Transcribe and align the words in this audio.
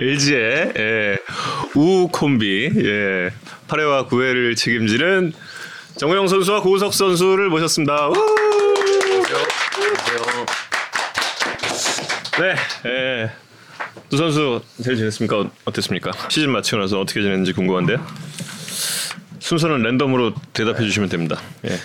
LG의 0.00 0.72
예, 0.78 1.16
우 1.74 2.08
콤비 2.12 2.70
예, 2.76 3.30
8회와 3.66 4.08
9회를 4.08 4.56
책임지는 4.56 5.32
정우영 5.96 6.28
선수와 6.28 6.60
고우석 6.62 6.94
선수를 6.94 7.48
모셨습니다. 7.48 8.08
우! 8.08 8.12
네, 12.40 12.54
예. 12.88 13.30
두 14.08 14.16
선수 14.16 14.62
잘 14.84 14.94
지냈습니까? 14.94 15.36
어- 15.40 15.50
어땠습니까? 15.64 16.12
시즌 16.28 16.52
마치고 16.52 16.78
나서 16.80 17.00
어떻게 17.00 17.20
지냈는지 17.20 17.52
궁금한데요. 17.52 17.98
순서는 19.40 19.82
랜덤으로 19.82 20.32
대답해 20.52 20.78
주시면 20.84 21.08
됩니다. 21.08 21.40
예. 21.68 21.76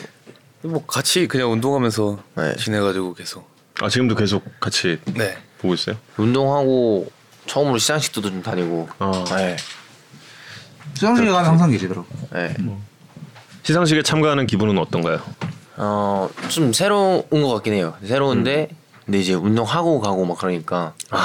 뭐 0.62 0.86
같이 0.86 1.28
그냥 1.28 1.52
운동하면서 1.52 2.24
네. 2.38 2.56
지내가지고 2.58 3.16
계속 3.16 3.50
아 3.82 3.90
지금도 3.90 4.14
계속 4.16 4.60
같이 4.60 5.00
네 5.16 5.36
보고 5.58 5.74
있어요? 5.74 5.98
운동하고 6.18 7.12
처음으로 7.46 7.78
시상식도 7.78 8.22
좀 8.22 8.42
다니고. 8.44 8.90
어. 9.00 9.24
네. 9.36 9.58
수영실에 10.96 11.30
가면 11.32 11.50
항상 11.52 11.72
계시더라고. 11.72 12.08
네. 12.32 12.56
시상식에 13.64 14.04
참가하는 14.04 14.46
기분은 14.48 14.78
어떤가요? 14.78 15.22
어, 15.78 16.30
좀 16.50 16.72
새로운 16.74 17.24
것 17.30 17.48
같긴 17.56 17.74
해요. 17.74 17.96
새로운데, 18.06 18.70
근데 19.06 19.20
이제 19.20 19.34
운동하고 19.34 20.00
가고 20.02 20.26
막 20.26 20.38
그러니까. 20.38 20.94
네. 21.12 21.18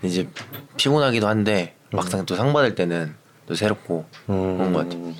근데 0.00 0.08
이제 0.08 0.28
피곤하기도 0.76 1.26
한데, 1.28 1.74
막상 1.92 2.26
또 2.26 2.36
상 2.36 2.52
받을 2.52 2.74
때는 2.74 3.14
또 3.46 3.54
새롭고 3.54 4.06
그런 4.26 4.72
것 4.72 4.80
같아요. 4.88 5.12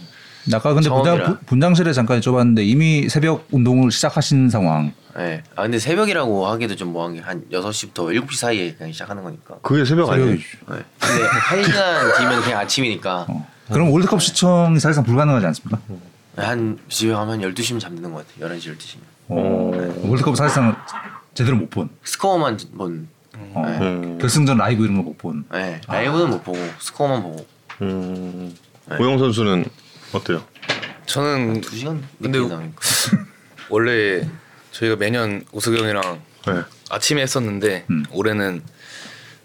아까 0.55 0.73
근데 0.75 0.88
처음이라. 0.88 1.15
분장, 1.16 1.38
부- 1.38 1.45
분장 1.47 1.75
실에 1.75 1.93
잠깐 1.93 2.20
여쭤봤는데 2.20 2.66
이미 2.66 3.09
새벽 3.09 3.47
운동을 3.51 3.91
시작하신 3.91 4.51
상황. 4.51 4.93
네. 5.16 5.43
아, 5.57 5.62
근데 5.62 5.79
새벽이라고 5.79 6.47
하기도 6.47 6.77
좀 6.77 6.93
뭐한 6.93 7.15
게한 7.15 7.45
6시부터 7.51 8.15
7시 8.15 8.37
사이에 8.37 8.74
그냥 8.74 8.93
시작하는 8.93 9.23
거니까. 9.23 9.57
그게 9.63 9.85
새벽 9.85 10.10
아니에요? 10.10 10.30
네. 10.30 10.38
근데 10.69 11.24
한 11.41 11.65
시간 11.65 12.16
뒤면 12.19 12.43
그냥 12.43 12.60
아침이니까. 12.60 13.26
어. 13.29 13.46
그럼 13.73 13.91
월드컵 13.91 14.23
시청이 14.23 14.79
사실상 14.80 15.04
불가능하지 15.04 15.46
않습니까? 15.46 15.79
한 16.37 16.79
집에 16.88 17.13
가면 17.13 17.41
12시면 17.41 17.80
잠드는 17.80 18.13
것 18.13 18.24
같아요. 18.29 18.54
11시, 18.57 18.76
12시면. 18.76 18.99
어. 19.29 19.73
월드컵 20.09 20.37
사실상 20.37 20.76
제대로 21.35 21.57
못 21.57 21.69
본. 21.71 21.88
스코어만 22.04 22.59
본. 22.76 23.09
어. 23.54 23.63
네. 23.66 23.79
음. 23.79 24.19
결승전 24.21 24.57
라이브 24.59 24.85
이런 24.85 24.96
거 24.99 25.02
못 25.02 25.19
본. 25.19 25.45
네. 25.52 25.80
라이브는 25.88 26.30
못 26.30 26.45
보고 26.45 26.59
스코어만 26.79 27.23
보고. 27.23 27.46
음. 27.82 28.54
네. 28.88 28.96
고영 28.96 29.19
선수는 29.19 29.65
어때요? 30.12 30.45
저는 31.06 31.60
2시간 31.60 32.01
근데 32.20 32.38
늦게 32.38 32.54
나오니까. 32.54 32.80
원래 33.70 34.28
저희가 34.73 34.96
매년 34.96 35.45
우석형이랑 35.52 36.20
네. 36.46 36.62
아침에 36.90 37.23
했었는데 37.23 37.84
음. 37.90 38.04
올해는 38.12 38.62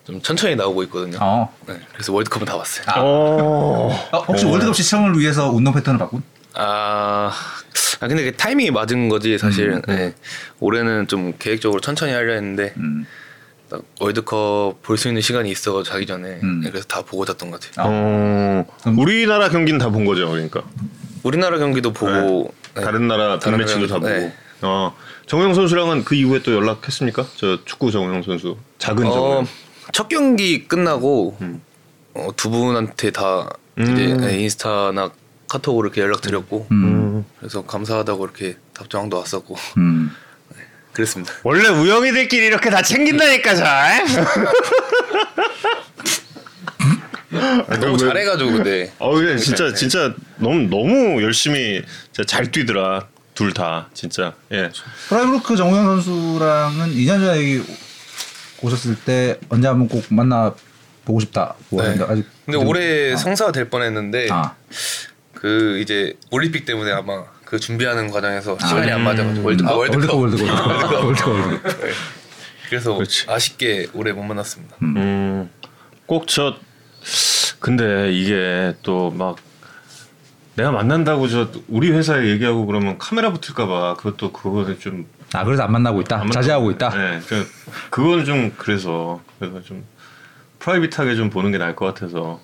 좀 0.06 0.22
천천히 0.22 0.56
나오고 0.56 0.84
있거든요 0.84 1.18
어. 1.22 1.54
네, 1.68 1.80
그래서 1.94 2.14
월드컵은 2.14 2.46
다 2.46 2.56
왔어요 2.56 2.86
아. 2.88 3.00
어. 3.00 3.90
어, 4.12 4.18
혹시 4.28 4.46
월드컵 4.46 4.76
시청을 4.76 5.18
위해서 5.18 5.50
운동 5.50 5.74
패턴을 5.74 6.00
바꾼? 6.00 6.22
아, 6.56 7.32
아 8.00 8.08
근데 8.08 8.24
그 8.26 8.36
타이밍이 8.36 8.72
맞은 8.72 9.10
거지 9.10 9.38
사실 9.38 9.72
음, 9.72 9.82
네. 9.88 10.14
올해는 10.60 11.08
좀 11.08 11.34
계획적으로 11.40 11.82
천천히 11.82 12.12
하려 12.12 12.34
했는데 12.34 12.74
음. 12.78 13.06
딱 13.74 13.82
월드컵 14.00 14.76
볼 14.84 14.98
수 14.98 15.08
있는 15.08 15.22
시간이 15.22 15.50
있어 15.50 15.82
자기 15.82 16.06
전에 16.06 16.40
음. 16.44 16.62
네, 16.62 16.70
그래서 16.70 16.86
다 16.88 17.02
보고 17.02 17.26
잤던 17.26 17.50
것 17.50 17.60
같아요 17.60 17.88
어. 17.90 18.66
우리나라 18.98 19.50
경기는 19.50 19.80
다 19.80 19.90
본 19.90 20.06
거죠, 20.06 20.30
그러니까. 20.30 20.62
우리나라 21.24 21.58
경기도 21.58 21.92
보고 21.94 22.54
네. 22.76 22.82
다른 22.82 23.08
나라 23.08 23.40
다른 23.40 23.58
빅매치도 23.58 23.88
다 23.88 23.96
보고. 23.96 24.08
네. 24.10 24.34
어. 24.62 24.96
정우영 25.26 25.54
선수랑은 25.56 26.04
그 26.04 26.16
이후에 26.16 26.42
또 26.44 26.54
연락했습니까? 26.54 27.26
저 27.38 27.64
축구 27.66 27.92
정우영 27.92 28.24
선수. 28.24 28.58
작은 28.78 29.06
어, 29.08 29.12
정우영. 29.12 29.48
첫 29.92 30.08
경기 30.10 30.68
끝나고 30.68 31.38
음. 31.42 31.62
어, 32.14 32.30
두 32.36 32.50
분한테 32.50 33.12
다 33.12 33.50
음. 33.80 33.84
이제 33.94 34.14
네, 34.16 34.40
인스타나 34.42 35.12
카톡으로 35.50 35.88
이렇게 35.88 36.02
연락 36.02 36.22
드렸고 36.22 36.68
음. 36.72 37.26
그래서 37.40 37.64
감사하다고 37.66 38.24
이렇게 38.26 38.58
답장도 38.74 39.18
왔었고 39.18 39.56
음. 39.78 40.12
그랬습니다. 40.94 41.34
원래 41.44 41.68
우영이들끼리 41.70 42.46
이렇게 42.46 42.70
다 42.70 42.82
챙긴다니까 42.82 43.56
잘. 43.56 44.06
너무 47.80 47.98
잘해가지고 47.98 48.52
근데 48.52 48.94
어, 49.00 49.14
그래 49.16 49.38
진짜 49.38 49.74
진짜 49.74 50.14
너무 50.38 50.68
너무 50.70 51.22
열심히 51.24 51.82
진짜 52.12 52.24
잘 52.26 52.52
뛰더라. 52.52 53.08
둘 53.34 53.52
다 53.52 53.90
진짜. 53.96 54.34
예. 54.52 54.70
프라이부르크 55.10 55.56
정우영 55.56 55.86
선수랑은 56.04 56.90
2년 56.94 57.08
전에 57.20 57.30
여기 57.38 57.64
오셨을 58.62 58.96
때 59.04 59.40
언제 59.50 59.68
한번 59.68 59.88
꼭 59.88 60.06
만나 60.10 60.54
보고 61.04 61.20
싶다. 61.20 61.56
뭐 61.70 61.82
네. 61.82 61.90
했는데 61.90 62.12
아직 62.14 62.26
근데 62.46 62.60
좀- 62.60 62.68
올해 62.68 63.14
아. 63.14 63.18
성사가 63.18 63.52
될 63.52 63.70
뻔했는데 63.72 64.28
아. 64.30 64.54
그 65.34 65.80
이제 65.80 66.14
올림픽 66.30 66.66
때문에 66.66 66.92
아마 66.92 67.24
그 67.54 67.60
준비하는 67.60 68.10
과정에서 68.10 68.58
시간이 68.58 68.88
음. 68.88 68.94
안 68.96 69.02
맞아가지고 69.04 69.46
월드컵 69.46 69.72
아, 69.72 69.76
월드컵, 69.76 70.20
월드컵 70.20 70.50
월드컵 70.50 71.06
월드컵 71.06 71.30
월드컵. 71.36 71.84
네. 71.86 71.92
그래서 72.68 72.96
그렇지. 72.96 73.26
아쉽게 73.30 73.90
올해 73.94 74.12
못 74.12 74.24
만났습니다. 74.24 74.76
음. 74.82 75.52
꼭 76.08 76.26
저 76.26 76.56
근데 77.60 78.12
이게 78.12 78.74
또 78.82 79.12
막 79.12 79.36
내가 80.56 80.72
만난다고 80.72 81.28
저 81.28 81.52
우리 81.68 81.92
회사에 81.92 82.26
얘기하고 82.30 82.66
그러면 82.66 82.98
카메라 82.98 83.32
붙을까봐 83.32 83.98
그것도 83.98 84.32
그거는 84.32 84.80
좀 84.80 85.06
아 85.34 85.44
그래서 85.46 85.62
안 85.62 85.72
만나고 85.74 86.02
있다. 86.02 86.22
안 86.22 86.32
자제하고 86.32 86.72
있다. 86.72 86.90
네, 86.90 87.20
그 87.28 87.48
그건 87.92 88.26
좀 88.26 88.52
그래서 88.58 89.22
그래서 89.38 89.62
좀 89.62 89.84
프라이빗하게 90.58 91.16
좀 91.16 91.30
보는 91.30 91.52
게 91.52 91.60
나을 91.60 91.76
것 91.76 91.86
같아서. 91.86 92.40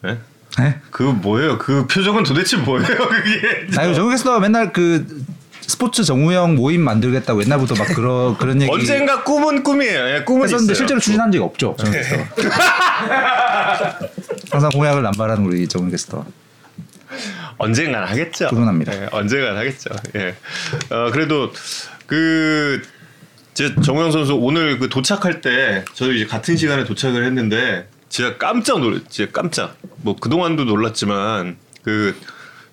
네? 0.00 0.18
네? 0.58 0.80
그 0.90 1.02
뭐예요? 1.02 1.58
그 1.58 1.86
표정은 1.86 2.24
도대체 2.24 2.56
뭐예요? 2.58 2.86
그게 3.08 3.94
정우 3.94 4.10
캐스터가 4.10 4.40
맨날 4.40 4.72
그 4.72 5.24
스포츠 5.62 6.04
정우영 6.04 6.56
모임 6.56 6.82
만들겠다고 6.82 7.42
옛날부터 7.42 7.74
막 7.76 7.86
그런 7.88 8.36
그런 8.36 8.60
얘기 8.60 8.70
언젠가 8.70 9.22
꿈은 9.22 9.62
꿈이에요. 9.62 10.08
예, 10.16 10.22
꿈은 10.24 10.48
있어요. 10.48 10.74
실제로 10.74 11.00
추진한 11.00 11.30
적이 11.32 11.44
없죠. 11.44 11.76
정우 11.78 11.92
캐스터. 11.92 12.16
항상 14.50 14.70
공약을 14.70 15.02
남발하는 15.02 15.44
우리 15.46 15.66
정우 15.68 15.90
캐스터. 15.90 16.24
언젠간 17.58 18.04
하겠죠. 18.04 18.48
꾸준합니다. 18.48 18.94
예, 18.94 19.08
언젠간 19.12 19.56
하겠죠. 19.56 19.90
예. 20.16 20.34
어, 20.90 21.10
그래도 21.10 21.52
그 22.06 22.82
제 23.54 23.74
정우영 23.82 24.12
선수 24.12 24.34
오늘 24.34 24.78
그 24.78 24.88
도착할 24.88 25.42
때 25.42 25.84
저희 25.92 26.16
이제 26.16 26.26
같은 26.26 26.56
시간에 26.56 26.84
도착을 26.84 27.24
했는데 27.24 27.86
진짜 28.12 28.36
깜짝 28.36 28.78
놀랐, 28.80 29.08
진짜 29.08 29.32
깜짝. 29.32 29.74
뭐 30.02 30.14
그동안도 30.16 30.64
놀랐지만 30.64 31.56
그 31.82 32.14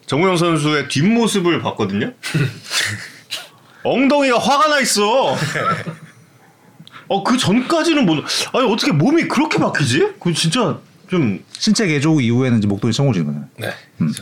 정우영 0.05 0.35
선수의 0.35 0.89
뒷모습을 0.89 1.61
봤거든요. 1.61 2.11
엉덩이가 3.83 4.37
화가 4.37 4.67
나 4.67 4.79
있어. 4.81 5.37
어 7.07 7.23
그 7.23 7.37
전까지는 7.37 8.05
뭐 8.05 8.21
아니 8.53 8.69
어떻게 8.71 8.91
몸이 8.91 9.29
그렇게 9.29 9.57
바뀌지? 9.59 10.09
그 10.19 10.33
진짜 10.33 10.77
좀 11.09 11.41
신체 11.57 11.87
개조 11.87 12.19
이후에는 12.19 12.57
이제 12.57 12.67
목도리 12.67 12.91
청호진 12.91 13.23
거잖아요. 13.25 13.47
네. 13.59 13.73
음. 14.01 14.13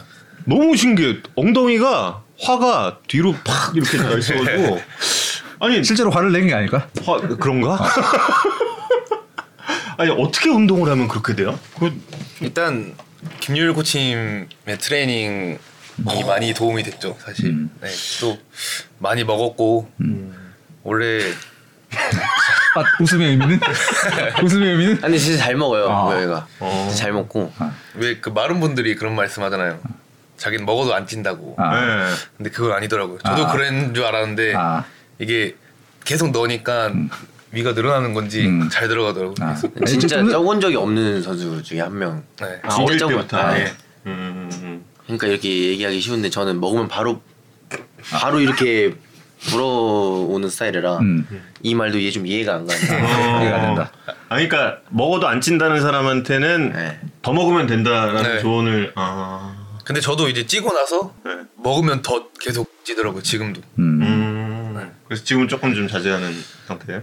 너무 0.46 0.78
신기해. 0.78 1.18
엉덩이가 1.36 2.22
화가 2.40 3.00
뒤로 3.08 3.34
팍 3.44 3.76
이렇게 3.76 3.98
나 3.98 4.12
있어가지고 4.12 4.80
아니 5.62 5.82
실제로 5.84 6.12
화를 6.12 6.32
낸 6.32 6.46
게 6.48 6.54
아닐까? 6.54 6.88
화 7.04 7.18
그런가? 7.20 7.78
아니 9.98 10.12
어떻게 10.12 10.50
운동을 10.50 10.90
하면 10.92 11.08
그렇게 11.08 11.36
돼요? 11.36 11.58
그 11.80 11.92
일단 12.42 12.96
김율 13.40 13.74
코치님의 13.74 14.48
트레이닝이 14.80 15.58
많이 16.28 16.54
도움이 16.54 16.84
됐죠 16.84 17.18
사실. 17.20 17.48
음. 17.48 17.72
네. 17.82 17.90
또 18.22 18.38
많이 19.00 19.24
먹었고 19.24 19.90
원래 20.84 21.22
아, 22.76 22.84
웃음의 23.02 23.30
의미는? 23.30 23.60
웃음의 24.44 24.70
의미는? 24.70 25.04
아니 25.04 25.20
진짜 25.20 25.44
잘 25.46 25.56
먹어요. 25.56 25.90
아. 25.90 26.04
고양이가. 26.06 26.48
어. 26.60 26.92
잘 26.96 27.12
먹고. 27.12 27.52
왜그 27.96 28.30
마른 28.30 28.60
분들이 28.60 28.96
그런 28.96 29.16
말씀하잖아요. 29.16 29.80
자기는 30.38 30.66
먹어도 30.66 30.94
안 30.94 31.08
찐다고. 31.08 31.56
아. 31.58 31.74
네. 31.76 32.14
근데 32.38 32.50
그건 32.52 32.74
아니더라고요. 32.74 33.18
저도 33.26 33.48
아. 33.48 33.52
그런 33.52 33.96
줄 33.96 34.06
알았는데 34.06 34.54
아. 34.56 34.86
이게 35.18 35.56
계속 36.06 36.30
넣으니까 36.32 36.92
위가 37.52 37.74
늘어나는 37.74 38.14
건지 38.14 38.46
음. 38.46 38.70
잘 38.70 38.88
들어가더라고요. 38.88 39.36
아. 39.42 39.56
그래서 39.74 40.00
진짜 40.00 40.18
적은 40.28 40.60
적이 40.60 40.76
없는 40.76 41.22
선수 41.22 41.62
중에 41.64 41.82
한 41.82 41.98
명. 41.98 42.24
네. 42.40 42.60
아, 42.64 42.70
진짜 42.70 42.98
적은 42.98 43.16
때부터. 43.16 43.38
아, 43.38 43.54
네. 43.54 43.62
예. 43.62 43.74
음, 44.08 44.50
음, 44.62 44.86
그러니까 45.04 45.28
이렇게 45.28 45.50
얘기하기 45.70 46.00
쉬운데 46.00 46.30
저는 46.30 46.60
먹으면 46.60 46.88
바로 46.88 47.22
바로 48.12 48.40
이렇게 48.40 48.96
불어오는 49.50 50.50
스타일이라 50.50 50.98
음. 51.00 51.28
이 51.62 51.76
말도 51.76 52.00
이해 52.00 52.12
좀 52.12 52.26
이해가 52.26 52.56
안 52.56 52.68
가는데 52.68 52.96
음. 52.96 53.42
이해가 53.42 53.62
된다. 53.62 53.92
아, 54.30 54.36
그러니까 54.36 54.80
먹어도 54.90 55.28
안 55.28 55.42
찐다는 55.42 55.82
사람한테는 55.82 56.74
네. 56.74 57.00
더 57.22 57.34
먹으면 57.34 57.68
된다라는 57.68 58.24
네. 58.24 58.40
조언을. 58.40 58.94
아. 58.96 59.56
근데 59.84 60.02
저도 60.02 60.28
이제 60.28 60.46
찌고 60.46 60.74
나서 60.74 61.14
네. 61.24 61.32
먹으면 61.56 62.02
더 62.02 62.28
계속 62.42 62.84
찌더라고요. 62.84 63.22
지금도. 63.24 63.62
음. 63.80 64.02
음. 64.02 64.92
그래서 65.08 65.24
지금 65.24 65.48
조금 65.48 65.74
좀 65.74 65.88
자제하는 65.88 66.34
상태예요. 66.68 67.02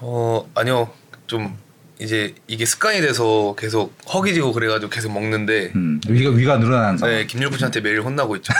어 0.00 0.48
아니요 0.54 0.90
좀 1.26 1.56
이제 1.98 2.34
이게 2.46 2.64
습관이 2.64 3.00
돼서 3.02 3.54
계속 3.58 3.94
허기지고 4.12 4.52
그래가지고 4.52 4.88
계속 4.90 5.12
먹는데 5.12 5.72
음, 5.74 6.00
위가 6.08 6.30
위가 6.30 6.56
늘어나는 6.58 6.96
상황. 6.98 7.14
네, 7.14 7.26
김일구 7.26 7.58
씨한테 7.58 7.80
매일 7.80 8.00
혼나고 8.00 8.36
있죠. 8.36 8.52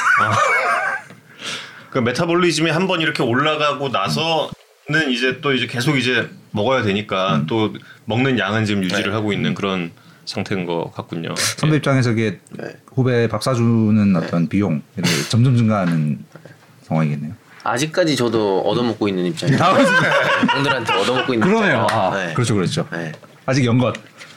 그 1.90 1.98
메타볼리즘이 1.98 2.70
한 2.70 2.86
번 2.86 3.00
이렇게 3.00 3.22
올라가고 3.22 3.88
나서는 3.88 5.10
이제 5.10 5.40
또 5.40 5.52
이제 5.54 5.66
계속 5.66 5.96
이제 5.96 6.28
먹어야 6.52 6.82
되니까 6.82 7.44
또 7.48 7.74
먹는 8.04 8.38
양은 8.38 8.64
지금 8.66 8.84
유지를 8.84 9.04
네. 9.04 9.10
하고 9.10 9.32
있는 9.32 9.54
그런 9.54 9.90
상태인 10.26 10.66
것 10.66 10.92
같군요. 10.94 11.34
선배 11.36 11.76
입장에서 11.76 12.12
이게 12.12 12.38
네. 12.50 12.76
후배 12.94 13.26
밥 13.28 13.42
사주는 13.42 14.14
어떤 14.16 14.48
비용 14.48 14.82
이렇게 14.96 15.10
점점 15.30 15.56
증가하는 15.56 16.24
상황이겠네요. 16.82 17.32
아직까지 17.64 18.16
저도 18.16 18.60
얻어먹고 18.62 19.08
있는 19.08 19.26
입장이에요. 19.26 19.58
형들한테 20.50 20.92
얻어먹고 20.94 21.34
있는 21.34 21.46
그러네요. 21.48 21.82
입장이에요. 21.82 21.86
아, 22.12 22.16
네. 22.26 22.32
그렇죠, 22.34 22.54
그렇죠. 22.54 22.86
네. 22.92 23.12
아직 23.46 23.64
연것 23.64 23.94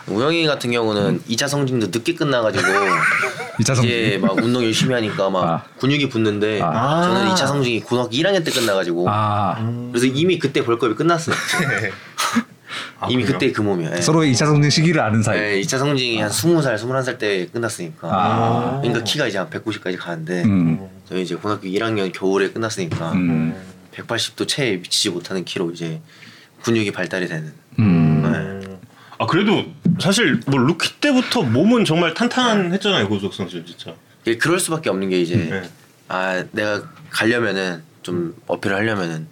우영이 0.08 0.46
같은 0.46 0.72
경우는 0.72 1.22
2차 1.30 1.48
성징도 1.48 1.88
늦게 1.88 2.16
끝나가지고 2.16 2.64
2차 3.62 3.76
성징. 3.76 3.86
이제 3.86 4.20
막 4.22 4.36
운동 4.38 4.64
열심히 4.64 4.94
하니까 4.96 5.30
막 5.30 5.44
아. 5.46 5.64
근육이 5.80 6.10
붙는데 6.10 6.62
아. 6.62 7.04
저는 7.04 7.30
2차 7.32 7.48
성징이 7.48 7.82
고등학교 7.82 8.12
1학년 8.12 8.44
때 8.44 8.52
끝나가지고 8.52 9.06
아 9.10 9.56
그래서 9.92 10.08
이미 10.08 10.38
그때 10.40 10.64
벌크업이 10.66 10.96
끝났어요. 10.96 11.36
아, 13.04 13.08
이미 13.10 13.24
그래요? 13.24 13.38
그때 13.38 13.52
그 13.52 13.62
몸이에요. 13.62 13.92
네. 13.92 14.02
서로의 14.02 14.32
2차 14.32 14.46
성징 14.46 14.70
시기를 14.70 15.02
아는 15.02 15.22
사이. 15.22 15.40
네, 15.40 15.62
2차 15.62 15.78
성징이 15.78 16.22
한 16.22 16.30
20살, 16.30 16.76
21살 16.76 17.18
때 17.18 17.48
끝났으니까. 17.48 18.08
아. 18.10 18.80
그러니까 18.82 19.04
키가 19.04 19.28
이제 19.28 19.38
한 19.38 19.50
190까지 19.50 19.98
가는데 19.98 20.44
음. 20.44 20.88
저희 21.08 21.24
이제 21.24 21.36
고등학교 21.36 21.68
1학년 21.68 22.12
겨울에 22.14 22.50
끝났으니까 22.52 23.12
음. 23.12 23.56
180도 23.94 24.48
채에 24.48 24.78
미치지 24.78 25.10
못하는 25.10 25.44
키로 25.44 25.72
이제 25.72 26.02
근육이 26.64 26.92
발달이 26.92 27.28
되는. 27.28 27.54
음. 27.80 28.22
네. 28.64 28.78
아 29.20 29.26
그래도 29.26 29.66
사실 30.00 30.40
뭐 30.48 30.60
루키 30.60 31.00
때부터 31.00 31.44
몸은 31.44 31.86
정말 31.86 32.14
탄탄했잖아요 32.14 33.10
고우석 33.10 33.34
선수 33.34 33.64
진짜. 33.66 33.94
이게 34.26 34.38
그럴 34.38 34.60
수밖에 34.60 34.90
없는 34.90 35.10
게 35.10 35.20
이제 35.22 35.36
네. 35.36 35.70
아 36.08 36.44
내가 36.52 36.84
가려면은 37.10 37.84
좀 38.02 38.36
어필을 38.48 38.76
하려면은 38.76 39.28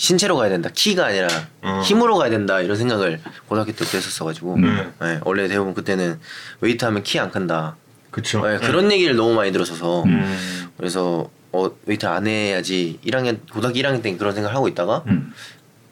신체로 0.00 0.34
가야 0.36 0.48
된다 0.48 0.70
키가 0.74 1.04
아니라 1.06 1.28
어. 1.60 1.82
힘으로 1.84 2.16
가야 2.16 2.30
된다 2.30 2.62
이런 2.62 2.74
생각을 2.74 3.20
고등학교 3.46 3.72
때부터 3.72 3.98
했었어가지고 3.98 4.54
음. 4.54 4.92
네, 4.98 5.20
원래 5.24 5.46
대부분 5.46 5.74
그때는 5.74 6.18
웨이트 6.62 6.82
하면 6.86 7.02
키 7.02 7.18
안 7.18 7.30
큰다 7.30 7.76
그쵸. 8.10 8.40
네, 8.48 8.56
그런 8.56 8.90
얘기를 8.90 9.14
너무 9.14 9.34
많이 9.34 9.52
들었어서 9.52 10.02
음. 10.04 10.70
그래서 10.78 11.28
어 11.52 11.70
웨이트 11.84 12.06
안 12.06 12.26
해야지 12.26 12.98
1학년 13.04 13.38
고등학교 13.52 13.78
1학년 13.78 14.02
때 14.02 14.16
그런 14.16 14.32
생각을 14.34 14.56
하고 14.56 14.68
있다가 14.68 15.04
음. 15.08 15.34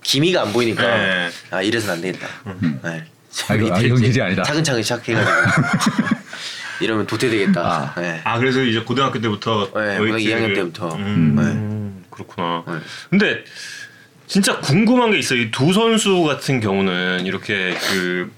기미가 0.03 0.41
안 0.41 0.53
보이니까 0.55 0.83
네. 0.83 1.29
아 1.51 1.61
이래서는 1.61 1.97
안 1.97 2.01
되겠다 2.01 2.27
네. 2.85 3.05
아, 3.51 3.55
이거- 3.57 3.75
아, 3.75 3.79
이건 3.81 4.01
길이 4.01 4.23
아니다. 4.23 4.43
차근차근 4.43 4.83
시작해가지고 4.83 5.31
이러면 6.81 7.07
도태되겠다 7.07 7.61
아. 7.95 8.01
네. 8.01 8.23
아 8.25 8.39
그래서 8.39 8.63
이제 8.63 8.81
고등학교 8.81 9.21
때부터 9.21 9.65
네, 9.75 9.99
고등학교 9.99 10.17
2학년 10.17 10.55
때부터. 10.55 10.95
음, 10.97 12.05
그렇구나. 12.11 12.65
네. 12.67 12.73
근데 13.11 13.45
진짜 14.29 14.61
궁금한 14.61 15.11
게 15.11 15.19
있어요. 15.19 15.41
이 15.41 15.51
두 15.51 15.73
선수 15.73 16.23
같은 16.23 16.61
경우는 16.61 17.25
이렇게 17.27 17.75
그 17.91 18.31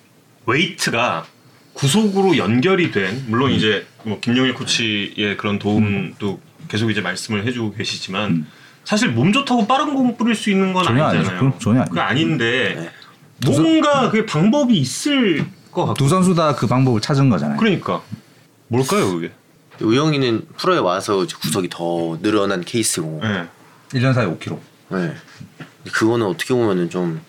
웨이트가 0.46 1.26
구속으로 1.74 2.36
연결이 2.36 2.90
된 2.90 3.24
물론 3.28 3.50
이제 3.50 3.86
뭐 4.04 4.18
김용일 4.20 4.54
코치의 4.54 5.36
그런 5.36 5.58
도움도 5.58 6.40
계속 6.68 6.90
이제 6.90 7.00
말씀을 7.00 7.46
해주고 7.46 7.74
계시지만 7.74 8.30
음. 8.30 8.46
사실 8.84 9.10
몸 9.10 9.32
좋다고 9.32 9.66
빠른 9.66 9.94
공 9.94 10.16
뿌릴 10.16 10.34
수 10.34 10.50
있는 10.50 10.72
건 10.72 10.84
전혀 10.84 11.04
아니잖아요. 11.04 11.28
아니죠. 11.30 11.38
그럼 11.38 11.58
전혀 11.58 11.80
아니죠. 11.80 11.90
그거 11.90 12.00
아닌데 12.02 12.74
네. 12.76 12.90
뭔가 13.52 14.10
그 14.10 14.24
방법이 14.26 14.76
있을 14.78 15.44
것 15.72 15.82
같고 15.86 15.94
두 15.94 16.08
선수 16.08 16.34
다 16.34 16.54
그 16.54 16.66
방법을 16.66 17.00
찾은 17.00 17.28
거잖아요. 17.30 17.58
그러니까 17.58 18.02
뭘까요 18.68 19.12
그게? 19.14 19.32
우영이는 19.80 20.46
프로에 20.58 20.78
와서 20.78 21.26
구석이 21.40 21.68
더 21.70 22.18
늘어난 22.22 22.60
케이스고 22.62 23.20
네. 23.22 23.46
1년 23.92 24.12
사이 24.14 24.26
5kg. 24.26 24.58
네. 24.90 25.14
그거는 25.92 26.26
어떻게 26.26 26.54
보면은 26.54 26.90
좀 26.90 27.20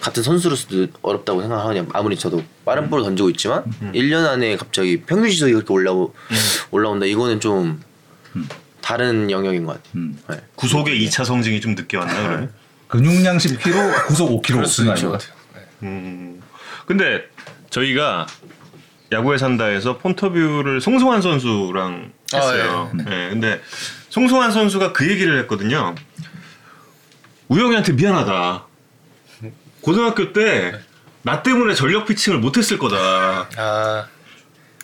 같은 0.00 0.22
선수로서도 0.22 0.88
어렵다고 1.02 1.40
생각하냐 1.42 1.86
아무리 1.92 2.16
저도 2.16 2.42
빠른 2.64 2.88
볼을 2.88 3.04
던지고 3.04 3.30
있지만 3.30 3.64
1년 3.94 4.26
안에 4.26 4.56
갑자기 4.56 5.02
평균 5.02 5.30
시속이 5.30 5.52
그렇게 5.52 5.72
올라오, 5.72 6.12
올라온다 6.70 7.06
이거는 7.06 7.40
좀 7.40 7.82
다른 8.80 9.30
영역인 9.30 9.64
것 9.66 9.72
같아요 9.74 9.92
음. 9.96 10.18
네. 10.30 10.36
구속의 10.54 11.06
2차 11.06 11.24
성징이 11.24 11.60
좀 11.60 11.74
늦게 11.74 11.96
왔나 11.96 12.14
그러면? 12.14 12.52
근육량 12.88 13.36
10kg, 13.36 14.06
구속 14.06 14.30
5kg. 14.30 14.52
그럴 14.52 14.66
수 14.66 14.80
있는 14.82 14.94
것. 14.94 15.12
같아요. 15.12 15.32
네. 15.54 15.60
음. 15.82 16.42
근데 16.86 17.22
저희가 17.70 18.26
야구에 19.12 19.36
산다에서 19.36 19.98
폰터뷰를 19.98 20.80
송승환 20.80 21.20
선수랑 21.20 22.12
아, 22.32 22.36
했어요. 22.36 22.90
네. 22.94 23.04
근데 23.30 23.60
송승환 24.08 24.52
선수가 24.52 24.92
그 24.92 25.10
얘기를 25.10 25.38
했거든요. 25.40 25.94
우영이한테 27.48 27.92
미안하다. 27.92 28.64
고등학교 29.82 30.32
때 30.32 30.88
나 31.22 31.42
때문에 31.42 31.74
전력 31.74 32.06
피칭을 32.06 32.38
못했을 32.38 32.78
거다. 32.78 33.48
아, 33.56 34.06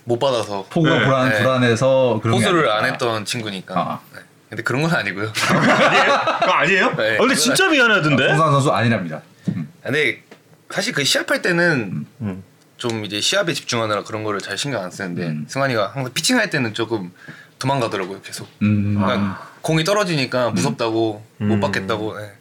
못 0.04 0.18
받아서 0.18 0.66
포구가 0.68 0.98
네. 0.98 1.04
불안, 1.06 1.28
네. 1.30 1.38
불안해서 1.38 2.20
그런 2.22 2.42
아닐까. 2.44 2.76
안 2.76 2.84
했던 2.84 3.24
친구니까. 3.24 3.80
아. 3.80 4.00
네. 4.14 4.20
근데 4.50 4.62
그런 4.62 4.82
건 4.82 4.90
아니고요. 4.92 5.32
아니에요? 5.48 6.20
그거 6.40 6.52
아니에요? 6.52 6.94
네. 6.96 7.14
아, 7.16 7.18
근데 7.20 7.34
진짜 7.34 7.68
미안하던데. 7.68 8.28
송상 8.28 8.50
선수 8.52 8.70
아니랍니다. 8.72 9.22
음. 9.48 9.68
근데 9.82 10.22
사실 10.70 10.92
그 10.92 11.02
시합할 11.04 11.40
때는 11.40 12.04
음. 12.20 12.44
좀 12.76 13.04
이제 13.04 13.20
시합에 13.20 13.54
집중하느라 13.54 14.02
그런 14.02 14.22
거를 14.24 14.40
잘 14.40 14.58
신경 14.58 14.82
안 14.82 14.90
쓰는데 14.90 15.26
음. 15.28 15.46
승환이가 15.48 15.92
항상 15.94 16.12
피칭할 16.12 16.50
때는 16.50 16.74
조금 16.74 17.10
도망가더라고요 17.58 18.20
계속. 18.22 18.48
음. 18.62 18.96
그러니까 19.00 19.48
공이 19.62 19.84
떨어지니까 19.84 20.50
무섭다고 20.50 21.24
음. 21.40 21.48
못 21.48 21.60
받겠다고. 21.60 22.18
네. 22.18 22.32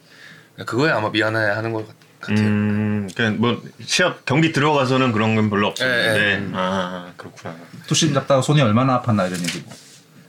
그거에 0.58 0.92
아마 0.92 1.10
미안해 1.10 1.38
하는 1.52 1.74
것 1.74 1.88
같- 1.88 1.96
같아요. 2.22 2.38
음, 2.48 3.10
그냥 3.16 3.38
뭐 3.40 3.62
시합 3.84 4.24
경기 4.26 4.52
들어가서는 4.54 5.12
그런 5.12 5.36
건 5.36 5.50
별로 5.50 5.68
없었는데. 5.68 6.14
네, 6.20 6.38
네. 6.40 6.52
아 6.54 7.12
그렇구나. 7.18 7.56
투심 7.88 8.14
잡다가 8.14 8.42
손이 8.42 8.62
얼마나 8.62 9.02
아팠나 9.02 9.28
이런 9.28 9.40
얘기고. 9.42 9.72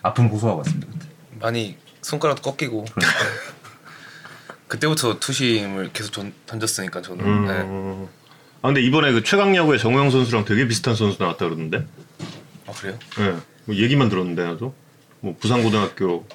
아픔 0.02 0.28
고소하고 0.28 0.58
왔습니다. 0.58 0.88
그때. 0.92 1.06
많이 1.40 1.76
손가락도 2.02 2.50
꺾이고. 2.50 2.84
그러니까. 2.92 3.18
그때부터 4.68 5.20
투심을 5.20 5.90
계속 5.92 6.10
던, 6.12 6.32
던졌으니까 6.46 7.00
저는. 7.02 7.24
음. 7.24 7.46
네. 7.46 8.08
아 8.62 8.68
근데 8.68 8.80
이번에 8.80 9.12
그 9.12 9.22
최강야구의 9.22 9.78
정우영 9.78 10.10
선수랑 10.10 10.46
되게 10.46 10.66
비슷한 10.66 10.96
선수 10.96 11.22
나왔다 11.22 11.44
그러던데. 11.44 11.86
아 12.66 12.72
그래요? 12.72 12.98
예. 13.20 13.36
뭐 13.66 13.76
얘기만 13.76 14.08
들었는데 14.08 14.42
나도. 14.42 14.74
뭐 15.20 15.36
부산고등학교 15.38 16.26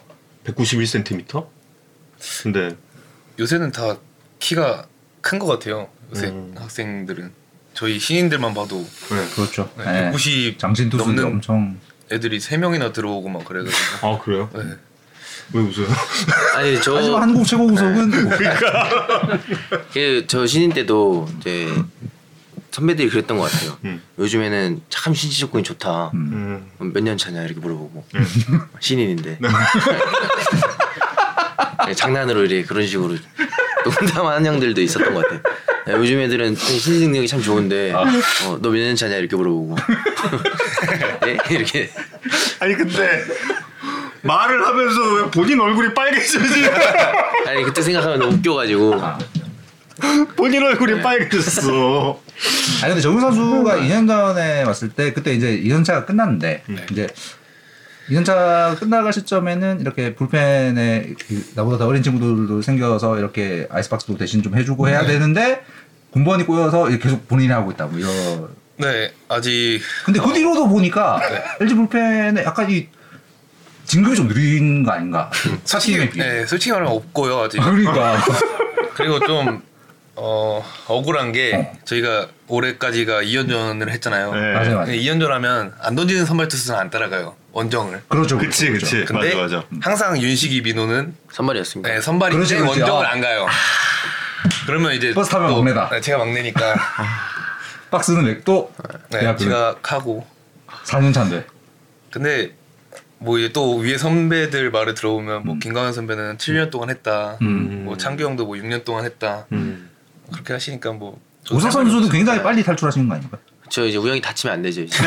191cm. 0.45 1.47
근데 2.43 2.75
요새는 3.39 3.71
다 3.71 3.97
키가 4.39 4.85
큰 5.21 5.39
것 5.39 5.47
같아요. 5.47 5.89
요새 6.11 6.27
음. 6.27 6.53
학생들은 6.57 7.31
저희 7.73 7.99
신인들만 7.99 8.53
봐도 8.53 8.77
네. 9.11 9.27
그렇죠. 9.35 9.69
네, 9.77 9.83
네. 9.85 9.93
190 10.11 10.59
장신 10.59 10.89
넘는 10.89 11.23
엄청 11.25 11.77
애들이 12.11 12.39
세 12.39 12.57
명이나 12.57 12.91
들어오고 12.91 13.29
막 13.29 13.45
그래가지고. 13.45 14.07
아 14.07 14.19
그래요? 14.19 14.49
네. 14.53 14.61
왜 15.53 15.61
웃어요? 15.61 15.87
아니 16.57 16.81
저 16.81 16.97
하지만 16.97 17.21
한국 17.23 17.45
최고 17.45 17.67
구속은 17.67 18.23
뭐 18.23 18.31
그, 19.93 20.25
저 20.27 20.45
신인 20.45 20.71
때도 20.73 21.27
이제 21.39 21.67
선배들이 22.71 23.09
그랬던 23.09 23.37
것 23.37 23.51
같아요. 23.51 23.77
음. 23.85 24.01
요즘에는 24.19 24.81
참 24.89 25.13
신체 25.13 25.37
조건이 25.37 25.63
좋다. 25.63 26.11
음. 26.13 26.69
몇 26.79 27.01
년 27.03 27.17
차냐 27.17 27.43
이렇게 27.43 27.59
물어보고 27.59 28.05
신인인데 28.79 29.37
네, 29.41 29.47
장난으로 31.95 32.45
이래 32.45 32.63
그런 32.63 32.85
식으로 32.85 33.15
농담하는 33.85 34.45
형들도 34.45 34.81
있었던 34.81 35.13
것 35.13 35.23
같아요. 35.23 35.39
야, 35.89 35.93
요즘 35.97 36.19
애들은 36.19 36.55
신체 36.55 37.05
능력이 37.05 37.27
참 37.27 37.41
좋은데 37.41 37.93
어, 37.93 38.05
너몇 38.61 38.75
년 38.81 38.95
차냐 38.95 39.15
이렇게 39.15 39.35
물어보고 39.35 39.75
네? 41.21 41.37
이렇게 41.49 41.89
아니 42.59 42.75
근데 42.75 43.23
말을 44.21 44.65
하면서 44.65 45.13
왜 45.15 45.31
본인 45.31 45.59
얼굴이 45.61 45.93
빨개지지? 45.93 46.65
아니 47.47 47.63
그때 47.63 47.81
생각하면 47.81 48.19
너무 48.19 48.33
웃겨가지고 48.35 49.01
본인 50.35 50.63
얼굴이 50.63 51.01
빨개졌어. 51.01 52.21
아니 52.83 52.89
근데 52.93 53.01
정우 53.01 53.19
선수가 53.19 53.77
2년 53.77 54.07
전에 54.07 54.63
왔을 54.63 54.89
때 54.89 55.11
그때 55.13 55.33
이제 55.33 55.59
2년차가 55.63 56.05
끝났는데 56.05 56.63
이제 56.91 57.07
2년차 58.09 58.79
끝나갈 58.79 59.13
시점에는 59.13 59.81
이렇게 59.81 60.15
불펜에 60.15 61.13
그 61.27 61.51
나보다 61.55 61.77
더 61.77 61.87
어린 61.87 62.01
친구들도 62.03 62.61
생겨서 62.61 63.17
이렇게 63.17 63.67
아이스박스도 63.69 64.17
대신 64.17 64.41
좀 64.41 64.55
해주고 64.55 64.87
해야 64.89 65.05
되는데 65.05 65.63
군번이 66.11 66.45
꼬여서 66.45 66.85
계속 66.97 67.27
본인이 67.27 67.51
하고 67.51 67.71
있다 67.71 67.85
뭐 67.85 67.99
이런 67.99 68.49
네 68.77 69.11
아직 69.27 69.81
근데 70.05 70.19
그 70.19 70.33
뒤로도 70.33 70.67
보니까 70.67 71.19
LG 71.61 71.75
불펜에 71.75 72.43
약간 72.43 72.69
이 72.71 72.87
진급이 73.85 74.15
좀 74.15 74.27
느린 74.27 74.83
거 74.83 74.91
아닌가 74.91 75.29
솔직히 75.63 76.09
비해 76.09 76.25
네 76.41 76.45
솔직히 76.45 76.71
말하면 76.71 76.93
없고요 76.93 77.39
아직. 77.41 77.59
그러니까 77.59 78.17
그리고 78.95 79.19
좀 79.19 79.69
어 80.21 80.63
억울한 80.87 81.31
게 81.31 81.71
저희가 81.85 82.27
올해까지가 82.47 83.21
2연전을 83.21 83.89
했잖아요. 83.89 84.33
네. 84.33 84.53
맞아요, 84.53 84.75
맞아요. 84.75 84.91
2연전 84.91 85.27
하면 85.27 85.73
안 85.79 85.95
던지는 85.95 86.25
선발 86.25 86.49
투수는 86.49 86.77
안 86.77 86.89
따라가요. 86.89 87.35
원정을. 87.51 88.01
그렇죠. 88.07 88.37
그치 88.37 88.67
그렇죠. 88.67 88.85
그치 88.85 89.05
근데 89.05 89.35
맞아 89.35 89.57
맞아. 89.57 89.67
항상 89.81 90.21
윤식이 90.21 90.61
민호는 90.61 91.15
선발이었습니다. 91.31 91.89
네, 91.93 92.01
선발인데 92.01 92.37
그렇지, 92.37 92.55
그렇지. 92.57 92.79
원정을 92.81 93.05
아. 93.05 93.11
안 93.11 93.21
가요. 93.21 93.47
그러면 94.65 94.93
이제 94.93 95.13
버스 95.13 95.29
타면 95.31 95.49
또- 95.49 95.55
막내다. 95.57 95.89
네, 95.89 96.01
제가 96.01 96.17
막내니까 96.19 96.75
박스는 97.91 98.23
맥도 98.25 98.71
네, 99.09 99.19
대학교 99.19 99.37
제가 99.39 99.75
하고 99.83 100.25
4년 100.85 101.13
차인데. 101.13 101.45
근데 102.11 102.55
뭐 103.17 103.37
이제 103.37 103.51
또 103.51 103.77
위에 103.77 103.97
선배들 103.97 104.71
말을 104.71 104.93
들어보면 104.93 105.43
뭐 105.45 105.57
김광현 105.59 105.91
선배는 105.93 106.37
7년 106.37 106.69
동안 106.71 106.89
했다. 106.89 107.37
음. 107.41 107.83
뭐 107.85 107.97
창규 107.97 108.23
형도 108.23 108.45
뭐 108.45 108.55
6년 108.55 108.85
동안 108.85 109.05
했다. 109.05 109.45
음. 109.51 109.89
그렇게 110.31 110.53
하시니까 110.53 110.91
뭐 110.93 111.19
저도 111.43 111.59
상관이 111.59 111.89
선수도 111.89 112.05
없어요. 112.05 112.11
굉장히 112.11 112.43
빨리 112.43 112.63
탈출하신 112.63 113.09
거 113.09 113.15
아닌가요? 113.15 113.41
저 113.69 113.85
이제 113.85 113.97
우영이 113.97 114.21
다치면 114.21 114.55
안 114.55 114.61
되죠. 114.61 114.81
이제. 114.81 114.97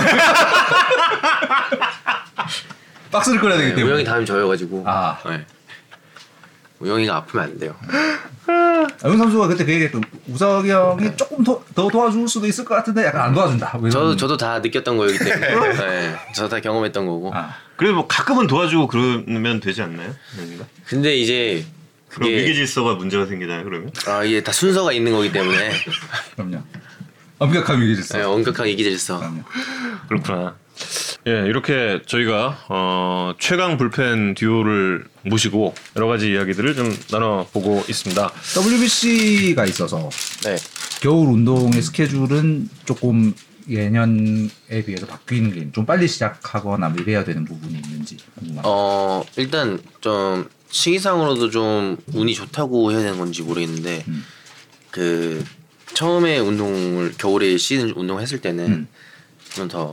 박스를 3.10 3.40
끌어야 3.40 3.58
되기 3.58 3.70
네, 3.70 3.74
때문에. 3.76 3.92
우영이 3.92 4.04
다음에 4.04 4.24
저여가지고. 4.24 4.84
아. 4.86 5.18
네. 5.26 5.44
우영이가 6.78 7.14
아프면 7.16 7.44
안 7.46 7.58
돼요. 7.58 7.76
영 9.04 9.16
선수가 9.16 9.46
그때 9.48 9.64
그 9.64 9.72
얘기했던 9.72 10.02
우석이 10.28 10.70
형이 10.70 11.16
조금 11.16 11.44
더, 11.44 11.62
더 11.74 11.88
도와줄 11.88 12.28
수도 12.28 12.46
있을 12.46 12.64
것 12.64 12.74
같은데 12.74 13.06
약간 13.06 13.22
안 13.22 13.34
도와준다. 13.34 13.78
뭐 13.78 13.88
저도 13.88 14.16
저도 14.16 14.36
다 14.36 14.58
느꼈던 14.58 14.96
거이기 14.96 15.18
때문에. 15.18 15.72
네, 15.74 16.16
저도 16.34 16.48
다 16.48 16.60
경험했던 16.60 17.06
거고. 17.06 17.30
아, 17.34 17.54
그래도 17.76 17.94
뭐 17.94 18.06
가끔은 18.08 18.48
도와주고 18.48 18.88
그러면 18.88 19.60
되지 19.60 19.82
않나요? 19.82 20.12
아닌가? 20.36 20.64
근데 20.86 21.16
이제 21.16 21.64
그럼 22.08 22.30
위기 22.30 22.54
질서가 22.54 22.94
문제가 22.94 23.26
생기나요 23.26 23.64
그러면? 23.64 23.90
아 24.06 24.24
이게 24.24 24.42
다 24.42 24.50
순서가 24.52 24.92
있는 24.92 25.12
거기 25.12 25.30
때문에 25.30 25.70
그럼요. 26.34 26.62
엄격한 27.42 27.80
위기 27.80 27.94
질서. 27.96 28.18
네, 28.18 28.24
엄격하게 28.24 28.70
이기질서 28.72 29.18
그럼요. 29.18 29.42
그렇구나. 30.08 30.54
예, 31.26 31.30
이렇게 31.46 32.00
저희가 32.06 32.58
어, 32.68 33.32
최강 33.38 33.76
불펜 33.78 34.34
듀오를 34.34 35.04
모시고 35.24 35.74
여러 35.96 36.06
가지 36.08 36.30
이야기들을 36.32 36.74
좀 36.74 36.96
나눠보고 37.10 37.84
있습니다. 37.88 38.32
WBC가 38.56 39.64
있어서 39.66 40.08
네. 40.44 40.56
겨울 41.00 41.28
운동의 41.28 41.82
스케줄은 41.82 42.68
조금 42.84 43.34
예년에 43.68 44.48
비해서 44.86 45.06
바뀌는 45.06 45.52
게 45.52 45.70
좀 45.72 45.86
빨리 45.86 46.08
시작하거나 46.08 46.88
뭐 46.88 47.00
이래야 47.02 47.22
되는 47.24 47.44
부분이 47.44 47.74
있는지 47.74 48.16
궁금합니다. 48.34 48.62
어 48.64 49.24
일단 49.36 49.78
좀 50.00 50.48
시기상으로도 50.70 51.50
좀 51.50 51.96
운이 52.12 52.34
좋다고 52.34 52.90
해야 52.92 53.00
되는 53.00 53.18
건지 53.18 53.42
모르겠는데 53.42 54.04
음. 54.08 54.24
그 54.90 55.44
처음에 55.94 56.38
운동을 56.38 57.14
겨울에 57.18 57.56
시즌 57.56 57.90
운동했을 57.90 58.40
때는 58.40 58.66
음. 58.66 58.88
좀더 59.54 59.92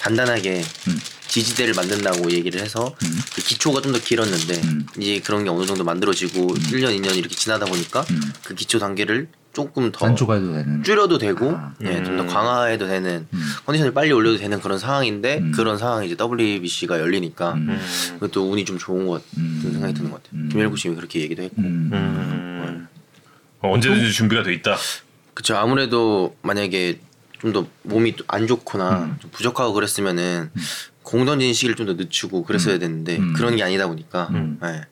단단하게 0.00 0.62
음. 0.88 1.00
지지대를 1.28 1.74
만든다고 1.74 2.30
얘기를 2.32 2.60
해서 2.60 2.94
음. 3.02 3.18
그 3.34 3.42
기초가 3.42 3.80
좀 3.82 3.92
더 3.92 3.98
길었는데 3.98 4.60
음. 4.64 4.86
이제 4.98 5.20
그런 5.20 5.44
게 5.44 5.50
어느 5.50 5.64
정도 5.66 5.84
만들어지고 5.84 6.46
1년 6.54 6.98
2년 6.98 7.16
이렇게 7.16 7.34
지나다 7.34 7.66
보니까 7.66 8.00
음. 8.10 8.20
그 8.44 8.54
기초 8.54 8.78
단계를 8.78 9.28
조금 9.52 9.90
더 9.90 10.06
단초가도 10.06 10.52
되는. 10.52 10.82
줄여도 10.84 11.18
되고 11.18 11.50
아. 11.50 11.74
예, 11.82 12.02
좀더 12.04 12.22
음. 12.22 12.26
강화해도 12.28 12.86
되는 12.86 13.26
음. 13.32 13.40
컨디션을 13.66 13.92
빨리 13.92 14.12
올려도 14.12 14.38
되는 14.38 14.60
그런 14.60 14.78
상황인데 14.78 15.38
음. 15.38 15.52
그런 15.52 15.78
상황이 15.78 16.06
이제 16.06 16.16
WBC가 16.20 17.00
열리니까 17.00 17.54
음. 17.54 17.78
그것도 18.20 18.50
운이 18.52 18.64
좀 18.64 18.78
좋은 18.78 19.06
것 19.06 19.14
같은 19.14 19.42
음. 19.42 19.70
생각이 19.72 19.94
드는 19.94 20.10
것 20.10 20.22
같아요. 20.22 20.40
음. 20.40 20.48
김일구 20.52 20.76
씨이 20.76 20.94
그렇게 20.94 21.20
얘기도 21.20 21.42
했고. 21.42 21.56
음. 21.58 21.90
음. 21.92 22.88
어, 23.60 23.72
언제든지 23.72 24.12
준비가 24.12 24.42
돼 24.44 24.52
있다. 24.54 24.76
그쵸 25.38 25.56
아무래도 25.56 26.34
만약에 26.42 26.98
좀 27.38 27.52
더 27.52 27.64
몸이 27.84 28.16
또안 28.16 28.48
좋거나 28.48 29.04
음. 29.04 29.16
좀 29.20 29.30
부족하고 29.30 29.72
그랬으면은 29.72 30.50
공 31.04 31.24
던지는 31.24 31.54
시기를 31.54 31.76
좀 31.76 31.86
더 31.86 31.92
늦추고 31.94 32.42
그랬어야 32.42 32.80
되는데 32.80 33.16
음. 33.18 33.32
그런 33.34 33.54
게 33.54 33.62
아니다 33.62 33.86
보니까 33.86 34.26
음. 34.32 34.58
예, 34.64 34.82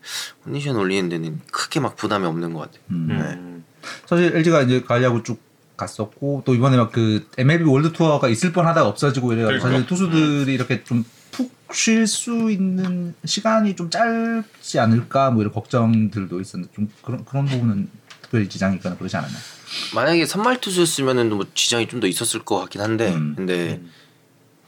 컨디션 0.44 0.76
올리는 0.76 1.08
데는 1.08 1.40
크게 1.50 1.80
막 1.80 1.96
부담이 1.96 2.24
없는 2.24 2.52
것 2.52 2.60
같아요. 2.60 2.80
음. 2.92 3.08
음. 3.10 3.64
사실 4.06 4.36
LG가 4.36 4.62
이제 4.62 4.80
가려고 4.82 5.24
쭉 5.24 5.40
갔었고 5.76 6.44
또 6.46 6.54
이번에 6.54 6.76
막 6.76 6.92
그 6.92 7.26
MLB 7.36 7.64
월드 7.64 7.92
투어가 7.92 8.28
있을 8.28 8.52
뻔하다가 8.52 8.86
없어지고 8.88 9.32
이래가지고 9.32 9.64
그러니까. 9.64 9.68
사실 9.68 9.86
투수들이 9.88 10.54
이렇게 10.54 10.84
좀 10.84 11.04
푹쉴수 11.32 12.52
있는 12.52 13.14
시간이 13.24 13.74
좀 13.74 13.90
짧지 13.90 14.78
않을까 14.78 15.32
뭐 15.32 15.42
이런 15.42 15.52
걱정들도 15.52 16.40
있었는데 16.40 16.72
좀 16.72 16.88
그런 17.02 17.24
그런 17.24 17.44
부분은 17.46 17.88
특별히 18.22 18.48
지장이 18.48 18.76
있거나 18.76 18.96
그러지 18.96 19.16
않았나요? 19.16 19.55
만약에 19.94 20.26
선발 20.26 20.60
투수였으면은 20.60 21.30
뭐 21.30 21.46
지장이 21.54 21.88
좀 21.88 22.00
더 22.00 22.06
있었을 22.06 22.40
것 22.44 22.58
같긴 22.60 22.80
한데 22.80 23.12
음. 23.14 23.34
근데 23.36 23.80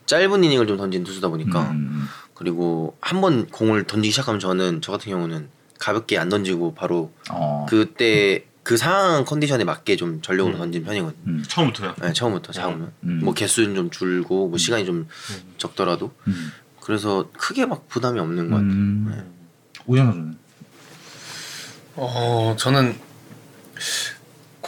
짧은 0.07 0.43
이닝을 0.45 0.67
좀 0.67 0.76
던진 0.78 1.05
투수다 1.05 1.28
보니까 1.28 1.71
음. 1.73 2.09
그리고 2.35 2.97
한 3.00 3.21
번 3.21 3.47
공을 3.49 3.85
던지기 3.85 4.11
시작하면 4.12 4.40
저는 4.40 4.81
저 4.81 4.93
같은 4.93 5.11
경우는 5.11 5.49
가볍게 5.78 6.19
안 6.19 6.28
던지고 6.28 6.75
바로 6.75 7.12
어. 7.31 7.67
그때 7.69 8.45
그 8.62 8.76
상황 8.76 9.25
컨디션에 9.25 9.64
맞게 9.64 9.97
좀 9.97 10.21
전력으로 10.23 10.57
음. 10.57 10.59
던진 10.59 10.85
편이거든요. 10.85 11.23
음. 11.26 11.45
처음부터요. 11.47 11.95
네, 12.00 12.12
처음부터 12.12 12.52
잡으면 12.52 12.93
음. 13.05 13.21
뭐 13.25 13.35
개수는 13.35 13.75
좀 13.75 13.90
줄고 13.90 14.49
뭐 14.49 14.59
시간이 14.59 14.85
좀 14.87 15.07
적더라도 15.59 16.12
음. 16.26 16.52
그래서 16.81 17.28
크게 17.37 17.67
막 17.67 17.88
부담이 17.88 18.19
없는 18.19 18.49
것 18.50 18.57
같아요. 18.57 18.71
음. 18.71 19.33
오현 19.87 20.07
선수는 20.07 20.38
어 21.97 22.55
저는 22.59 22.97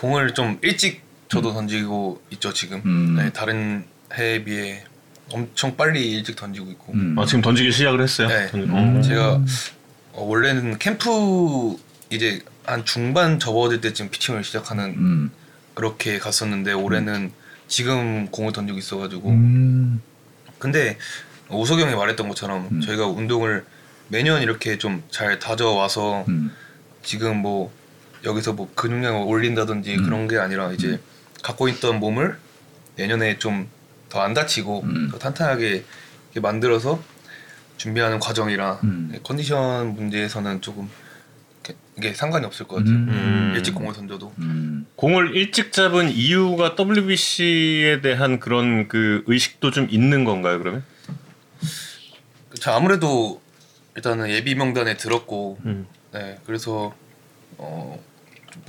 공을 0.01 0.33
좀 0.33 0.59
일찍 0.63 1.03
저도 1.29 1.53
던지고 1.53 2.23
있죠 2.31 2.53
지금. 2.55 2.81
음. 2.87 3.17
네, 3.17 3.31
다른 3.33 3.85
해에 4.15 4.43
비해 4.45 4.83
엄청 5.31 5.77
빨리 5.77 6.11
일찍 6.13 6.37
던지고 6.37 6.71
있고. 6.73 6.93
음. 6.95 7.17
아, 7.19 7.27
지금 7.27 7.43
던지기 7.43 7.71
시작을 7.71 8.01
했어요. 8.03 8.29
네. 8.29 8.47
던- 8.49 8.63
음. 8.63 8.97
어. 8.99 9.03
제가 9.03 9.41
어, 10.13 10.25
원래는 10.25 10.79
캠프 10.79 11.77
이제 12.09 12.41
한 12.65 12.85
중반 12.85 13.39
접어들 13.39 13.81
때쯤 13.83 14.09
피칭을 14.11 14.43
시작하는 14.43 14.87
음. 14.97 15.31
그렇게 15.75 16.19
갔었는데 16.19 16.73
올해는 16.73 17.31
지금 17.69 18.27
공을 18.31 18.53
던지고 18.53 18.79
있어가지고 18.79 19.29
음. 19.29 20.01
근데 20.59 20.97
오석이 21.51 21.83
형이 21.83 21.95
말했던 21.95 22.27
것처럼 22.29 22.69
음. 22.73 22.81
저희가 22.81 23.07
운동을 23.07 23.65
매년 24.09 24.41
이렇게 24.43 24.79
좀 24.79 25.03
잘 25.11 25.39
다져와서 25.39 26.25
음. 26.29 26.51
지금 27.03 27.37
뭐 27.37 27.71
여기서 28.25 28.53
뭐 28.55 28.71
근육량을 28.75 29.23
올린다든지 29.27 29.95
음. 29.97 30.05
그런 30.05 30.29
게 30.29 30.39
아니라 30.39 30.73
이제 30.73 31.01
갖고 31.43 31.69
있던 31.69 32.01
몸을 32.01 32.37
내년에 32.97 33.39
좀 33.39 33.69
더 34.11 34.21
안 34.21 34.35
다치고 34.35 34.83
음. 34.83 35.09
더 35.11 35.19
탄탄하게 35.19 35.85
이렇게 36.27 36.41
만들어서 36.41 37.01
준비하는 37.77 38.19
과정이라 38.19 38.81
음. 38.85 39.09
네, 39.13 39.21
컨디션 39.23 39.95
문제에서는 39.95 40.61
조금 40.61 40.91
이게 41.97 42.13
상관이 42.13 42.45
없을 42.45 42.67
것 42.67 42.77
같아요. 42.77 42.95
음. 42.95 43.53
일찍 43.55 43.75
공을 43.75 43.93
던져도 43.95 44.33
음. 44.39 44.87
공을 44.97 45.37
일찍 45.37 45.73
잡은 45.73 46.11
이유가 46.11 46.75
WBC에 46.79 48.01
대한 48.01 48.41
그런 48.41 48.89
그 48.89 49.23
의식도 49.27 49.71
좀 49.71 49.87
있는 49.91 50.25
건가요, 50.25 50.59
그러면? 50.59 50.83
자 52.59 52.75
아무래도 52.75 53.41
일단은 53.97 54.31
예비 54.31 54.55
명단에 54.55 54.97
들었고 54.97 55.59
음. 55.65 55.87
네 56.13 56.39
그래서 56.47 56.95
어좀 57.59 58.01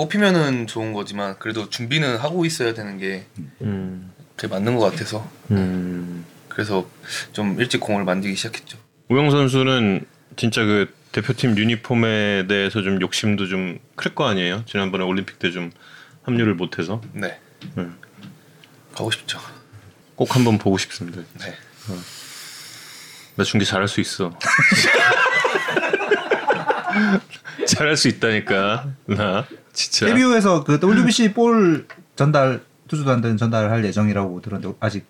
뽑히면은 0.02 0.66
좋은 0.66 0.94
거지만 0.94 1.38
그래도 1.38 1.70
준비는 1.70 2.18
하고 2.18 2.44
있어야 2.46 2.74
되는 2.74 2.98
게 2.98 3.26
음. 3.62 4.12
그게 4.36 4.48
맞는 4.48 4.76
것 4.78 4.90
같아서 4.90 5.30
음. 5.52 6.26
그래서 6.50 6.90
좀 7.34 7.60
일찍 7.60 7.80
공을 7.82 8.04
만들기 8.04 8.36
시작했죠. 8.36 8.80
우영 9.10 9.30
선수는 9.30 10.06
진짜 10.38 10.64
그 10.64 10.92
대표팀 11.12 11.56
유니폼에 11.58 12.48
대해서 12.48 12.82
좀 12.82 13.00
욕심도 13.02 13.48
좀 13.48 13.80
클 13.96 14.16
거 14.16 14.26
아니에요? 14.28 14.64
지난번에 14.66 15.04
올림픽 15.04 15.38
때 15.38 15.52
좀 15.52 15.70
합류를 16.24 16.56
못해서 16.56 17.02
네 17.14 17.40
음. 17.78 17.96
가고 18.96 19.12
싶죠. 19.12 19.40
꼭 20.16 20.36
한번 20.36 20.58
보고 20.58 20.78
싶습니다. 20.80 21.22
네. 21.40 21.54
나 23.36 23.44
중계 23.44 23.66
잘할 23.66 23.88
수 23.88 24.02
있어. 24.02 24.32
잘할 27.66 27.98
수 27.98 28.08
있다니까 28.08 28.92
나 29.08 29.46
진짜. 29.74 30.06
KBO에서 30.08 30.64
그 30.64 30.80
WBC 30.82 31.34
볼 31.34 31.88
전달 32.16 32.62
투수들한테는 32.88 33.38
전달할 33.38 33.84
예정이라고 33.86 34.42
들었는데 34.42 34.78
아직 34.80 35.06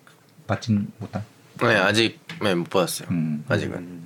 받진 0.46 0.88
못한. 0.98 1.24
네 1.60 1.76
아직 1.76 2.20
네, 2.40 2.54
못 2.54 2.68
받았어요. 2.70 3.08
음. 3.10 3.44
아직은. 3.48 4.02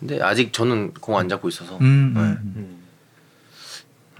근데 0.00 0.22
아직 0.22 0.52
저는 0.52 0.94
공 0.94 1.16
안 1.18 1.28
잡고 1.28 1.48
있어서. 1.48 1.76
음, 1.78 2.12
네. 2.14 2.20
음, 2.20 2.52
음. 2.56 2.78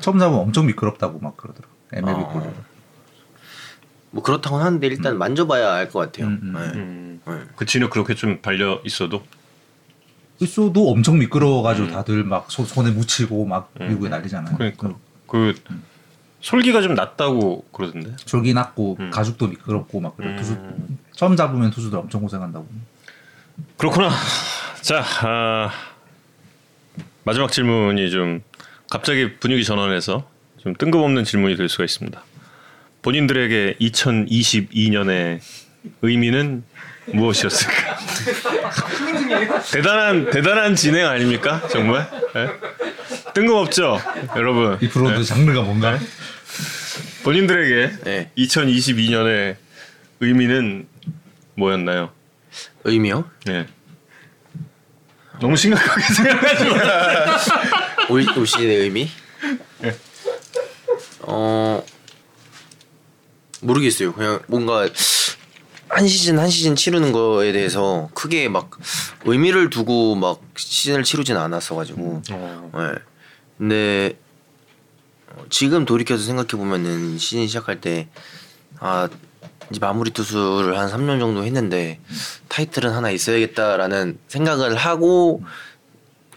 처음 0.01 0.19
잡으면 0.19 0.41
엄청 0.41 0.67
미끄럽다고 0.67 1.19
막 1.21 1.37
그러더라고. 1.37 1.73
MLB 1.93 2.21
아. 2.21 2.29
볼을. 2.29 2.51
뭐 4.11 4.23
그렇다고는 4.23 4.65
하는데 4.65 4.87
일단 4.87 5.19
만져봐야 5.19 5.73
알 5.75 5.91
것 5.91 5.99
같아요. 6.01 6.27
음, 6.29 6.41
음, 6.43 6.53
네. 6.55 6.61
음. 6.79 7.21
네. 7.27 7.45
그 7.57 7.67
진흙 7.67 7.91
그렇게 7.91 8.15
좀 8.15 8.41
발려 8.41 8.81
있어도 8.85 9.23
있어도 10.41 10.91
엄청 10.91 11.19
미끄러워가지고 11.19 11.89
다들 11.89 12.25
막 12.25 12.51
손, 12.51 12.65
손에 12.65 12.91
묻히고 12.91 13.45
막 13.45 13.71
음. 13.81 13.89
미국에 13.89 14.09
난리잖아요. 14.09 14.57
그러니까 14.57 14.95
그 15.27 15.55
솔기가 16.41 16.81
좀 16.83 16.95
낮다고 16.95 17.65
그러던데. 17.73 18.15
졸기 18.25 18.55
났고 18.55 18.97
음. 19.01 19.11
가죽도 19.11 19.49
미끄럽고 19.49 20.01
막 20.01 20.17
그래. 20.17 20.31
음. 20.31 20.37
투수 20.37 20.57
처음 21.13 21.37
잡으면 21.37 21.71
투수들 21.71 21.99
엄청 21.99 22.21
고생한다고. 22.23 22.67
그렇구나. 23.77 24.11
자 24.83 25.05
아, 25.23 25.71
마지막 27.25 27.51
질문이 27.51 28.11
좀 28.11 28.43
갑자기 28.89 29.37
분위기 29.39 29.65
전환해서 29.65 30.29
좀 30.59 30.75
뜬금없는 30.75 31.25
질문이 31.25 31.57
될 31.57 31.69
수가 31.69 31.85
있습니다. 31.85 32.23
본인들에게 33.03 33.77
2022년의 33.81 35.41
의미는 36.03 36.65
무엇이었을까? 37.15 37.99
대단한 39.73 40.31
대단한 40.31 40.75
진행 40.75 41.07
아닙니까? 41.07 41.67
정말 41.71 42.09
예? 42.37 42.49
뜬금없죠, 43.35 44.01
여러분. 44.37 44.79
이 44.81 44.89
프로드 44.89 45.23
장르가 45.25 45.63
뭔가? 45.63 45.99
본인들에게 47.25 47.97
네. 48.05 48.31
2022년의 48.39 49.57
의미는 50.21 50.87
뭐였나요? 51.55 52.13
의미요? 52.85 53.29
네. 53.47 53.67
너무 55.41 55.57
심각하게 55.57 56.03
생각하지 56.15 56.65
마. 56.65 56.77
올, 58.11 58.27
올 58.37 58.47
시즌의 58.47 58.77
의미? 58.79 59.09
예. 59.85 59.95
어 61.21 61.85
모르겠어요. 63.61 64.13
그냥 64.15 64.41
뭔가 64.49 64.89
한 65.89 66.07
시즌 66.07 66.39
한 66.39 66.49
시즌 66.49 66.77
치르는 66.77 67.13
거에 67.13 67.53
대해서 67.53 68.09
크게 68.15 68.49
막 68.49 68.71
의미를 69.25 69.71
두고 69.71 70.15
막 70.15 70.41
시즌을 70.57 71.03
치르진 71.05 71.37
않았어 71.37 71.75
가지고. 71.75 72.23
네. 72.75 72.95
근데 73.57 74.19
어, 75.29 75.45
지금 75.51 75.85
돌이켜서 75.85 76.25
생각해 76.25 76.49
보면은 76.49 77.19
시즌 77.19 77.47
시작할 77.47 77.81
때 77.81 78.09
아 78.81 79.09
이제 79.71 79.81
마무리 79.81 80.11
투수를 80.11 80.79
한 80.79 80.89
3년 80.89 81.19
정도 81.19 81.45
했는데 81.45 82.01
타이틀은 82.49 82.91
하나 82.91 83.11
있어야겠다라는 83.11 84.19
생각을 84.29 84.77
하고 84.77 85.43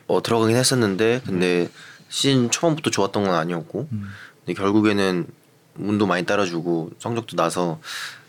어, 0.08 0.22
들어가긴 0.22 0.55
했었는데 0.58 1.22
근데 1.25 1.70
시즌 2.10 2.51
초반부터 2.51 2.89
좋았던 2.89 3.24
건 3.24 3.36
아니었고 3.36 3.88
근데 3.89 4.53
결국에는 4.53 5.27
운도 5.77 6.08
많이 6.08 6.25
따라주고 6.25 6.91
성적도 7.00 7.38
나서 7.38 7.79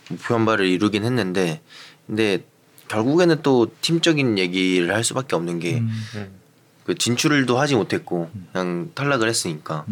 목표 0.08 0.34
한 0.34 0.44
발을 0.44 0.66
이루긴 0.66 1.04
했는데 1.04 1.60
근데 2.06 2.44
결국에는 2.88 3.42
또 3.42 3.72
팀적인 3.80 4.38
얘기를 4.38 4.94
할 4.94 5.04
수밖에 5.04 5.36
없는 5.36 5.58
게 5.58 5.78
음. 5.78 6.40
그 6.84 6.94
진출도 6.94 7.58
하지 7.58 7.74
못했고 7.76 8.30
그냥 8.52 8.90
탈락을 8.94 9.28
했으니까 9.28 9.86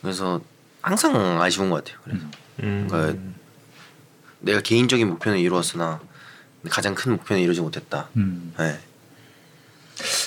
그래서 0.00 0.40
항상 0.80 1.40
아쉬운 1.42 1.70
것 1.70 1.84
같아요. 1.84 2.00
그래서 2.04 2.24
음. 2.60 2.86
그러니까 2.88 3.20
내가 4.40 4.60
개인적인 4.60 5.06
목표는 5.08 5.38
이루었으나 5.38 6.00
가장 6.70 6.94
큰 6.94 7.12
목표는 7.12 7.42
이루지 7.42 7.60
못했다. 7.60 8.08
음. 8.16 8.54
네. 8.58 8.78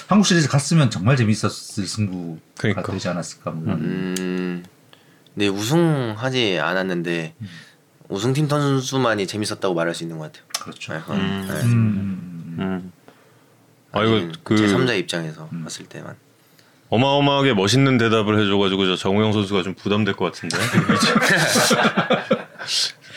한국 0.08 0.26
시리즈 0.26 0.50
갔으면 0.50 0.90
정말 0.90 1.16
재밌었을 1.16 1.88
승부가 1.88 2.42
그러니까. 2.58 2.92
되지 2.92 3.08
않았을까 3.08 3.52
뭐. 3.52 3.74
음, 3.76 4.66
네 5.34 5.48
우승하지 5.48 6.60
않았는데 6.60 7.34
우승팀 8.12 8.48
선수만이 8.50 9.26
재밌었다고 9.28 9.74
말할 9.74 9.96
수 9.96 10.04
있는 10.04 10.18
것 10.18 10.26
같아요. 10.32 10.46
그렇죠. 10.60 10.92
네, 10.94 11.00
음. 11.10 11.46
네. 11.48 11.54
음, 11.54 11.62
음, 11.64 12.56
음. 12.60 12.60
음. 12.60 12.92
아 13.94 14.04
이거 14.04 14.28
그 14.44 14.56
제 14.58 14.66
3자 14.68 14.98
입장에서 15.00 15.48
봤을 15.64 15.86
때만. 15.86 16.16
어마어마하게 16.90 17.54
멋있는 17.54 17.98
대답을 17.98 18.38
해줘가지고 18.42 18.86
저 18.86 18.96
정우영 18.98 19.32
선수가 19.32 19.64
좀 19.64 19.74
부담될 19.76 20.14
것 20.16 20.26
같은데. 20.34 20.58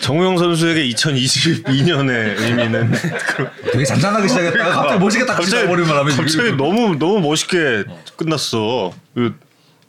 정우영 0.00 0.38
선수에게 0.38 0.86
2022년의 0.94 2.40
의미는 2.40 2.92
되게 3.72 3.84
잔잔하게 3.84 4.28
시작했다가 4.28 4.70
갑자기 4.70 5.00
멋있게 5.00 5.26
딱 5.26 5.38
하면 5.40 5.90
아, 5.90 6.04
갑자기 6.16 6.52
너무 6.52 6.94
너무 6.96 7.20
멋있게 7.20 7.84
끝났어. 8.16 8.92
그 9.14 9.34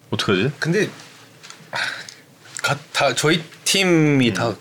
어떡하지? 0.09 0.51
근데 0.59 0.89
가, 2.63 2.75
다 2.91 3.13
저희 3.13 3.43
팀이 3.65 4.33
다 4.33 4.55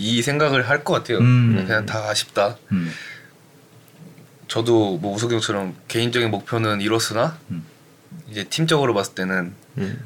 이 0.00 0.22
생각을 0.22 0.66
할 0.68 0.82
것 0.82 0.94
같아요. 0.94 1.18
음. 1.18 1.62
그냥 1.66 1.84
다 1.84 2.08
아쉽다. 2.08 2.56
음. 2.72 2.90
저도 4.48 4.96
뭐 4.96 5.14
우석이 5.14 5.34
형처럼 5.34 5.76
개인적인 5.88 6.30
목표는 6.30 6.80
이뤘으나 6.80 7.38
음. 7.50 7.64
이제 8.30 8.44
팀적으로 8.44 8.94
봤을 8.94 9.14
때는 9.14 9.52
음. 9.78 10.00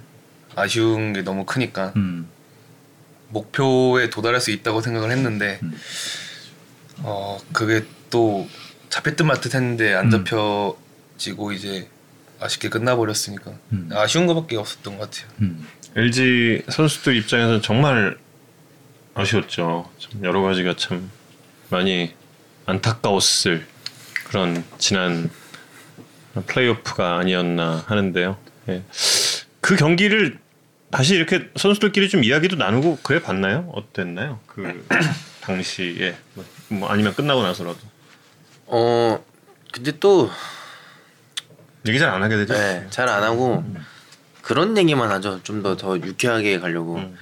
아쉬운 0.57 1.13
게 1.13 1.23
너무 1.23 1.45
크니까 1.47 1.93
음. 1.97 2.29
목표에 3.29 4.11
도달할 4.11 4.41
수 4.41 4.51
있다고 4.51 4.81
생각을 4.81 5.11
했는데 5.13 5.61
음. 5.63 5.73
어 6.99 7.39
그게 7.53 7.85
또 8.11 8.47
잡힐 8.91 9.15
듯말듯 9.17 9.55
했는데 9.55 9.95
안 9.95 10.07
음. 10.07 10.25
잡혀지고 10.25 11.53
이제 11.53 11.89
아쉽게 12.41 12.69
끝나버렸으니까 12.69 13.53
음. 13.73 13.89
아쉬운 13.93 14.27
것밖에 14.27 14.57
없었던 14.57 14.99
것 14.99 15.11
같아요. 15.11 15.31
음. 15.41 15.67
LG 15.97 16.65
선수들 16.69 17.17
입장에서는 17.17 17.63
정말 17.63 18.19
아쉬웠죠. 19.15 19.91
참 19.99 20.25
여러 20.25 20.43
가지가 20.43 20.75
참 20.77 21.11
많이 21.71 22.13
안타까웠을 22.67 23.67
그런 24.27 24.65
지난 24.79 25.31
플레이오프가 26.47 27.19
아니었나 27.19 27.85
하는데요. 27.87 28.37
예. 28.71 28.83
그 29.61 29.77
경기를 29.77 30.39
다시 30.91 31.15
이렇게 31.15 31.49
선수들끼리 31.57 32.09
좀 32.09 32.25
이야기도 32.25 32.57
나누고 32.57 32.99
그래 33.03 33.21
봤나요? 33.23 33.71
어땠나요? 33.75 34.41
그 34.47 34.87
당시에 35.43 36.17
뭐, 36.35 36.45
뭐 36.69 36.89
아니면 36.89 37.15
끝나고 37.15 37.43
나서라도 37.43 37.79
어 38.67 39.23
근데 39.73 39.93
또 40.01 40.31
얘기 41.87 41.99
잘 41.99 42.09
안 42.11 42.23
하게 42.23 42.37
되죠. 42.37 42.55
네, 42.55 42.87
잘 42.91 43.09
안 43.09 43.23
하고 43.23 43.65
그런 44.43 44.77
얘기만 44.77 45.11
하죠. 45.11 45.43
좀 45.43 45.63
더더 45.63 45.99
유쾌하게 45.99 46.59
가려고. 46.59 46.97
음. 46.97 47.17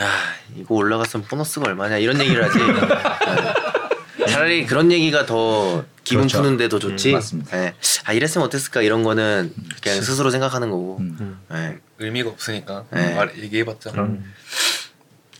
야 0.00 0.10
이거 0.56 0.74
올라갔으면 0.74 1.26
보너스가 1.26 1.66
얼마냐 1.66 1.98
이런 1.98 2.20
얘기를 2.20 2.44
하지. 2.44 2.58
네. 2.58 4.26
차라리 4.26 4.66
그런 4.66 4.90
얘기가 4.90 5.26
더 5.26 5.84
기분 6.02 6.22
그렇죠. 6.26 6.42
푸는데 6.42 6.68
더 6.68 6.78
좋지. 6.78 7.10
음, 7.10 7.14
맞습니다. 7.14 7.56
네. 7.56 7.74
아 8.04 8.12
이랬으면 8.12 8.46
어땠을까 8.46 8.82
이런 8.82 9.02
거는 9.02 9.52
그냥 9.82 10.00
스스로 10.02 10.30
생각하는 10.30 10.70
거고. 10.70 10.98
음. 10.98 11.40
네. 11.50 11.78
의미가 11.98 12.30
없으니까 12.30 12.84
네. 12.90 13.14
말 13.14 13.36
얘기해봤자 13.38 13.92
그럼. 13.92 14.24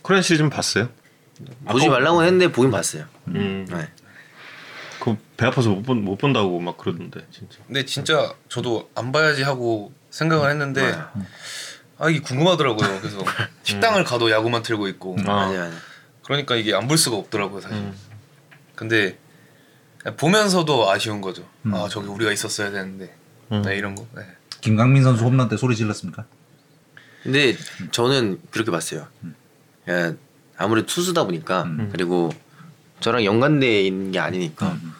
코리안 0.01 0.21
시리즈 0.21 0.39
좀 0.39 0.49
봤어요? 0.49 0.89
보지 1.67 1.89
말라고 1.89 2.23
했는데 2.23 2.51
보긴 2.51 2.71
봤어요. 2.71 3.05
음. 3.27 3.65
네. 3.69 3.89
그배 4.99 5.45
아파서 5.45 5.69
못, 5.69 5.83
본, 5.83 6.03
못 6.03 6.17
본다고 6.17 6.59
막 6.59 6.77
그러던데 6.77 7.21
진짜. 7.31 7.57
근데 7.67 7.85
진짜 7.85 8.33
저도 8.47 8.89
안 8.95 9.11
봐야지 9.11 9.43
하고 9.43 9.93
생각을 10.09 10.49
했는데 10.49 10.81
네. 10.81 10.93
아 10.93 11.11
이게 12.09 12.19
궁금하더라고요. 12.19 12.99
그래서 13.01 13.23
식당을 13.63 14.03
가도 14.03 14.29
야구만 14.31 14.61
틀고 14.63 14.87
있고 14.89 15.15
아. 15.21 15.23
맞아요, 15.23 15.57
맞아요. 15.59 15.73
그러니까 16.23 16.55
이게 16.55 16.73
안 16.73 16.87
볼 16.87 16.97
수가 16.97 17.15
없더라고요 17.17 17.61
사실. 17.61 17.77
음. 17.77 17.93
근데 18.75 19.17
보면서도 20.17 20.89
아쉬운 20.91 21.21
거죠. 21.21 21.47
음. 21.65 21.73
아 21.73 21.87
저기 21.87 22.07
우리가 22.07 22.31
있었어야 22.31 22.71
되는데 22.71 23.15
음. 23.51 23.61
네, 23.61 23.77
이런 23.77 23.95
거. 23.95 24.05
네. 24.15 24.23
김강민 24.61 25.03
선수 25.03 25.23
홈런 25.23 25.47
때 25.49 25.57
소리 25.57 25.75
질렀습니까? 25.75 26.25
근데 27.23 27.55
저는 27.91 28.39
그렇게 28.51 28.71
봤어요. 28.71 29.07
야, 29.89 30.13
아무래도 30.57 30.87
투수다 30.87 31.23
보니까 31.23 31.63
음. 31.63 31.89
그리고 31.91 32.31
저랑 32.99 33.23
연관돼 33.25 33.81
있는 33.83 34.11
게 34.11 34.19
아니니까 34.19 34.71
음. 34.71 34.93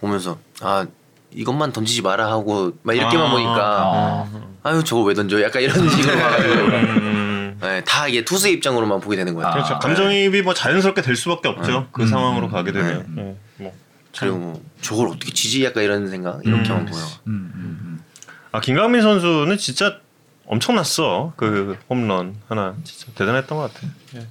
보면서 0.00 0.38
아 0.60 0.86
이것만 1.32 1.72
던지지 1.72 2.02
마라 2.02 2.30
하고 2.30 2.72
막 2.82 2.94
이렇게만 2.96 3.26
아. 3.26 3.30
보니까 3.30 3.82
아. 3.82 4.48
아유 4.62 4.82
저거 4.84 5.02
왜 5.02 5.14
던져? 5.14 5.42
약간 5.42 5.62
이런 5.62 5.88
식으로 5.88 6.16
봐가지고 6.18 6.54
음. 6.54 7.58
네, 7.60 7.82
다 7.84 8.06
이게 8.06 8.24
투수의 8.24 8.54
입장으로만 8.54 9.00
보게 9.00 9.16
되는 9.16 9.34
거예요. 9.34 9.50
그렇죠. 9.50 9.74
아, 9.74 9.78
감정이입이 9.78 10.42
뭐 10.42 10.54
자연스럽게 10.54 11.02
될 11.02 11.16
수밖에 11.16 11.48
없죠. 11.48 11.88
그 11.92 12.02
음. 12.02 12.06
상황으로 12.06 12.48
가게 12.48 12.72
되면. 12.72 13.00
음. 13.08 13.14
네. 13.16 13.36
뭐. 13.56 13.74
그리고 14.18 14.36
뭐 14.36 14.62
저걸 14.80 15.08
어떻게 15.08 15.32
지지? 15.32 15.64
약간 15.64 15.84
이런 15.84 16.08
생각 16.08 16.42
보여. 16.42 17.02
음, 17.26 17.52
음, 17.54 18.04
아 18.52 18.60
김강민 18.60 19.02
선수는 19.02 19.58
진짜 19.58 19.98
엄청났어. 20.46 21.34
그 21.36 21.76
홈런 21.88 22.36
하나 22.48 22.74
진짜 22.84 23.12
대단했던 23.14 23.58
것 23.58 23.72
같아. 23.72 23.86
예. 24.16 24.26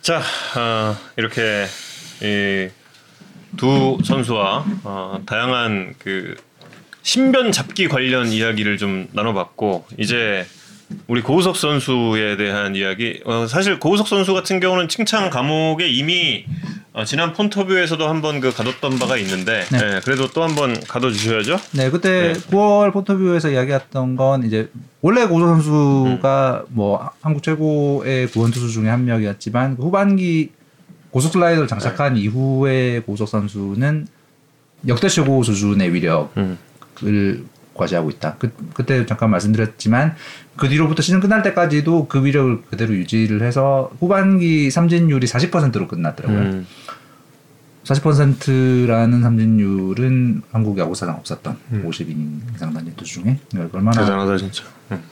자 0.00 0.22
아, 0.56 0.96
이렇게 1.16 1.66
이 2.22 2.68
두 3.56 3.98
선수와 4.04 4.64
어, 4.84 5.20
다양한 5.26 5.94
그 5.98 6.36
신변 7.02 7.52
잡기 7.52 7.88
관련 7.88 8.28
이야기를 8.28 8.76
좀 8.78 9.08
나눠봤고 9.12 9.86
이제 9.96 10.46
우리 11.06 11.22
고우석 11.22 11.56
선수에 11.56 12.36
대한 12.36 12.74
이야기 12.74 13.20
어, 13.24 13.46
사실 13.46 13.78
고우석 13.78 14.08
선수 14.08 14.34
같은 14.34 14.60
경우는 14.60 14.88
칭찬 14.88 15.30
감옥에 15.30 15.88
이미 15.88 16.44
어, 16.92 17.04
지난 17.04 17.32
폰터뷰에서도 17.32 18.08
한번 18.08 18.40
그 18.40 18.52
가뒀던 18.52 18.98
바가 18.98 19.16
있는데 19.18 19.64
네. 19.70 19.78
예, 19.78 20.00
그래도 20.04 20.28
또 20.28 20.42
한번 20.42 20.78
가둬주셔야죠. 20.80 21.58
네, 21.72 21.90
그때 21.90 22.32
네. 22.32 22.40
9월 22.50 22.92
포터뷰에서 22.92 23.50
이야기했던 23.50 24.16
건 24.16 24.44
이제 24.44 24.70
원래 25.00 25.26
고소 25.26 25.46
선수가 25.46 26.64
뭐 26.70 27.08
한국 27.20 27.42
최고의 27.42 28.28
구원 28.28 28.50
투수 28.50 28.70
중에 28.72 28.88
한 28.88 29.04
명이었지만 29.04 29.76
그 29.76 29.82
후반기 29.84 30.50
고속 31.10 31.32
슬라이더를 31.32 31.68
장착한 31.68 32.16
이후의 32.16 33.02
고속 33.02 33.28
선수는 33.28 34.06
역대 34.86 35.08
최고 35.08 35.42
수준의 35.42 35.92
위력을 35.92 36.28
음. 36.36 37.48
과시하고 37.74 38.10
있다. 38.10 38.36
그, 38.38 38.52
그때 38.74 39.06
잠깐 39.06 39.30
말씀드렸지만 39.30 40.14
그 40.56 40.68
뒤로부터 40.68 41.00
시즌 41.00 41.20
끝날 41.20 41.42
때까지도 41.42 42.08
그 42.08 42.24
위력을 42.24 42.62
그대로 42.62 42.94
유지를 42.94 43.42
해서 43.42 43.90
후반기 44.00 44.70
삼진율이 44.70 45.26
40%로 45.26 45.86
끝났더라고요. 45.88 46.40
음. 46.40 46.66
40%라는 47.84 49.22
삼진율은 49.22 50.42
한국 50.50 50.76
야구사상 50.78 51.14
없었던 51.16 51.56
50이닝 51.72 52.54
이상 52.54 52.72
던진 52.74 52.94
투수 52.96 53.22
중에 53.22 53.38
얼마나 53.72 54.02
대단하다 54.02 54.36
진짜. 54.36 54.64
음. 54.90 55.02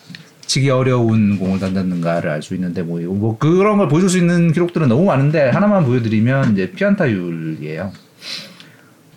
치기 0.47 0.71
어려운 0.71 1.39
공을 1.39 1.59
던졌는가를 1.59 2.31
알 2.31 2.43
수 2.43 2.55
있는데 2.55 2.83
뭐, 2.83 3.01
뭐 3.01 3.37
그런 3.39 3.79
걸 3.79 3.89
보여줄 3.89 4.09
수 4.09 4.19
있는 4.19 4.53
기록들은 4.53 4.89
너무 4.89 5.05
많은데 5.05 5.51
하나만 5.51 5.85
보여드리면 5.85 6.53
이제 6.53 6.71
피안타율이에요. 6.71 7.93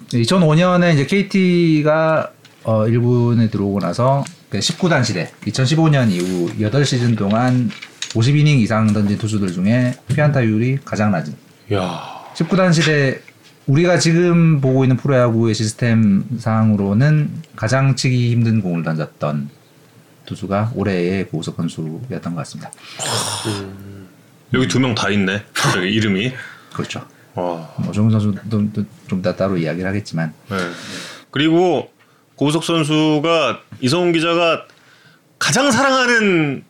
2005년에 0.10 0.94
이제 0.94 1.06
KT가 1.06 2.32
어 2.63 2.86
1군에 2.86 3.52
들어오고 3.52 3.80
나서 3.80 4.24
19단 4.52 5.04
시대 5.06 5.32
2015년 5.46 6.10
이후 6.10 6.50
8시즌 6.60 7.18
동안 7.18 7.70
50이닝 8.10 8.60
이상 8.60 8.88
던진 8.92 9.18
투수들 9.18 9.52
중에 9.54 9.94
피안타율이 10.08 10.80
가장 10.84 11.12
낮은 11.12 11.34
야. 11.74 12.20
19단 12.36 12.74
시대 12.74 13.20
우리가 13.68 14.00
지금 14.00 14.62
보고 14.62 14.84
있는 14.84 14.98
프로야구의 14.98 15.54
시스템 15.54 16.24
상으로는 16.39 17.30
가장 17.56 17.96
치기 17.96 18.32
힘든 18.32 18.62
공을 18.62 18.84
던졌던 18.84 19.50
투수가 20.34 20.74
올해의 20.76 21.28
고우석 21.30 21.56
선수였던 21.58 22.36
것 22.36 22.36
같습니다. 22.42 22.72
여기 24.54 24.68
두 24.68 24.80
명 24.80 24.94
다 24.96 25.10
있네. 25.10 25.44
저기 25.74 25.88
이름이. 25.89 26.32
그렇죠. 26.74 27.06
와. 27.34 27.74
뭐 27.78 27.92
조용 27.92 28.10
선수도 28.12 28.39
좀더 29.08 29.36
따로 29.36 29.58
이야기를 29.58 29.88
하겠지만 29.89 30.34
네. 30.50 30.58
그리고 31.32 31.92
고우석 32.36 32.63
선수가 32.63 33.60
이성훈 33.82 34.12
기자가 34.13 34.65
가장 35.39 35.72
사랑하는 35.72 36.63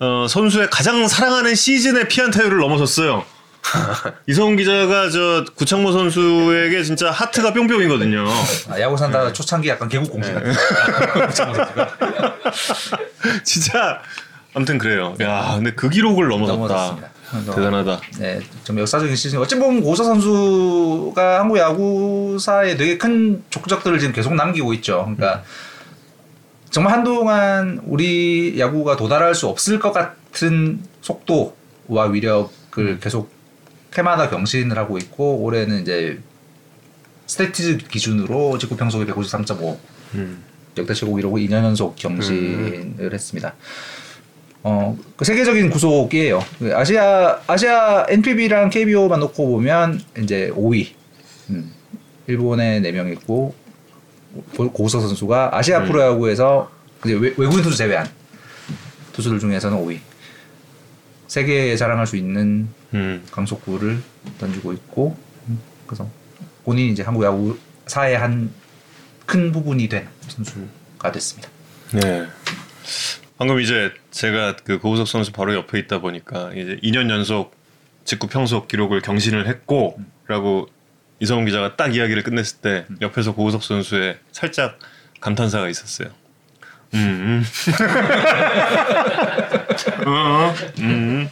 어, 0.00 0.26
선수의 0.28 0.68
가장 0.70 1.06
사랑하는 1.08 1.54
시즌의 1.54 2.08
피안타율을 2.08 2.58
넘어섰어요. 2.58 3.24
이성훈 4.26 4.56
기자가 4.56 5.10
저 5.10 5.44
구창모 5.54 5.92
선수에게 5.92 6.82
진짜 6.82 7.10
하트가 7.10 7.52
뿅뿅이거든요. 7.52 8.24
아, 8.70 8.80
야구 8.80 8.96
산다 8.96 9.32
초창기 9.32 9.68
약간 9.68 9.88
개국 9.88 10.10
공신 10.10 10.34
같은 10.34 10.52
진짜 13.44 14.00
아무튼 14.54 14.78
그래요. 14.78 15.14
야, 15.20 15.52
근데 15.56 15.72
그 15.72 15.88
기록을 15.88 16.28
넘어섰다. 16.28 16.96
대단하다. 17.52 18.00
네, 18.20 18.40
좀 18.62 18.78
역사적인 18.78 19.16
시즌. 19.16 19.40
어찌 19.40 19.56
보면 19.56 19.82
고우석 19.82 20.06
선수가 20.06 21.40
한국 21.40 21.58
야구사에 21.58 22.76
되게 22.76 22.96
큰 22.96 23.42
족적들을 23.50 23.98
지금 23.98 24.14
계속 24.14 24.34
남기고 24.34 24.72
있죠. 24.74 25.12
그러니까 25.16 25.42
정말 26.70 26.92
한동안 26.92 27.80
우리 27.86 28.54
야구가 28.58 28.96
도달할 28.96 29.34
수 29.34 29.48
없을 29.48 29.80
것 29.80 29.92
같은 29.92 30.80
속도와 31.00 32.06
위력을 32.12 33.00
계속 33.00 33.33
해마다 33.96 34.28
경신을 34.28 34.76
하고 34.78 34.98
있고 34.98 35.38
올해는 35.42 35.82
이제 35.82 36.18
스태티즈 37.26 37.78
기준으로 37.88 38.58
직구 38.58 38.76
평속이 38.76 39.04
153.5 39.10 39.76
음. 40.14 40.42
역대 40.76 40.92
최고 40.94 41.14
기록을 41.14 41.40
2년 41.42 41.52
연속 41.64 41.94
경신을 41.96 43.10
했습니다. 43.12 43.54
어, 44.64 44.98
그 45.16 45.24
세계적인 45.24 45.70
구속이에요. 45.70 46.42
그 46.58 46.74
아시아 46.74 47.38
아시아 47.46 48.06
NPB랑 48.08 48.70
KBO만 48.70 49.20
놓고 49.20 49.46
보면 49.50 50.00
이제 50.18 50.50
5위. 50.54 50.88
음, 51.50 51.70
일본에 52.26 52.80
4명 52.80 53.12
있고 53.12 53.54
고- 54.56 54.72
고우석 54.72 55.02
선수가 55.02 55.50
아시아 55.56 55.80
음. 55.80 55.86
프로야구에서 55.86 56.70
이제 57.04 57.12
외, 57.14 57.34
외국인 57.36 57.62
투수 57.62 57.76
제외한 57.76 58.08
투수들 59.12 59.38
중에서는 59.38 59.76
5위. 59.78 59.98
세계에 61.28 61.76
자랑할 61.76 62.06
수 62.06 62.16
있는 62.16 62.68
음. 62.94 63.24
강속구를 63.30 63.98
던지고 64.38 64.72
있고 64.72 65.16
음, 65.48 65.58
그래서 65.86 66.08
본인이 66.64 66.90
이제 66.92 67.02
한국 67.02 67.24
야구 67.24 67.58
사의 67.86 68.16
한 68.16 68.64
큰 69.26 69.52
부분이 69.52 69.88
된 69.88 70.08
선수가 70.28 71.12
됐습니다. 71.12 71.48
네. 71.92 72.26
방금 73.36 73.60
이제 73.60 73.92
제가 74.10 74.56
그 74.56 74.78
고우석 74.78 75.08
선수 75.08 75.32
바로 75.32 75.54
옆에 75.54 75.78
있다 75.78 76.00
보니까 76.00 76.52
이제 76.52 76.78
2년 76.82 77.10
연속 77.10 77.56
직구 78.04 78.28
평속 78.28 78.68
기록을 78.68 79.00
경신을 79.00 79.48
했고라고 79.48 80.68
이성훈 81.20 81.46
기자가 81.46 81.76
딱 81.76 81.94
이야기를 81.96 82.22
끝냈을 82.22 82.58
때 82.58 82.86
옆에서 83.00 83.34
고우석 83.34 83.62
선수의 83.62 84.18
살짝 84.30 84.78
감탄사가 85.20 85.68
있었어요. 85.68 86.10
음. 86.94 87.44
음. 87.44 87.44
어, 90.06 90.54
음. 90.80 91.28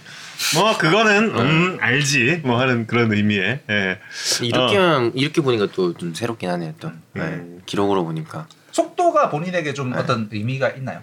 뭐 0.55 0.77
그거는 0.77 1.39
음 1.39 1.79
알지 1.81 2.41
뭐 2.45 2.59
하는 2.61 2.87
그런 2.87 3.13
의미의 3.13 3.61
예. 3.71 3.99
이렇게 4.43 4.77
어. 4.77 5.11
이렇게 5.15 5.41
보니까 5.41 5.69
또 5.73 5.95
좀 5.95 6.15
새롭긴 6.15 6.51
하네요. 6.51 6.75
또 6.81 6.91
네, 7.13 7.23
음. 7.23 7.61
기록으로 7.65 8.05
보니까 8.05 8.47
속도가 8.73 9.31
본인에게 9.31 9.73
좀 9.73 9.93
어떤 9.95 10.29
의미가 10.33 10.71
있나요? 10.71 11.03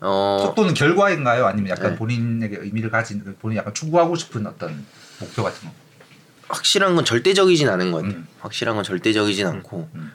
어 0.00 0.38
속도는 0.42 0.74
결과인가요? 0.74 1.46
아니면 1.46 1.70
약간 1.70 1.92
네. 1.92 1.96
본인에게 1.96 2.56
의미를 2.60 2.90
가진 2.90 3.22
본인이 3.40 3.58
약간 3.58 3.72
추구하고 3.72 4.14
싶은 4.16 4.46
어떤 4.46 4.84
목표 5.20 5.42
같은 5.44 5.68
거? 5.68 5.74
확실한 6.48 6.94
건 6.96 7.04
절대적이진 7.06 7.68
않은 7.70 7.92
것 7.92 8.02
같아요. 8.02 8.18
음. 8.18 8.26
확실한 8.40 8.74
건 8.74 8.84
절대적이진 8.84 9.46
않고 9.46 9.88
음. 9.94 10.12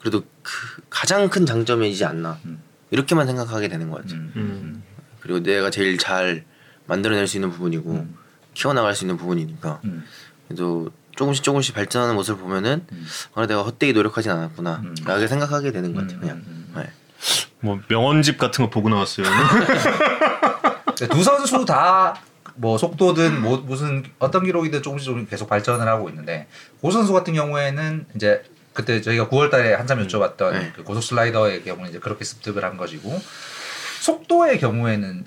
그래도 0.00 0.22
그 0.42 0.82
가장 0.88 1.28
큰 1.28 1.46
장점이지 1.46 2.04
않나 2.04 2.38
음. 2.46 2.62
이렇게만 2.90 3.26
생각하게 3.26 3.68
되는 3.68 3.90
것 3.90 4.00
같아요. 4.02 4.18
음. 4.18 4.32
음. 4.36 4.82
그리고 5.20 5.42
내가 5.42 5.70
제일 5.70 5.98
잘 5.98 6.44
만들어낼 6.86 7.26
수 7.26 7.36
있는 7.36 7.50
부분이고 7.50 7.92
음. 7.92 8.16
키워나갈 8.54 8.94
수 8.94 9.04
있는 9.04 9.16
부분이니까 9.16 9.80
음. 9.84 10.04
그래도 10.48 10.90
조금씩 11.16 11.44
조금씩 11.44 11.74
발전하는 11.74 12.14
모습을 12.14 12.40
보면은 12.40 12.84
음. 12.92 13.06
아, 13.34 13.46
내가 13.46 13.62
헛되이 13.62 13.92
노력하진 13.92 14.32
않았구나 14.32 14.82
음. 14.84 14.94
라고 15.04 15.26
생각하게 15.26 15.70
되는 15.72 15.94
것 15.94 16.00
같아요. 16.00 16.18
음. 16.18 16.20
그냥 16.20 16.36
음. 16.46 16.72
네. 16.76 16.90
뭐 17.60 17.78
명언집 17.88 18.38
같은 18.38 18.64
거 18.64 18.70
보고 18.70 18.88
나왔어요. 18.88 19.26
네, 20.98 21.08
두 21.08 21.22
선수 21.22 21.64
다 21.64 22.14
뭐 22.60 22.76
속도든 22.76 23.40
뭐 23.40 23.56
무슨 23.58 24.04
어떤 24.18 24.44
기록이든 24.44 24.82
조금씩 24.82 25.06
조금씩 25.06 25.30
계속 25.30 25.48
발전을 25.48 25.88
하고 25.88 26.10
있는데 26.10 26.46
고 26.82 26.90
선수 26.90 27.12
같은 27.14 27.32
경우에는 27.32 28.06
이제 28.14 28.42
그때 28.72 29.00
저희가 29.00 29.28
9월달에 29.28 29.72
한참 29.76 30.06
여쭤봤던 30.06 30.52
네. 30.52 30.72
그 30.74 30.84
고속 30.84 31.02
슬라이더의 31.02 31.64
경우는 31.64 31.90
이제 31.90 31.98
그렇게 31.98 32.24
습득을 32.24 32.64
한 32.64 32.76
것이고 32.76 33.20
속도의 34.00 34.58
경우에는 34.58 35.26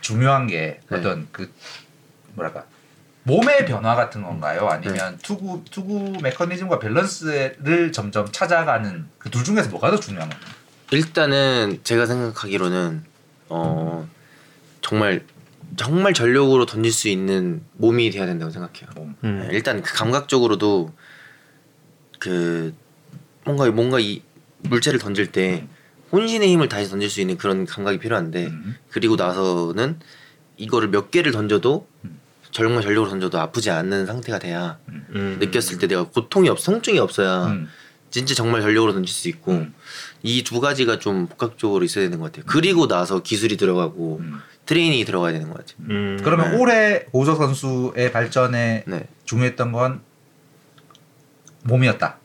중요한 0.00 0.46
게 0.46 0.80
네. 0.90 0.98
어떤 0.98 1.28
그 1.32 1.50
뭐랄까 2.34 2.64
몸의 3.22 3.64
변화 3.64 3.94
같은 3.94 4.22
건가요? 4.22 4.68
아니면 4.68 5.18
투구 5.22 5.62
투구 5.70 6.18
메커니즘과 6.22 6.78
밸런스를 6.78 7.90
점점 7.92 8.30
찾아가는 8.30 9.06
그 9.18 9.30
둘 9.30 9.44
중에서 9.44 9.70
뭐가 9.70 9.90
더 9.90 9.98
중요한 9.98 10.28
건가요? 10.28 10.52
일단은 10.90 11.80
제가 11.84 12.04
생각하기로는 12.06 13.04
어 13.48 14.06
정말 14.82 15.24
정말 15.76 16.12
전력으로 16.12 16.66
던질 16.66 16.92
수 16.92 17.08
있는 17.08 17.62
몸이 17.74 18.10
돼야 18.10 18.26
된다고 18.26 18.50
생각해요. 18.52 18.90
몸. 18.94 19.16
음. 19.24 19.46
네, 19.48 19.54
일단 19.56 19.80
그 19.82 19.94
감각적으로도 19.94 20.92
그 22.24 22.74
뭔가 23.44 23.70
뭔가 23.70 24.00
이 24.00 24.22
물체를 24.62 24.98
던질 24.98 25.30
때 25.30 25.66
혼신의 26.10 26.48
힘을 26.48 26.70
다해서 26.70 26.92
던질 26.92 27.10
수 27.10 27.20
있는 27.20 27.36
그런 27.36 27.66
감각이 27.66 27.98
필요한데 27.98 28.46
음. 28.46 28.76
그리고 28.88 29.16
나서는 29.16 29.98
이거를 30.56 30.88
몇 30.88 31.10
개를 31.10 31.32
던져도 31.32 31.86
음. 32.04 32.18
정말 32.50 32.82
전력으로 32.82 33.10
던져도 33.10 33.38
아프지 33.38 33.68
않는 33.70 34.06
상태가 34.06 34.38
돼야 34.38 34.78
음. 34.88 35.36
느꼈을 35.38 35.76
때 35.76 35.86
내가 35.86 36.04
고통이 36.04 36.48
없 36.48 36.64
통증이 36.64 36.98
없어야 36.98 37.48
음. 37.48 37.68
진짜 38.10 38.34
정말 38.34 38.62
전력으로 38.62 38.94
던질 38.94 39.14
수 39.14 39.28
있고 39.28 39.52
음. 39.52 39.74
이두 40.22 40.60
가지가 40.60 41.00
좀 41.00 41.26
복합적으로 41.26 41.84
있어야 41.84 42.04
되는 42.04 42.20
것 42.20 42.32
같아요. 42.32 42.46
그리고 42.46 42.88
나서 42.88 43.22
기술이 43.22 43.58
들어가고 43.58 44.20
음. 44.22 44.40
트레이닝이 44.64 45.04
들어가야 45.04 45.32
되는 45.32 45.50
것 45.50 45.58
같아요. 45.58 45.76
음. 45.90 46.18
그러면 46.24 46.52
네. 46.52 46.56
올해 46.56 47.00
고우석 47.12 47.36
선수의 47.36 48.12
발전에 48.12 48.84
네, 48.86 49.08
중요했던 49.26 49.72
건 49.72 50.00
몸이었다. 51.64 52.18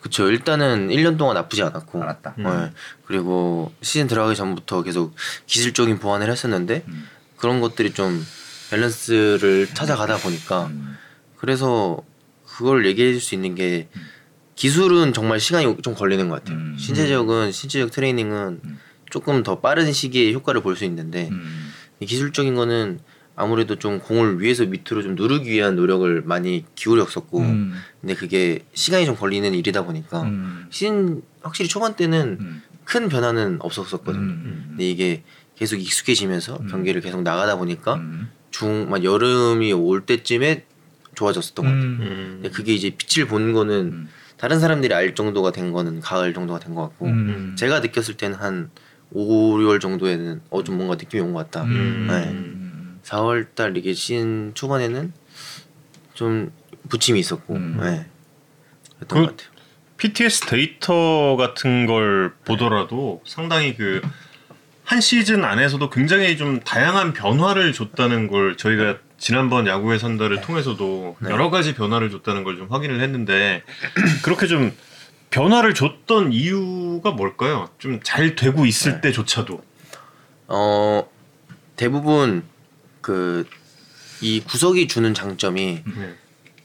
그렇죠. 0.00 0.28
일단은 0.30 0.88
1년 0.88 1.18
동안 1.18 1.34
나쁘지 1.34 1.62
않았고, 1.62 2.02
알았다. 2.02 2.34
음. 2.38 2.44
네. 2.44 2.70
그리고 3.04 3.72
시즌 3.82 4.06
들어가기 4.06 4.34
전부터 4.36 4.82
계속 4.82 5.14
기술적인 5.46 5.98
보완을 5.98 6.30
했었는데 6.30 6.84
음. 6.88 7.06
그런 7.36 7.60
것들이 7.60 7.92
좀 7.92 8.24
밸런스를 8.70 9.68
찾아가다 9.74 10.16
보니까 10.18 10.66
음. 10.66 10.96
그래서 11.36 12.00
그걸 12.46 12.86
얘기해 12.86 13.12
줄 13.12 13.20
수 13.20 13.34
있는 13.34 13.54
게 13.54 13.88
기술은 14.54 15.12
정말 15.12 15.40
시간이 15.40 15.76
좀 15.82 15.94
걸리는 15.94 16.28
것 16.28 16.36
같아요. 16.36 16.56
음. 16.58 16.76
신체적은 16.78 17.52
신체적 17.52 17.90
트레이닝은 17.90 18.60
조금 19.10 19.42
더 19.42 19.60
빠른 19.60 19.92
시기에 19.92 20.32
효과를 20.32 20.62
볼 20.62 20.76
수 20.76 20.84
있는데 20.84 21.28
음. 21.30 21.72
이 22.00 22.06
기술적인 22.06 22.54
거는 22.54 23.00
아무래도 23.40 23.76
좀 23.76 23.98
공을 24.00 24.40
위에서 24.40 24.66
밑으로 24.66 25.02
좀 25.02 25.14
누르기 25.14 25.50
위한 25.50 25.76
노력을 25.76 26.22
많이 26.26 26.64
기울였었고 26.74 27.40
음. 27.40 27.74
근데 28.00 28.14
그게 28.14 28.60
시간이 28.74 29.06
좀 29.06 29.16
걸리는 29.16 29.52
일이다 29.54 29.84
보니까 29.84 30.22
음. 30.22 30.66
시즌 30.70 31.22
확실히 31.42 31.68
초반 31.68 31.96
때는 31.96 32.38
음. 32.40 32.62
큰 32.84 33.08
변화는 33.08 33.58
없었었거든요. 33.60 34.22
음. 34.22 34.64
근데 34.70 34.88
이게 34.90 35.22
계속 35.56 35.76
익숙해지면서 35.76 36.58
경기를 36.70 37.00
계속 37.00 37.22
나가다 37.22 37.56
보니까 37.56 37.94
음. 37.94 38.30
중, 38.50 38.88
막 38.90 39.04
여름이 39.04 39.72
올 39.72 40.00
때쯤에 40.06 40.64
좋아졌었던 41.14 41.64
것 41.64 41.70
같아요. 41.70 41.84
음. 41.86 41.98
음. 42.00 42.30
근데 42.42 42.50
그게 42.50 42.74
이제 42.74 42.90
빛을 42.96 43.26
본 43.26 43.52
거는 43.52 43.74
음. 43.92 44.08
다른 44.36 44.58
사람들이 44.58 44.94
알 44.94 45.14
정도가 45.14 45.52
된 45.52 45.70
거는 45.72 46.00
가을 46.00 46.32
정도가 46.34 46.58
된 46.60 46.74
것 46.74 46.82
같고 46.82 47.06
음. 47.06 47.54
제가 47.58 47.80
느꼈을 47.80 48.14
때는 48.16 48.36
한 48.38 48.70
5, 49.12 49.58
6월 49.58 49.80
정도에는 49.80 50.40
어 50.50 50.62
좀 50.62 50.76
뭔가 50.76 50.94
느낌이 50.94 51.22
온 51.22 51.32
것 51.34 51.50
같다. 51.50 51.64
음. 51.64 52.06
네. 52.08 52.59
음. 53.10 53.16
4월 53.16 53.54
달 53.54 53.76
이게 53.76 53.92
시즌 53.92 54.52
초반에는 54.54 55.12
좀 56.14 56.52
부침이 56.88 57.18
있었고 57.20 57.54
음. 57.54 57.76
네. 57.80 58.06
그랬던 58.98 59.08
그- 59.08 59.26
것 59.26 59.36
같아요. 59.36 59.50
PTS 59.96 60.46
데이터 60.46 61.36
같은 61.36 61.84
걸 61.86 62.32
보더라도 62.44 63.22
상당히 63.26 63.74
그 63.76 64.00
한 64.84 65.00
시즌 65.00 65.44
안에서도 65.44 65.88
굉장히 65.90 66.36
좀 66.36 66.58
다양한 66.58 67.12
변화를 67.12 67.72
줬다는 67.72 68.26
걸 68.26 68.56
저희가 68.56 68.98
지난번 69.18 69.68
야구의 69.68 70.00
산다를 70.00 70.40
통해서도 70.40 71.16
네. 71.20 71.30
여러 71.30 71.48
가지 71.48 71.76
변화를 71.76 72.10
줬다는 72.10 72.42
걸 72.42 72.56
좀 72.56 72.66
확인을 72.72 73.00
했는데 73.00 73.62
그렇게 74.24 74.48
좀 74.48 74.72
변화를 75.30 75.74
줬던 75.74 76.32
이유가 76.32 77.12
뭘까요? 77.12 77.68
좀 77.78 78.00
잘 78.02 78.34
되고 78.34 78.66
있을 78.66 78.94
네. 78.94 79.00
때조차도 79.02 79.62
어 80.48 81.08
대부분 81.76 82.42
그 83.00 83.44
이 84.22 84.40
구석이 84.40 84.86
주는 84.88 85.14
장점이 85.14 85.82
네. 85.96 86.14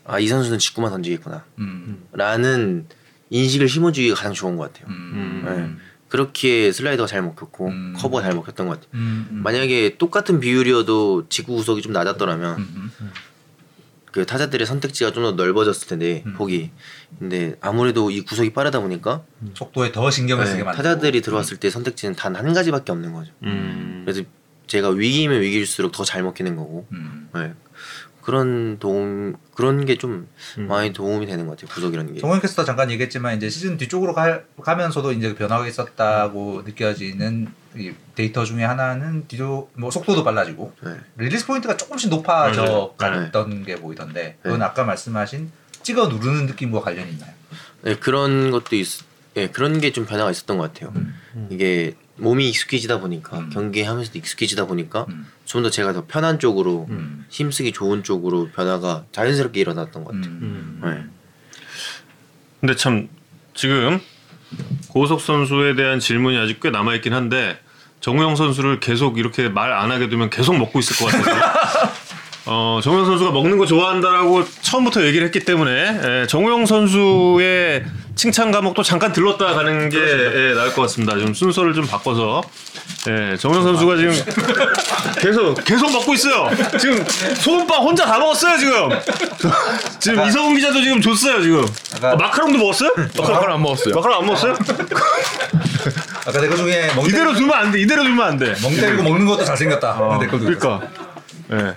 아이 0.06 0.28
선수는 0.28 0.60
직구만 0.60 0.92
던지겠구나 0.92 1.46
음. 1.60 2.04
라는 2.12 2.86
인식을 3.30 3.70
심어주기가 3.70 4.16
가장 4.16 4.34
좋은 4.34 4.58
것 4.58 4.72
같아요. 4.74 4.94
음. 4.94 5.44
네. 5.46 5.84
그렇게 6.10 6.72
슬라이더가 6.72 7.08
잘 7.08 7.22
먹혔고 7.24 7.68
음. 7.68 7.94
커버가 7.96 8.24
잘 8.24 8.34
먹혔던 8.36 8.68
것 8.68 8.74
같아요. 8.74 8.90
음. 8.94 9.28
음. 9.32 9.42
만약에 9.44 9.98
똑같은 9.98 10.40
비율이어도 10.40 11.28
직구 11.30 11.56
구석이 11.56 11.82
좀 11.82 11.94
낮았더라면 11.94 12.60
음. 12.60 12.92
그 14.12 14.26
타자들의 14.26 14.66
선택지가 14.68 15.12
좀 15.12 15.24
더 15.24 15.32
넓어졌을 15.32 15.88
텐데 15.88 16.24
음. 16.26 16.34
폭이 16.34 16.72
근데 17.20 17.56
아무래도 17.62 18.12
이 18.12 18.22
구석이 18.22 18.52
빠르다 18.54 18.80
보니까 18.82 19.24
속도에 19.56 19.92
더 19.92 20.12
신경을 20.12 20.44
네, 20.46 20.52
쓰게 20.52 20.64
만들고 20.64 20.84
타자들이 20.84 21.22
들어왔을 21.22 21.58
때 21.58 21.70
선택지는 21.70 22.16
단 22.16 22.36
한 22.36 22.54
가지밖에 22.54 22.92
없는 22.92 23.14
거죠. 23.14 23.32
음. 23.44 24.04
그래서 24.06 24.24
제가 24.68 24.90
위기면 24.90 25.42
위기일수록 25.42 25.92
더 25.92 26.04
잘 26.04 26.24
먹히는 26.24 26.56
거고 26.56 26.88
음. 26.92 27.30
네. 27.34 27.54
그런 28.22 28.80
도움 28.80 29.36
그런 29.54 29.86
게좀 29.86 30.28
음. 30.58 30.68
많이 30.68 30.92
도움이 30.94 31.28
되는 31.28 31.46
것 31.46 31.52
같아요 31.58 31.68
구속이라는 31.74 32.14
게. 32.16 32.20
정원 32.20 32.42
캐스터 32.42 32.66
잠깐 32.66 32.90
얘기했지만 32.90 33.38
이제 33.38 33.50
시즌 33.50 33.78
뒤쪽으로 33.78 34.14
가, 34.16 34.42
가면서도 34.62 35.12
이제 35.12 35.36
변화가 35.36 35.68
있었다고 35.68 36.64
느껴지는 36.66 37.48
이 37.76 37.92
데이터 38.16 38.44
중에 38.46 38.64
하나는 38.64 39.28
뒤로 39.28 39.70
뭐 39.76 39.92
속도도 39.92 40.24
빨라지고 40.24 40.74
네. 40.84 40.92
릴리스 41.18 41.46
포인트가 41.46 41.78
조금씩 41.78 42.10
높아져 42.10 42.64
맞아요. 42.64 42.94
갔던 42.98 43.64
게 43.64 43.76
보이던데 43.76 44.38
그건 44.42 44.62
아까 44.64 44.84
말씀하신 44.84 45.52
찍어 45.84 46.08
누르는 46.08 46.48
느낌과 46.48 46.82
관련이 46.82 47.12
있나요? 47.12 47.32
네, 47.84 47.96
그런 47.98 48.50
것도 48.50 48.76
있, 48.76 48.88
네, 49.36 49.50
그런 49.52 49.80
게 49.80 49.92
좀 49.92 50.06
변화가 50.08 50.32
있었던 50.32 50.58
것 50.58 50.74
같아요. 50.74 50.92
이게 51.52 51.94
몸이 52.18 52.50
익숙해지다 52.50 53.00
보니까 53.00 53.40
음. 53.40 53.50
경기하면서도 53.50 54.18
익숙해지다 54.18 54.66
보니까 54.68 55.06
음. 55.10 55.28
좀더 55.46 55.70
제가 55.70 55.94
더 55.94 56.06
편한 56.06 56.40
쪽으로 56.40 56.88
음. 56.90 57.26
힘쓰기 57.30 57.72
좋은 57.74 58.04
쪽으로 58.04 58.50
변화가 58.56 59.06
자연스럽게 59.12 59.60
일어났던 59.60 60.04
것 60.04 60.14
같아요. 60.14 60.32
음. 60.32 60.82
네. 60.84 61.04
근데 62.62 62.76
참 62.76 63.10
지금 63.54 64.00
고우석 64.90 65.20
선수에 65.22 65.76
대한 65.76 66.00
질문이 66.00 66.38
아직 66.38 66.60
꽤 66.62 66.70
남아 66.70 66.96
있긴 66.96 67.14
한데 67.14 67.60
정우영 68.00 68.36
선수를 68.36 68.80
계속 68.80 69.18
이렇게 69.18 69.50
말 69.50 69.72
안 69.74 69.92
하게 69.92 70.10
두면 70.10 70.30
계속 70.30 70.58
먹고 70.58 70.80
있을 70.80 70.96
것 70.98 71.12
같아서 71.12 71.92
어, 72.48 72.80
정우영 72.84 73.06
선수가 73.06 73.32
먹는 73.32 73.58
거 73.58 73.66
좋아한다라고 73.66 74.44
처음부터 74.62 75.04
얘기를 75.06 75.26
했기 75.26 75.40
때문에 75.40 75.72
예, 76.22 76.28
정우영 76.28 76.68
선수의 76.68 77.84
칭찬 78.16 78.52
과목도 78.52 78.84
잠깐 78.84 79.12
들렀다 79.12 79.54
가는 79.56 79.90
게 79.90 79.98
예, 79.98 80.54
나을 80.54 80.72
것 80.74 80.84
같습니다. 80.84 81.18
좀 81.18 81.34
순서를 81.34 81.74
좀 81.74 81.88
바꿔서 81.88 82.44
예, 83.08 83.36
정우영 83.38 83.64
선수가 83.64 83.98
지금 83.98 84.14
계속 85.20 85.56
계속 85.66 85.92
먹고 85.92 86.14
있어요. 86.14 86.48
지금 86.80 87.04
소금빵 87.36 87.82
혼자 87.84 88.06
다 88.06 88.20
먹었어요 88.20 88.60
지금. 88.60 88.90
지금 90.00 90.24
이성훈 90.28 90.56
기자도 90.56 90.82
지금 90.84 91.02
줬어요 91.02 91.42
지금. 91.42 91.66
아까- 91.96 92.12
아, 92.12 92.16
마카롱도 92.16 92.60
먹었어요? 92.60 92.92
마카롱 93.18 93.54
안 93.56 93.62
먹었어요. 93.64 93.96
마카롱 93.96 94.20
안 94.20 94.26
먹었어요? 94.28 94.54
아까 96.28 96.40
댓글 96.42 96.58
중에 96.58 96.92
멍 96.96 97.06
이대로 97.08 97.32
때리고, 97.32 97.40
두면 97.40 97.54
안 97.56 97.72
돼. 97.72 97.82
이대로 97.82 98.04
두면 98.04 98.22
안 98.28 98.38
돼. 98.38 98.54
멍 98.62 98.76
때리고 98.76 99.02
먹는 99.02 99.26
것도 99.26 99.44
잘생겼다 99.46 100.20
댓글도 100.20 100.52
있었어요. 100.52 100.80
그러니까. 101.48 101.68
예. 101.70 101.76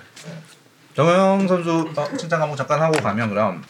정우영 0.95 1.47
선수 1.47 1.89
어, 1.95 2.17
칭찬 2.17 2.39
감옥 2.39 2.55
잠깐 2.57 2.81
하고 2.81 2.99
가면 3.01 3.29
그럼. 3.29 3.63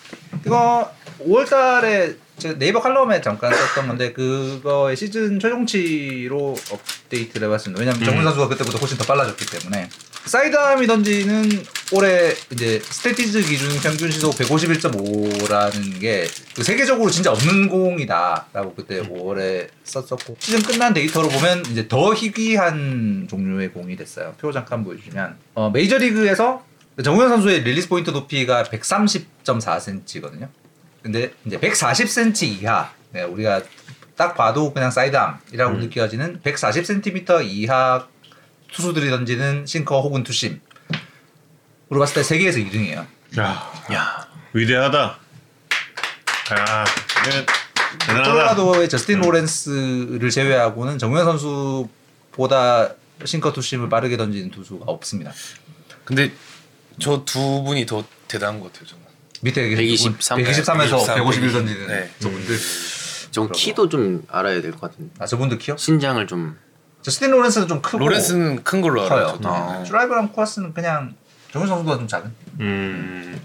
이거 0.45 0.91
5월달에 1.19 2.15
네이버 2.57 2.79
칼럼에 2.81 3.19
잠깐 3.21 3.53
썼던 3.53 3.87
건데 3.87 4.13
그거의 4.13 4.95
시즌 4.95 5.39
최종치로 5.39 6.55
업데이트를 6.71 7.47
해봤습니다. 7.47 7.81
왜냐하면 7.81 8.05
정우영 8.05 8.23
선수가 8.23 8.47
그때보다 8.47 8.77
훨씬 8.79 8.97
더 8.97 9.03
빨라졌기 9.05 9.45
때문에. 9.45 9.89
사이드암이 10.25 10.85
던지는 10.87 11.49
올해 11.91 12.33
이제 12.51 12.79
스태티즈 12.83 13.41
기준 13.41 13.69
평균 13.81 14.11
시속 14.11 14.35
151.5라는 14.35 15.99
게 15.99 16.27
그 16.55 16.63
세계적으로 16.63 17.09
진짜 17.09 17.31
없는 17.31 17.69
공이다라고 17.69 18.73
그때 18.75 19.01
5월에 19.01 19.69
썼었고 19.85 20.35
시즌 20.39 20.61
끝난 20.61 20.93
데이터로 20.93 21.29
보면 21.29 21.65
이제 21.67 21.87
더 21.87 22.13
희귀한 22.13 23.27
종류의 23.29 23.69
공이 23.71 23.95
됐어요. 23.95 24.33
표 24.39 24.51
잠깐 24.51 24.83
보여주시면. 24.83 25.37
어, 25.55 25.69
메이저리그에서 25.69 26.61
정우영 27.03 27.29
선수의 27.29 27.63
릴리스 27.63 27.87
포인트 27.87 28.09
높이가 28.09 28.63
130.4cm거든요. 28.63 30.49
근데 31.01 31.33
이제 31.45 31.57
140cm 31.57 32.61
이하 32.61 32.91
네, 33.11 33.23
우리가 33.23 33.61
딱 34.15 34.35
봐도 34.35 34.73
그냥 34.73 34.91
사이드암이라고 34.91 35.77
느껴지는 35.77 36.41
140cm 36.43 37.45
이하 37.45 38.05
투수들이 38.73 39.09
던지는 39.09 39.65
싱커 39.65 40.01
혹은 40.01 40.23
투심으로 40.23 40.59
봤을 41.89 42.15
때 42.15 42.23
세계에서 42.23 42.59
2등이에요. 42.59 43.05
야, 43.39 43.71
야, 43.93 44.27
위대하다. 44.53 45.17
야. 46.59 46.85
콜로라도의 48.07 48.89
저스틴 48.89 49.21
로렌스를 49.21 50.29
제외하고는 50.29 50.97
정우영 50.97 51.25
선수보다 51.25 52.93
싱커 53.23 53.53
투심을 53.53 53.89
빠르게 53.89 54.17
던지는 54.17 54.51
투수가 54.51 54.83
없습니다. 54.85 55.31
근데 56.03 56.31
저 56.99 57.23
두 57.25 57.63
분이 57.63 57.85
더 57.85 58.03
대단한 58.27 58.59
것 58.59 58.71
같아요. 58.71 58.87
저는. 58.87 59.03
밑에 59.41 59.69
123, 59.75 60.39
123에서 60.39 60.77
123, 60.77 61.15
151 61.15 61.51
던지는 61.51 61.87
네. 61.87 62.09
저분들. 62.19 62.57
좀 63.31 63.49
키도 63.51 63.89
좀 63.89 64.23
알아야 64.27 64.61
될 64.61 64.71
것 64.71 64.81
같은데 64.81 65.11
아 65.19 65.25
저분들 65.25 65.57
키요? 65.59 65.77
신장을 65.77 66.25
좀 66.27 66.57
저스틴 67.01 67.31
로렌스는 67.31 67.67
좀 67.69 67.81
크고 67.81 67.97
로렌스는 67.99 68.63
큰 68.65 68.81
걸로 68.81 69.05
알아요. 69.05 69.27
커요. 69.27 69.35
저도. 69.37 69.49
아. 69.49 69.85
슈라이버랑 69.85 70.33
코아스는 70.33 70.73
그냥 70.73 71.15
정우영 71.53 71.69
선수보다 71.69 71.97
좀 71.97 72.07
작은. 72.09 72.31
음. 72.59 73.39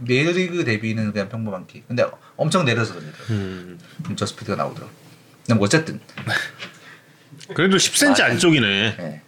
메이저리그 0.00 0.64
대비는 0.64 1.12
그냥 1.12 1.30
평범한 1.30 1.66
키. 1.66 1.82
근데 1.88 2.04
엄청 2.36 2.66
내려서 2.66 2.92
던지더라고요. 2.92 3.30
음, 3.38 3.78
저 4.16 4.26
스피드가 4.26 4.56
나오더라고요. 4.56 4.94
근데 5.46 5.54
뭐 5.54 5.64
어쨌든 5.64 5.98
그래도 7.54 7.78
10cm 7.78 8.20
안쪽이네. 8.20 8.96
네. 8.98 9.22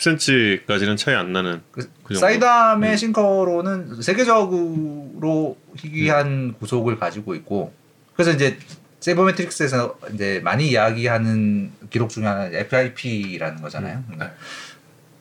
10cm까지는 0.00 0.96
차이 0.96 1.14
안 1.14 1.32
나는. 1.32 1.60
그 1.70 1.88
그. 2.02 2.14
사이담의 2.14 2.96
싱커로는 2.96 4.02
세계적으로 4.02 5.56
희귀한 5.76 6.54
구속을 6.58 6.98
가지고 6.98 7.34
있고 7.34 7.72
그래서 8.14 8.32
이제 8.32 8.58
세이버매트릭스에서 9.00 9.98
이제 10.12 10.40
많이 10.42 10.68
이야기하는 10.68 11.72
기록 11.88 12.10
중에 12.10 12.24
하나 12.26 12.46
FIP라는 12.46 13.62
거잖아요. 13.62 14.02
그러니까 14.06 14.32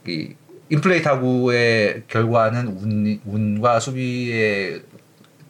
이 0.08 0.34
인플레이 0.70 1.02
타구의 1.02 2.04
결과는 2.08 2.68
운, 2.68 3.20
운과 3.26 3.80
수비에 3.80 4.82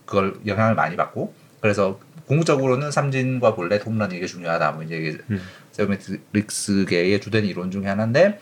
그걸 0.05 0.35
영향을 0.45 0.75
많이 0.75 0.95
받고 0.95 1.33
그래서 1.61 1.99
궁극적으로는 2.27 2.91
삼진과 2.91 3.55
볼넷 3.55 3.83
홈런 3.85 4.11
이게 4.11 4.27
중요하다. 4.27 4.71
뭐 4.73 4.83
이제 4.83 4.97
이게 4.97 5.17
음. 5.31 5.41
세이버매트릭스계의 5.71 7.19
주된 7.21 7.45
이론 7.45 7.71
중에 7.71 7.87
하나인데 7.87 8.39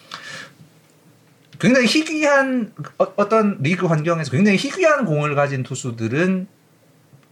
굉장히 1.60 1.88
희귀한 1.88 2.74
어, 3.00 3.06
어떤 3.16 3.58
리그 3.62 3.86
환경에서 3.88 4.32
굉장히 4.32 4.58
희귀한 4.58 5.06
공을 5.06 5.36
가진 5.36 5.64
투수들은 5.64 6.48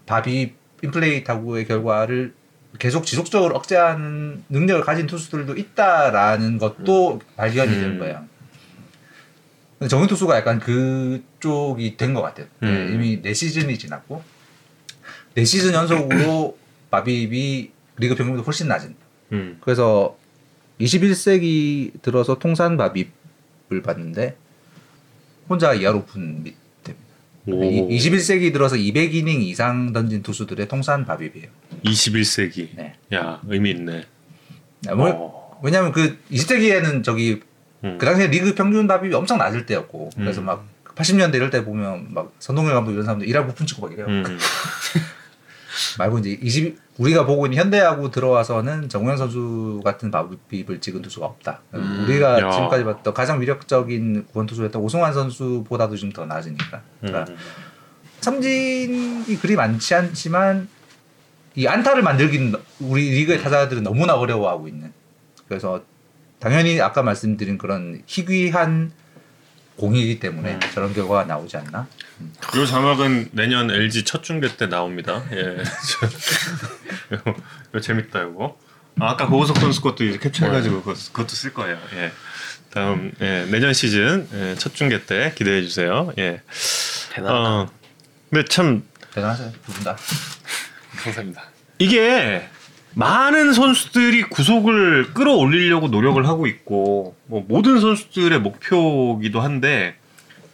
바비 0.05 0.53
인플레이 0.83 1.23
타구의 1.23 1.65
결과를 1.67 2.33
계속 2.79 3.05
지속적으로 3.05 3.55
억제하는 3.55 4.43
능력을 4.49 4.83
가진 4.83 5.07
투수들도 5.07 5.55
있다라는 5.55 6.57
것도 6.57 7.21
발견이 7.35 7.71
된 7.71 7.83
음. 7.91 7.99
거예요. 7.99 8.25
정윤 9.88 10.07
투수가 10.07 10.35
약간 10.38 10.59
그쪽이 10.59 11.97
된 11.97 12.13
것 12.13 12.21
같아요. 12.21 12.47
네, 12.59 12.67
음. 12.69 12.93
이미 12.93 13.21
네 13.21 13.33
시즌이 13.33 13.77
지났고 13.77 14.23
네 15.35 15.43
시즌 15.45 15.73
연속으로 15.73 16.57
바비입이 16.91 17.71
리그 17.97 18.15
평균보다 18.15 18.45
훨씬 18.45 18.67
낮은. 18.67 18.95
음. 19.33 19.57
그래서 19.61 20.17
21세기 20.79 22.01
들어서 22.01 22.38
통산 22.38 22.77
바비입 22.77 23.11
을 23.71 23.82
봤는데 23.82 24.38
혼자 25.49 25.73
이하로 25.73 26.06
분 26.06 26.43
밑. 26.43 26.56
오. 27.47 27.60
21세기 27.62 28.51
들어서 28.51 28.75
200이닝 28.75 29.41
이상 29.41 29.93
던진 29.93 30.23
투수들의 30.23 30.67
통산 30.67 31.06
바비입이에요. 31.06 31.47
21세기. 31.84 32.69
네. 32.75 32.95
야 33.13 33.39
의미 33.47 33.71
있네. 33.71 34.06
뭐, 34.95 35.10
어. 35.10 35.60
왜냐면 35.63 35.91
그 35.91 36.17
20세기에는 36.32 37.04
저기 37.04 37.41
음. 37.84 37.97
그 37.99 38.06
당시에 38.06 38.28
리그 38.28 38.56
평균 38.56 38.88
바비입이 38.88 39.13
엄청 39.15 39.38
낮을 39.38 39.65
때였고 39.65 40.10
그래서 40.15 40.41
음. 40.41 40.45
막 40.45 40.67
80년대 40.95 41.36
이럴 41.36 41.49
때 41.49 41.63
보면 41.63 42.08
막 42.13 42.34
선동열 42.39 42.73
감독 42.73 42.91
이런 42.91 43.04
사람들 43.04 43.28
일할 43.28 43.45
부푼 43.45 43.67
치고 43.67 43.84
막 43.84 43.93
이래요. 43.93 44.08
음. 44.08 44.23
말고 45.99 46.19
이제 46.19 46.38
20 46.41 46.77
우리가 46.97 47.25
보고 47.25 47.45
있는 47.45 47.57
현대야구 47.59 48.09
들어와서는 48.11 48.88
정우영 48.89 49.17
선수 49.17 49.81
같은 49.83 50.11
바비입을 50.11 50.79
찍은 50.79 51.01
투수가 51.01 51.25
없다. 51.25 51.59
음. 51.73 52.05
우리가 52.07 52.39
야. 52.41 52.51
지금까지 52.51 52.83
봤던 52.85 53.13
가장 53.13 53.41
위력적인 53.41 54.27
구원 54.31 54.45
투수였던 54.47 54.81
오승환 54.81 55.13
선수보다도 55.13 55.95
좀 55.97 56.13
더 56.13 56.25
낮으니까. 56.25 56.81
그러니까 57.01 57.31
음. 57.31 57.38
삼진이 58.21 59.38
그리 59.41 59.55
많지 59.55 59.93
않지만 59.95 60.67
이 61.55 61.67
안타를 61.67 62.01
만들기는 62.03 62.51
너- 62.51 62.59
우리 62.79 63.09
리그의 63.11 63.41
타자들은 63.41 63.83
너무나 63.83 64.15
어려워하고 64.15 64.67
있는. 64.67 64.91
그래서 65.47 65.83
당연히 66.39 66.81
아까 66.81 67.01
말씀드린 67.03 67.57
그런 67.57 68.01
희귀한 68.05 68.91
공이기 69.77 70.19
때문에 70.19 70.59
저런 70.73 70.93
결과가 70.93 71.25
나오지 71.25 71.57
않나. 71.57 71.88
이 72.55 72.67
자막은 72.67 73.29
내년 73.33 73.69
LG 73.69 74.05
첫 74.05 74.23
중계 74.23 74.55
때 74.55 74.67
나옵니다. 74.67 75.23
예. 75.33 75.57
이거, 77.11 77.35
이거 77.69 77.79
재밌다 77.81 78.21
이거. 78.23 78.57
아, 78.99 79.11
아까 79.11 79.27
고우석 79.27 79.57
선수 79.57 79.81
것도 79.81 80.05
이제 80.05 80.17
캡처해가지고 80.17 80.81
그것, 80.83 81.11
그것도 81.11 81.29
쓸 81.29 81.53
거예요. 81.53 81.77
예. 81.95 82.11
다음 82.71 83.11
예, 83.21 83.45
내년 83.51 83.73
시즌 83.73 84.27
예, 84.33 84.55
첫 84.57 84.73
중계 84.75 85.05
때 85.05 85.33
기대해 85.35 85.61
주세요. 85.61 86.11
예. 86.17 86.41
대단하다. 87.13 87.49
어, 87.49 87.69
근데 88.29 88.45
참 88.45 88.83
대단하세요 89.13 89.51
두 89.65 89.71
분 89.73 89.83
다. 89.83 89.97
감사합니다. 91.03 91.43
이게 91.79 92.47
많은 92.95 93.51
선수들이 93.53 94.23
구속을 94.23 95.13
끌어올리려고 95.13 95.89
노력을 95.89 96.25
하고 96.27 96.47
있고 96.47 97.15
뭐 97.25 97.45
모든 97.47 97.79
선수들의 97.79 98.39
목표기도 98.39 99.41
한데 99.41 99.97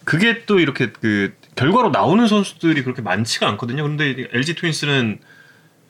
그게 0.04 0.44
또 0.46 0.58
이렇게 0.58 0.90
그 0.90 1.34
결과로 1.54 1.90
나오는 1.90 2.26
선수들이 2.26 2.82
그렇게 2.82 3.00
많지가 3.00 3.48
않거든요. 3.50 3.84
근데 3.84 4.28
LG 4.32 4.56
트윈스는 4.56 5.20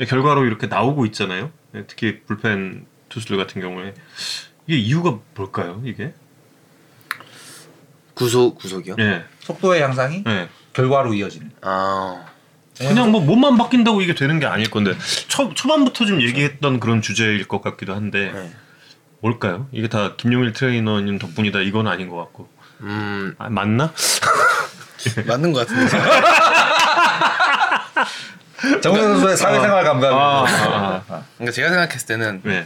결과로 0.07 0.45
이렇게 0.45 0.67
나오고 0.67 1.07
있잖아요. 1.07 1.51
예, 1.75 1.85
특히 1.87 2.21
불펜 2.27 2.85
투수들 3.09 3.38
같은 3.38 3.62
경우에 3.62 3.95
이게 4.67 4.79
이유가 4.79 5.19
뭘까요? 5.35 5.81
이게? 5.85 6.12
구속 8.12 8.57
구속이요? 8.57 8.97
예, 8.99 9.25
속도의 9.41 9.81
향상이 9.83 10.25
예. 10.27 10.49
결과로 10.75 11.15
이어지는. 11.15 11.51
아 11.62 12.27
그냥 12.79 13.13
뭐 13.13 13.21
몸만 13.21 13.57
바뀐다고 13.59 14.01
이게 14.03 14.15
되는 14.15 14.39
게 14.39 14.47
아닐 14.47 14.71
건데 14.71 14.95
초, 15.29 15.53
초반부터 15.55 16.07
좀 16.07 16.23
얘기했던 16.23 16.81
그런 16.81 17.03
주제일 17.03 17.47
것 17.47 17.63
같기도 17.63 17.95
한데 17.95 18.33
네. 18.33 18.53
뭘까요? 19.21 19.69
이게 19.73 19.89
다 19.89 20.15
김용일 20.17 20.53
트레이너님 20.53 21.19
덕분이다 21.19 21.61
이건 21.61 21.87
아닌 21.87 22.09
것 22.09 22.17
같고 22.17 22.49
음 22.81 23.35
아, 23.39 23.49
맞나? 23.49 23.93
맞는 25.27 25.53
것 25.53 25.67
같은데. 25.67 25.99
정우영 28.81 29.15
선수의 29.15 29.37
사회생활 29.37 29.83
감각. 29.83 30.13
아, 30.13 30.45
아, 31.09 31.25
그러니까 31.37 31.53
제가 31.53 31.69
생각했을 31.69 32.07
때는 32.07 32.41
네. 32.45 32.65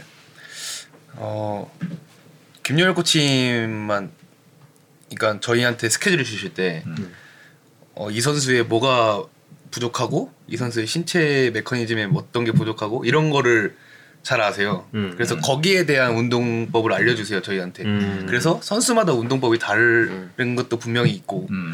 어 1.15 1.71
김연일 2.61 2.93
코치만 2.93 4.11
그러니까 5.09 5.39
저희한테 5.39 5.89
스케줄을 5.89 6.23
주실 6.23 6.53
때 6.53 6.83
어, 7.95 8.11
이 8.11 8.21
선수의 8.21 8.65
뭐가 8.65 9.23
부족하고 9.71 10.31
이 10.47 10.57
선수의 10.57 10.87
신체 10.87 11.51
메커니즘에 11.53 12.09
어떤 12.15 12.45
게 12.45 12.51
부족하고 12.51 13.05
이런 13.05 13.29
거를 13.29 13.75
잘 14.23 14.41
아세요. 14.41 14.85
음. 14.93 15.13
그래서 15.15 15.37
거기에 15.37 15.85
대한 15.85 16.15
운동법을 16.15 16.91
알려주세요 16.91 17.41
저희한테. 17.41 17.83
음. 17.83 18.25
그래서 18.27 18.59
선수마다 18.61 19.13
운동법이 19.13 19.59
다른 19.59 20.55
것도 20.55 20.77
분명히 20.77 21.11
있고 21.11 21.47
음. 21.49 21.73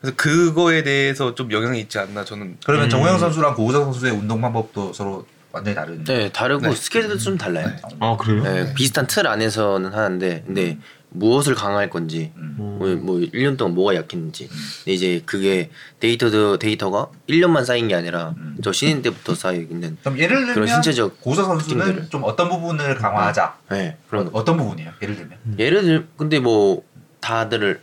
그래서 0.00 0.16
그거에 0.16 0.82
대해서 0.82 1.34
좀 1.34 1.52
영향이 1.52 1.78
있지 1.80 1.98
않나 1.98 2.24
저는 2.24 2.56
그러면 2.64 2.86
음. 2.86 2.90
정우영 2.90 3.18
선수랑 3.18 3.54
고우석 3.54 3.84
선수의 3.84 4.12
운동 4.12 4.40
방법도 4.40 4.92
서로 4.94 5.26
완전히 5.52 5.74
다른. 5.74 6.04
네, 6.04 6.30
다르고 6.30 6.68
네. 6.68 6.74
스케줄도 6.74 7.18
좀 7.18 7.36
달라요. 7.36 7.70
아 7.98 8.16
그래요? 8.16 8.42
네, 8.42 8.74
비슷한 8.74 9.06
틀 9.06 9.26
안에서는 9.26 9.92
하는데 9.92 10.44
근데 10.46 10.78
무엇을 11.10 11.54
강화할 11.54 11.90
건지 11.90 12.32
음. 12.36 12.54
뭐, 12.56 12.88
뭐 12.96 13.16
1년 13.18 13.56
동안 13.56 13.74
뭐가 13.74 13.94
약했는지 13.96 14.48
근데 14.48 14.92
이제 14.92 15.22
그게 15.26 15.70
데이터도 15.98 16.58
데이터가 16.58 17.08
1년만 17.28 17.64
쌓인 17.64 17.88
게 17.88 17.94
아니라 17.94 18.34
음. 18.38 18.56
저 18.62 18.72
신인 18.72 19.02
때부터 19.02 19.34
쌓여 19.34 19.54
있는 19.54 19.96
그럼 20.00 20.18
예를 20.18 20.36
들면 20.36 20.54
그런 20.54 20.66
신체적 20.68 21.20
고우석 21.20 21.46
선수는 21.46 21.78
특징들을. 21.78 22.10
좀 22.10 22.22
어떤 22.24 22.48
부분을 22.48 22.94
강화하자. 22.96 23.58
네, 23.70 23.96
그런 24.08 24.28
어, 24.28 24.30
어떤 24.34 24.56
부분이에요? 24.56 24.92
예를 25.02 25.16
들면. 25.16 25.38
예를 25.58 25.82
들 25.82 26.06
근데 26.16 26.38
뭐 26.38 26.84
다들 27.20 27.82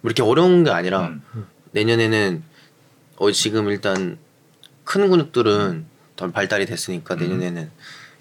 뭐 0.00 0.10
이렇게 0.10 0.22
어려운 0.22 0.62
게 0.64 0.70
아니라 0.70 1.08
음. 1.08 1.46
내년에는 1.72 2.42
어 3.16 3.32
지금 3.32 3.68
일단 3.70 4.18
큰 4.84 5.08
근육들은 5.08 5.86
더 6.16 6.30
발달이 6.30 6.66
됐으니까 6.66 7.14
음. 7.14 7.20
내년에는 7.20 7.70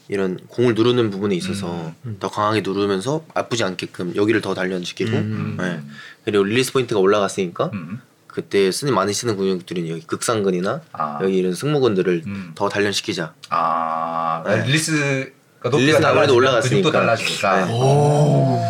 이런 0.10 0.38
공을 0.48 0.74
누르는 0.74 1.10
부분에 1.10 1.36
있어서 1.36 1.94
더 2.20 2.30
강하게 2.30 2.62
누르면서 2.62 3.26
아프지 3.34 3.64
않게끔 3.64 4.16
여기를 4.16 4.42
더 4.42 4.54
단련시키고 4.54 5.18
음. 5.18 5.58
네. 5.60 5.82
그리고 6.24 6.44
릴리스 6.44 6.72
포인트가 6.74 7.00
올라갔으니까 7.00 7.72
음. 7.74 8.02
그때 8.28 8.72
쓰는 8.72 8.94
많이 8.94 9.14
쓰는 9.14 9.36
근육들은 9.36 9.88
여기 9.90 10.02
극상근이나 10.06 10.82
아. 10.94 11.20
여기 11.24 11.38
이런 11.38 11.54
승모근들을 11.54 12.24
음. 12.26 12.52
더 12.56 12.70
단련시키자. 12.70 13.34
아 13.50 14.44
네. 14.46 14.66
릴리스가 14.66 15.70
릴리스가 15.72 16.10
아무래도 16.10 16.36
올라갔으니까. 16.36 16.70
근육도 16.70 16.92
달라지니까. 16.92 17.66
네. 17.66 17.74
오. 17.74 18.62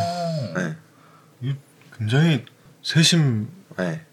네. 0.55 1.55
굉장히 1.97 2.45
세심 2.81 3.47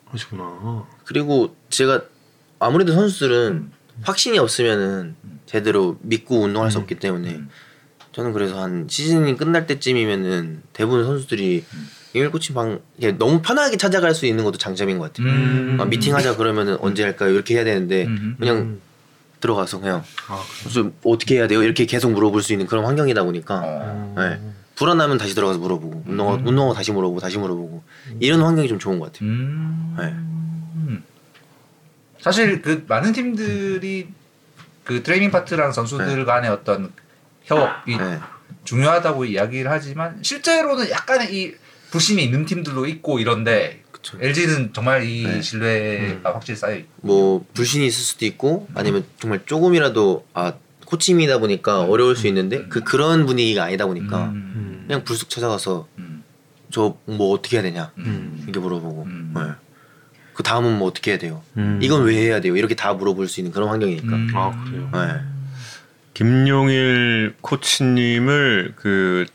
하시구나. 0.06 0.58
네. 0.62 0.96
그리고 1.04 1.54
제가 1.70 2.02
아무래도 2.58 2.92
선수들은 2.92 3.70
확신이 4.02 4.38
없으면은 4.38 5.16
제대로 5.46 5.98
믿고 6.02 6.40
운동할 6.40 6.70
수 6.70 6.78
없기 6.78 6.96
때문에 6.96 7.30
음. 7.30 7.48
저는 8.12 8.32
그래서 8.32 8.62
한 8.62 8.86
시즌이 8.88 9.36
끝날 9.36 9.66
때쯤이면은 9.66 10.62
대부분 10.72 11.04
선수들이 11.04 11.64
음. 11.74 11.88
이일 12.14 12.30
코치 12.30 12.54
방 12.54 12.80
이게 12.96 13.12
너무 13.12 13.42
편하게 13.42 13.76
찾아갈 13.76 14.14
수 14.14 14.26
있는 14.26 14.44
것도 14.44 14.56
장점인 14.56 14.98
것 14.98 15.12
같아요. 15.12 15.32
음. 15.32 15.78
아, 15.80 15.84
미팅하자 15.84 16.36
그러면은 16.36 16.76
언제 16.80 17.02
할까요? 17.02 17.30
이렇게 17.30 17.56
해야 17.56 17.64
되는데 17.64 18.04
음. 18.06 18.36
그냥 18.38 18.80
들어가서 19.40 19.80
그냥 19.80 20.04
아, 20.28 20.42
좀 20.70 20.94
어떻게 21.04 21.36
해야 21.36 21.48
돼요? 21.48 21.62
이렇게 21.62 21.86
계속 21.86 22.12
물어볼 22.12 22.40
수 22.42 22.52
있는 22.52 22.66
그런 22.66 22.84
환경이다 22.84 23.24
보니까 23.24 23.62
어. 23.64 24.14
네. 24.16 24.40
불안하면 24.76 25.18
다시 25.18 25.34
들어가서 25.34 25.58
물어보고 25.58 26.04
운동하, 26.06 26.36
음. 26.36 26.46
운동하고 26.46 26.74
다시 26.74 26.92
물어보고 26.92 27.20
다시 27.20 27.36
물어보고 27.38 27.82
이런 28.20 28.42
환경이 28.42 28.68
좀 28.68 28.78
좋은 28.78 29.00
것 29.00 29.12
같아요. 29.12 29.28
음. 29.28 29.96
네. 29.98 30.14
사실 32.20 32.62
그 32.62 32.84
많은 32.88 33.12
팀들이 33.12 34.08
그 34.84 35.02
트레이닝 35.02 35.30
파트랑 35.30 35.72
선수들 35.72 36.24
간의 36.24 36.50
어떤 36.50 36.92
협업이 37.44 37.96
네. 37.96 38.20
중요하다고 38.64 39.24
이야기를 39.24 39.70
하지만 39.70 40.22
실제로는 40.22 40.90
약간의 40.90 41.34
이 41.34 41.54
불신이 41.90 42.22
있는 42.22 42.44
팀들도 42.44 42.86
있고 42.86 43.18
이런데 43.18 43.82
그쵸. 43.90 44.18
LG는 44.20 44.72
정말 44.72 45.04
이 45.04 45.24
네. 45.24 45.40
신뢰가 45.40 46.34
확실히 46.34 46.56
쌓여 46.56 46.76
있고 46.76 46.90
뭐 47.00 47.46
불신이 47.54 47.86
있을 47.86 48.02
수도 48.02 48.26
있고 48.26 48.68
아니면 48.74 49.04
정말 49.18 49.40
조금이라도 49.46 50.26
아 50.34 50.54
코치임이다 50.84 51.38
보니까 51.38 51.82
어려울 51.82 52.14
수 52.14 52.26
있는데 52.26 52.66
그 52.68 52.80
그런 52.80 53.24
분위기가 53.26 53.64
아니다 53.64 53.86
보니까 53.86 54.26
음. 54.26 54.84
그냥 54.86 55.04
불쑥 55.04 55.30
찾아가서 55.30 55.88
음. 55.98 56.22
저뭐 56.70 57.32
어떻게 57.32 57.56
해야 57.56 57.62
되냐 57.62 57.92
음. 57.98 58.40
이렇게 58.42 58.60
물어보고 58.60 59.04
음. 59.04 59.32
네. 59.34 59.40
그 60.34 60.42
다음은 60.42 60.78
뭐 60.78 60.88
어떻게 60.88 61.12
해야 61.12 61.18
돼요 61.18 61.42
음. 61.56 61.78
이건 61.82 62.04
왜 62.04 62.16
해야 62.16 62.40
돼요 62.40 62.56
이렇게 62.56 62.74
다 62.74 62.92
물어볼 62.92 63.28
수 63.28 63.40
있는 63.40 63.52
그런 63.52 63.68
환경이니까 63.68 64.08
음. 64.08 64.30
아 64.34 64.64
그래요. 64.64 64.90
네. 64.92 65.20
김용일 66.12 67.34
코치님을 67.40 68.74
그 68.76 69.26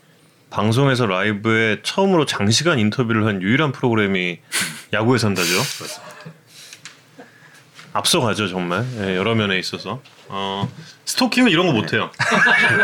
방송에서 0.50 1.06
라이브에 1.06 1.78
처음으로 1.82 2.26
장시간 2.26 2.78
인터뷰를 2.78 3.26
한 3.26 3.42
유일한 3.42 3.72
프로그램이 3.72 4.38
야구의 4.92 5.18
산다죠. 5.18 5.52
앞서가죠 7.92 8.48
정말 8.48 8.84
예, 9.00 9.16
여러 9.16 9.34
면에 9.34 9.58
있어서 9.58 10.00
어, 10.28 10.70
스토킹은 11.04 11.50
이런 11.50 11.66
거 11.66 11.72
못해요. 11.72 12.10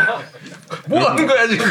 뭐 0.87 1.09
하는 1.09 1.25
거야 1.25 1.47
지금? 1.47 1.65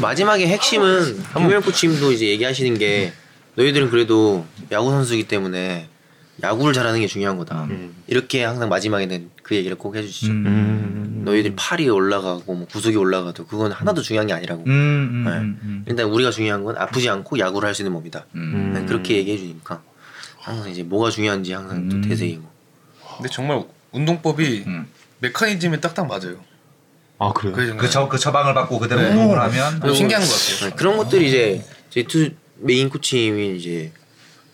마지막에 0.00 0.46
핵심은 0.46 1.20
김명현 1.32 1.62
코치님도 1.62 2.12
이제 2.12 2.26
얘기하시는 2.28 2.78
게 2.78 3.12
너희들은 3.56 3.90
그래도 3.90 4.46
야구 4.70 4.90
선수이기 4.90 5.28
때문에 5.28 5.88
야구를 6.42 6.74
잘하는 6.74 7.00
게 7.00 7.06
중요한 7.06 7.38
거다. 7.38 7.64
음. 7.64 7.94
이렇게 8.06 8.44
항상 8.44 8.68
마지막에는 8.68 9.30
그 9.42 9.54
얘기를 9.56 9.76
꼭 9.78 9.96
해주시죠. 9.96 10.30
음. 10.32 11.22
너희들 11.24 11.54
팔이 11.56 11.88
올라가고 11.88 12.54
뭐 12.54 12.66
구속이 12.68 12.96
올라가도 12.96 13.46
그건 13.46 13.72
하나도 13.72 14.02
중요한 14.02 14.26
게 14.26 14.34
아니라고. 14.34 14.62
음, 14.66 14.70
음, 14.70 15.24
네. 15.24 15.30
음, 15.38 15.60
음. 15.62 15.84
일단 15.88 16.06
우리가 16.06 16.30
중요한 16.30 16.62
건 16.64 16.76
아프지 16.76 17.08
않고 17.08 17.38
야구를 17.38 17.66
할 17.66 17.74
수 17.74 17.82
있는 17.82 17.92
몸이다. 17.92 18.26
음. 18.34 18.72
네, 18.74 18.84
그렇게 18.84 19.16
얘기해 19.16 19.38
주니까 19.38 19.82
항상 20.38 20.70
이제 20.70 20.82
뭐가 20.82 21.10
중요한지 21.10 21.52
항상 21.52 21.88
또 21.88 21.96
음. 21.96 22.02
되새기고. 22.02 22.42
근데 23.16 23.28
정말 23.30 23.64
운동법이 23.92 24.64
음. 24.66 24.86
메커니즘이 25.20 25.80
딱딱 25.80 26.06
맞아요. 26.06 26.36
아 27.18 27.32
그래요? 27.32 27.54
그래서 27.54 27.76
그, 27.78 27.88
저, 27.88 28.08
그 28.08 28.18
처방을 28.18 28.52
받고 28.52 28.78
그대로 28.78 29.00
네. 29.00 29.08
운동을 29.08 29.40
하면 29.40 29.80
좀 29.80 29.94
신기한 29.94 30.22
것 30.22 30.28
같아요. 30.28 30.70
네, 30.70 30.76
그런 30.76 30.98
것들이 30.98 31.28
이제 31.28 31.64
저희 31.88 32.04
투 32.04 32.28
메인 32.58 32.88
코치님이 32.88 33.56
이제 33.56 33.92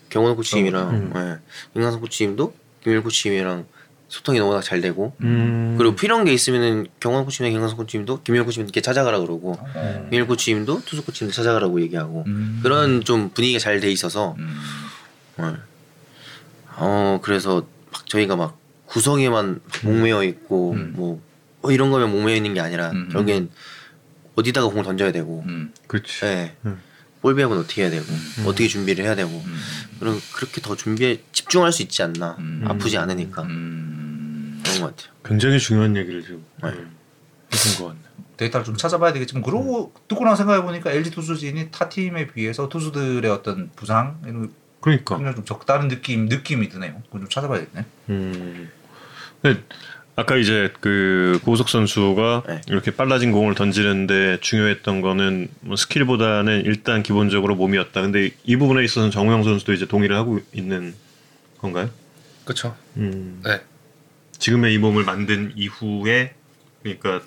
경헌호 0.09 0.35
코치님이랑 0.35 0.89
음. 0.89 1.11
네, 1.13 1.37
김광삼 1.75 2.01
코치님도 2.01 2.53
김용일 2.83 3.01
코치님이랑 3.01 3.65
소통이 4.09 4.39
워낙 4.41 4.61
잘 4.61 4.79
되고 4.81 5.15
음. 5.21 5.75
그리고 5.77 5.95
필요한 5.95 6.23
게 6.23 6.33
있으면은 6.33 6.85
경헌호 6.99 7.25
코치님이랑 7.25 7.53
김광삼 7.53 7.77
코치님도 7.77 8.21
김용일 8.23 8.43
코치님께 8.43 8.81
찾아가라 8.81 9.19
그러고 9.19 9.57
어. 9.59 10.07
김용일 10.11 10.27
코치님도 10.27 10.83
투수 10.85 11.03
코치님도 11.03 11.33
찾아가라고 11.33 11.81
얘기하고 11.81 12.23
음. 12.27 12.59
그런 12.61 13.03
좀 13.03 13.29
분위기가 13.29 13.59
잘 13.59 13.79
돼 13.79 13.91
있어서 13.91 14.35
음. 14.37 14.55
네. 15.37 15.45
어 16.77 17.19
그래서 17.23 17.65
막 17.91 18.07
저희가 18.07 18.35
막 18.35 18.57
구석에만 18.85 19.61
목매어 19.83 20.23
있고 20.25 20.73
음. 20.73 20.93
뭐 20.95 21.21
어, 21.63 21.71
이런 21.71 21.89
거면 21.89 22.11
목매어 22.11 22.35
있는 22.35 22.53
게 22.53 22.59
아니라 22.59 22.91
음. 22.91 23.09
결국엔 23.11 23.49
어디다가 24.35 24.67
공 24.67 24.83
던져야 24.83 25.11
되고 25.11 25.43
음. 25.47 25.73
그렇지. 25.87 26.19
네. 26.21 26.55
음. 27.23 27.25
볼 27.25 27.35
배합은 27.35 27.57
어떻게 27.57 27.83
해야 27.83 27.89
되고 27.89 28.05
어떻게 28.45 28.67
준비를 28.67 29.05
해야 29.05 29.15
되고 29.15 29.31
음. 29.31 29.59
그럼 29.99 30.19
그렇게 30.35 30.61
더 30.61 30.75
준비에 30.75 31.23
집중할 31.31 31.71
수 31.71 31.81
있지 31.81 32.03
않나 32.03 32.35
음. 32.37 32.65
아프지 32.67 32.97
않으니까 32.97 33.43
음. 33.43 34.61
그런 34.63 34.81
것 34.81 34.95
같아요. 34.95 35.13
굉장히 35.25 35.57
중요한 35.57 35.95
얘기를 35.95 36.21
지금 36.21 36.43
네. 36.61 36.71
네. 36.71 36.77
해준 37.53 37.77
것 37.79 37.87
같네. 37.87 37.99
데이터를 38.35 38.65
좀 38.65 38.75
찾아봐야 38.75 39.13
되겠지만 39.13 39.41
그러고 39.41 39.93
듣고 40.07 40.25
나서 40.25 40.37
생각해 40.37 40.63
보니까 40.63 40.91
LG 40.91 41.11
투수진이 41.11 41.71
타 41.71 41.87
팀에 41.87 42.27
비해서 42.27 42.67
투수들의 42.67 43.29
어떤 43.31 43.71
부상 43.75 44.19
이런 44.25 44.51
그러니까. 44.81 45.17
좀 45.33 45.45
적다른 45.45 45.87
느낌 45.87 46.25
느낌이 46.25 46.67
드네요. 46.67 47.01
그건 47.05 47.21
좀 47.21 47.29
찾아봐야겠네. 47.29 47.85
음. 48.09 48.69
근데 49.41 49.63
아까 50.15 50.37
이제 50.37 50.71
그 50.79 51.39
고우석 51.43 51.69
선수가 51.69 52.43
네. 52.47 52.61
이렇게 52.67 52.91
빨라진 52.91 53.31
공을 53.31 53.55
던지는데 53.55 54.37
중요했던 54.41 55.01
거는 55.01 55.47
뭐 55.61 55.75
스킬보다는 55.75 56.63
일단 56.65 57.01
기본적으로 57.01 57.55
몸이었다. 57.55 58.01
근데 58.01 58.29
이 58.43 58.55
부분에 58.55 58.83
있어서는 58.83 59.09
정우영 59.09 59.43
선수도 59.43 59.73
이제 59.73 59.87
동의를 59.87 60.15
하고 60.15 60.39
있는 60.53 60.93
건가요? 61.57 61.89
그렇죠. 62.45 62.75
음. 62.97 63.41
네. 63.43 63.61
지금의 64.37 64.75
이 64.75 64.77
몸을 64.77 65.03
만든 65.03 65.51
이후에 65.55 66.35
그러니까 66.83 67.21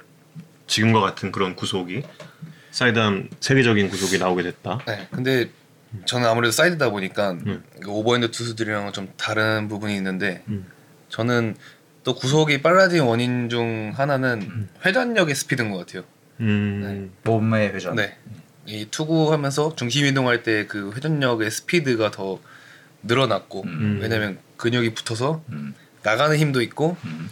지금과 0.69 1.01
같은 1.01 1.33
그런 1.33 1.57
구속이 1.57 2.03
사이드암 2.71 3.31
세계적인 3.41 3.89
구속이 3.89 4.19
나오게 4.19 4.45
됐다. 4.45 4.81
네. 4.87 5.09
근데 5.11 5.51
저는 6.05 6.29
아무래도 6.29 6.53
사이드다 6.53 6.91
보니까 6.91 7.33
음. 7.33 7.65
그 7.83 7.91
오버핸드 7.91 8.31
투수들이랑은 8.31 8.93
좀 8.93 9.09
다른 9.17 9.67
부분이 9.67 9.97
있는데 9.97 10.45
음. 10.49 10.67
저는 11.09 11.57
또 12.07 12.15
구속이 12.15 12.63
빨라진 12.63 13.01
원인 13.03 13.49
중 13.49 13.93
하나는 13.97 14.69
회전력의 14.85 15.35
스피드인 15.35 15.73
것 15.73 15.79
같아요. 15.79 16.05
음. 16.39 17.11
몸의 17.25 17.75
회전. 17.75 17.97
네. 17.97 18.17
이 18.65 18.87
투구하면서 18.89 19.75
중심 19.75 20.07
이동할 20.07 20.45
때 20.45 20.67
그 20.69 20.93
회전력의 20.95 21.51
스피드가 21.51 22.13
더 22.13 22.39
늘어났고 23.03 23.65
음. 23.65 23.99
왜냐면 24.01 24.39
근육이 24.57 24.95
붙어서 24.95 25.43
음. 25.49 25.75
나가는 26.05 26.37
힘도 26.37 26.63
있고 26.63 26.97
음. 27.05 27.29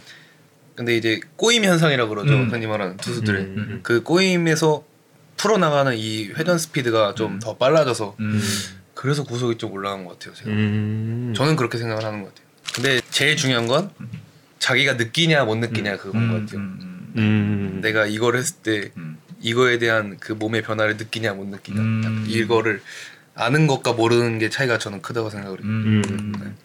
근데 0.75 0.97
이제 0.97 1.21
꼬임 1.37 1.63
현상이라고 1.63 2.09
그러죠 2.09 2.33
음. 2.33 2.51
흔히 2.51 2.67
말하는 2.67 2.97
투수들의 2.97 3.41
음, 3.41 3.47
음, 3.47 3.57
음. 3.57 3.79
그 3.81 4.03
꼬임에서 4.03 4.83
풀어 5.37 5.57
나가는 5.57 5.95
이 5.95 6.31
회전 6.35 6.57
스피드가 6.57 7.15
좀 7.15 7.39
더 7.39 7.55
빨라져서 7.55 8.17
음. 8.19 8.41
그래서 8.93 9.23
구속이 9.23 9.57
좀 9.57 9.71
올라간 9.71 10.03
것 10.03 10.19
같아요 10.19 10.35
제가 10.35 10.49
음. 10.49 11.33
저는 11.33 11.55
그렇게 11.55 11.77
생각을 11.77 12.03
하는 12.03 12.23
것 12.23 12.35
같아요 12.35 12.45
근데 12.73 13.01
제일 13.09 13.37
중요한 13.37 13.67
건 13.67 13.89
자기가 14.65 14.93
느끼냐 14.93 15.45
못 15.45 15.57
느끼냐 15.57 15.97
그건 15.97 16.27
것 16.27 16.39
같아요 16.39 16.59
음. 16.59 17.13
음. 17.17 17.79
내가 17.83 18.07
이걸 18.07 18.35
했을 18.35 18.55
때 18.63 18.89
음. 18.97 19.19
이거에 19.39 19.77
대한 19.77 20.17
그 20.19 20.31
몸의 20.31 20.63
변화를 20.63 20.97
느끼냐 20.97 21.33
못 21.33 21.45
느끼냐 21.45 21.79
음. 21.79 22.25
이거를 22.27 22.81
아는 23.35 23.67
것과 23.67 23.93
모르는 23.93 24.39
게 24.39 24.49
차이가 24.49 24.79
저는 24.79 25.03
크다고 25.03 25.29
생각을 25.29 25.59
해요 25.59 25.67
음. 25.67 26.01
음. 26.09 26.55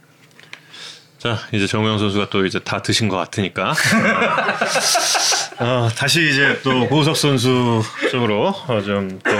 자 1.19 1.39
이제 1.53 1.67
정우영 1.67 1.99
선수가 1.99 2.31
또 2.31 2.47
이제 2.47 2.59
다 2.59 2.81
드신 2.81 3.09
것 3.09 3.19
같으니까 3.19 3.75
어, 5.61 5.91
다시 5.95 6.27
이제 6.31 6.59
또 6.65 6.89
고우석 6.89 7.15
선수 7.19 7.83
쪽으로 8.11 8.49
어, 8.49 8.81
좀또 8.81 9.31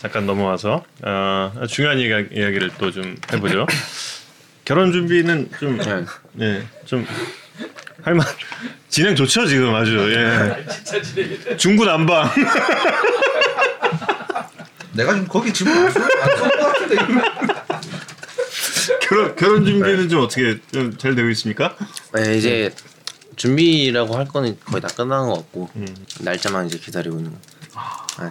잠깐 0.00 0.24
넘어와서 0.24 0.82
어, 1.02 1.52
중요한 1.68 1.98
이야기, 1.98 2.34
이야기를 2.34 2.70
또 2.78 2.90
좀 2.90 3.16
해보죠. 3.30 3.66
결혼 4.64 4.92
준비는 4.92 5.50
좀 5.60 5.78
네. 5.78 6.04
예, 6.40 6.62
좀 6.86 7.06
할만 8.02 8.26
진행 8.88 9.14
좋죠 9.16 9.46
지금 9.46 9.74
아주 9.74 9.96
예. 10.14 11.56
중구난방 11.56 12.30
내가 14.92 15.12
지금 15.14 15.28
거기 15.28 15.52
지금 15.52 15.72
같은데. 15.92 16.96
결혼 19.02 19.36
결혼 19.36 19.64
준비는 19.64 20.08
좀 20.08 20.22
어떻게 20.22 20.58
좀 20.72 20.96
잘 20.98 21.14
되고 21.14 21.28
있습니까? 21.30 21.76
네, 22.14 22.36
이제 22.36 22.74
준비라고 23.36 24.16
할 24.16 24.26
거는 24.26 24.58
거의 24.64 24.80
다 24.80 24.88
끝난 24.88 25.26
것 25.28 25.34
같고 25.36 25.70
음. 25.76 25.86
날짜만 26.20 26.66
이제 26.66 26.78
기다리고 26.78 27.18
있는 27.18 27.30
거. 27.32 27.38
네. 28.24 28.30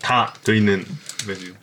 다돼 0.00 0.56
있는 0.56 0.84
거지. 1.26 1.54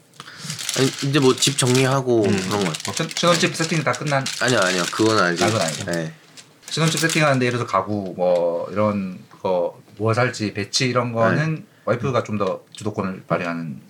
아니, 0.77 0.87
이제 1.09 1.19
뭐 1.19 1.35
집 1.35 1.57
정리하고 1.57 2.21
그런 2.21 2.49
거 2.49 2.57
같아요. 2.71 2.93
신- 2.95 3.09
신혼집 3.15 3.55
세팅 3.55 3.83
다 3.83 3.91
끝난 3.91 4.23
아니요 4.41 4.59
아니요 4.59 4.83
그건 4.91 5.17
아니죠. 5.19 5.45
그건 5.47 5.61
아니고. 5.61 5.91
네. 5.91 6.13
신혼집 6.69 6.99
세팅하는데 6.99 7.45
예를 7.45 7.59
들어서 7.59 7.71
가구 7.71 8.13
뭐 8.15 8.67
이런 8.71 9.17
거 9.41 9.79
뭐 9.99 10.13
살지 10.13 10.53
배치 10.53 10.87
이런 10.89 11.11
거는 11.11 11.65
와이프가 11.85 12.23
좀 12.23 12.37
더 12.37 12.61
주도권을 12.71 13.23
발휘하는 13.27 13.81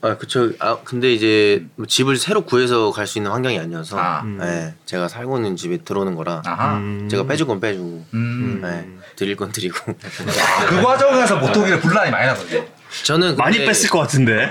아 0.00 0.16
그쵸. 0.16 0.52
아 0.60 0.78
근데 0.84 1.12
이제 1.12 1.66
뭐 1.74 1.84
집을 1.84 2.16
새로 2.16 2.42
구해서 2.42 2.92
갈 2.92 3.08
수 3.08 3.18
있는 3.18 3.32
환경이 3.32 3.58
아니어서 3.58 3.98
아. 3.98 4.22
네, 4.22 4.74
제가 4.86 5.08
살고 5.08 5.38
있는 5.38 5.56
집에 5.56 5.78
들어오는 5.78 6.14
거라 6.14 6.42
아하 6.46 6.76
음. 6.76 7.08
제가 7.10 7.26
빼줄 7.26 7.48
건 7.48 7.58
빼주고 7.58 8.04
음. 8.14 8.60
네, 8.62 8.88
드릴 9.16 9.34
건 9.34 9.50
드리고 9.50 9.76
아, 9.90 10.66
그 10.66 10.80
과정에서 10.80 11.38
모토기를 11.38 11.80
분란이 11.80 12.12
많이 12.12 12.26
나거든요 12.28 12.64
저는 13.02 13.28
근데, 13.30 13.42
많이 13.42 13.58
뺐을 13.58 13.90
것 13.90 13.98
같은데 13.98 14.48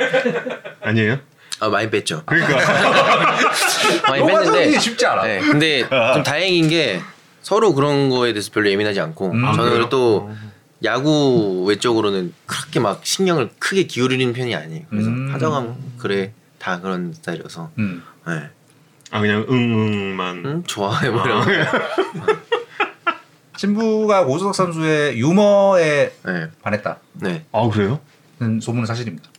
아니에요? 0.82 1.20
아 1.62 1.70
많이 1.70 1.90
뺐죠. 1.90 2.24
그러니까 2.26 2.58
많이 4.10 4.22
그 4.22 4.28
뺐는데 4.28 4.78
쉽지 4.78 5.06
않아 5.06 5.24
네, 5.24 5.40
근데 5.40 5.88
좀 6.14 6.22
다행인 6.24 6.68
게 6.68 7.02
서로 7.48 7.74
그런 7.74 8.10
거에 8.10 8.34
대해서 8.34 8.52
별로 8.52 8.70
예민하지 8.70 9.00
않고 9.00 9.32
음. 9.32 9.46
아, 9.46 9.54
저는 9.54 9.70
그래요? 9.72 9.88
또 9.88 10.30
야구 10.84 11.64
외적으로는 11.66 12.34
그렇게 12.46 12.82
막 12.82 13.06
신경을 13.06 13.52
크게 13.58 13.84
기울이는 13.84 14.34
편이 14.34 14.54
아니에요. 14.54 14.84
그래서 14.90 15.08
음. 15.08 15.34
하정하면 15.34 15.78
그래 15.98 16.34
다 16.60 16.82
그런 16.82 17.14
스타일이어서 17.14 17.72
음. 17.78 18.04
네. 18.28 18.50
아 19.12 19.22
그냥 19.22 19.46
응응만 19.50 20.44
응 20.46 20.64
좋아해 20.68 21.10
뭐라 21.10 21.46
신부가 23.56 24.24
오수석 24.24 24.54
선수의 24.54 25.18
유머에 25.18 26.12
네. 26.26 26.50
반했다는 26.62 26.98
네. 27.14 27.46
아 27.54 27.70
그래요? 27.70 28.02
소문은 28.60 28.86
사실입니다 28.86 29.30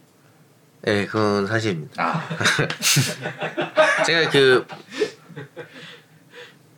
네, 0.80 1.04
그건 1.04 1.46
사실입니다. 1.46 1.92
아 2.02 2.26
제가 4.06 4.30
그 4.30 4.66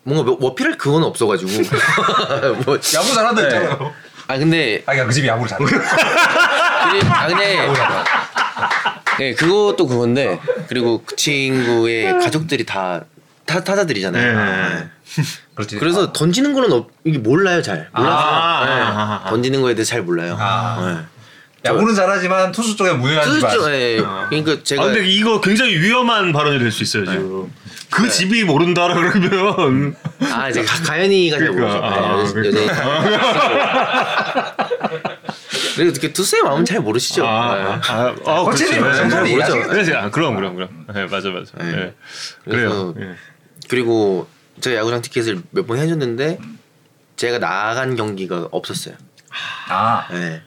뭔가 0.03 0.24
뭐- 0.24 0.38
어필할 0.51 0.76
그건 0.78 1.03
없어가지고 1.05 1.51
뭐, 2.64 2.74
야구 2.94 3.14
잘한다 3.14 3.42
했잖아요 3.42 3.92
아 4.28 4.38
근데 4.38 4.82
아, 4.86 4.94
그 5.05 5.12
집이 5.12 5.26
야구를 5.26 5.48
잘해. 5.48 5.64
아 7.11 7.26
근데 7.26 7.59
네 9.18 9.34
그것도 9.34 9.86
그건데 9.88 10.40
그리고 10.68 11.03
그 11.05 11.16
친구의 11.16 12.18
가족들이 12.20 12.64
다 12.64 13.03
타, 13.44 13.64
타자들이잖아요. 13.64 14.36
네. 14.36 14.68
네. 14.76 14.90
그렇지. 15.57 15.76
그래서 15.78 16.12
던지는 16.12 16.55
거는 16.55 16.70
없, 16.72 16.90
이게 17.05 17.18
몰라요 17.18 17.61
잘 17.62 17.88
몰라서 17.92 18.16
아, 18.16 18.64
네. 18.64 18.70
아, 18.70 18.76
아, 18.76 19.22
아. 19.24 19.30
던지는 19.30 19.61
거에 19.61 19.74
대해서 19.74 19.90
잘 19.90 20.03
몰라요. 20.03 20.36
아. 20.38 20.78
네. 20.80 21.19
야구는 21.64 21.94
잘하지만 21.94 22.52
투수 22.52 22.74
쪽에 22.76 22.92
무능하지만 22.92 23.38
투수 23.52 23.70
예. 23.72 24.02
그러니까 24.30 24.62
제가 24.62 24.82
아 24.82 24.86
근데 24.86 25.06
이거 25.06 25.40
굉장히 25.40 25.76
위험한 25.78 26.32
발언이 26.32 26.58
될 26.58 26.70
수 26.72 26.82
있어요 26.82 27.04
지금. 27.04 27.52
그 27.90 28.08
집이 28.08 28.44
모른다라 28.44 28.94
그러면 28.94 29.96
아 30.32 30.48
이제 30.48 30.62
가- 30.62 30.80
가연이가 30.84 31.38
잘 31.38 31.50
모르죠. 31.50 31.80
그러니까, 32.32 32.61
네, 32.61 32.70
아, 32.70 33.04
여자- 33.04 34.56
그리고 35.76 35.90
어떻게 35.90 36.12
투수의 36.12 36.42
마음은 36.42 36.64
잘 36.64 36.80
모르시죠. 36.80 37.26
아, 37.26 37.54
네. 37.56 37.62
아, 37.62 37.80
아, 37.88 38.14
아 38.26 38.42
거칠이 38.44 38.70
그렇죠. 38.70 38.84
뭐 38.84 38.92
정선이 38.94 39.28
네, 39.30 39.34
그렇죠. 39.34 39.52
이해하시겠죠. 39.56 39.68
그래서 39.68 39.92
아, 40.06 40.11
그럼 40.11 40.36
그럼 40.36 40.54
그럼. 40.56 40.86
네, 40.94 41.06
맞아 41.06 41.28
맞아. 41.30 41.52
네. 41.58 41.64
네. 41.72 41.94
그래서 42.44 42.92
그래요. 42.92 43.11
예. 43.12 43.16
그리고 43.68 44.28
제가 44.61 44.76
야구장 44.76 45.00
티켓을 45.02 45.40
몇 45.50 45.66
번 45.66 45.78
해줬는데 45.78 46.38
제가 47.16 47.38
나간 47.38 47.96
경기가 47.96 48.48
없었어요. 48.50 48.94
아 49.68 50.06
네. 50.11 50.42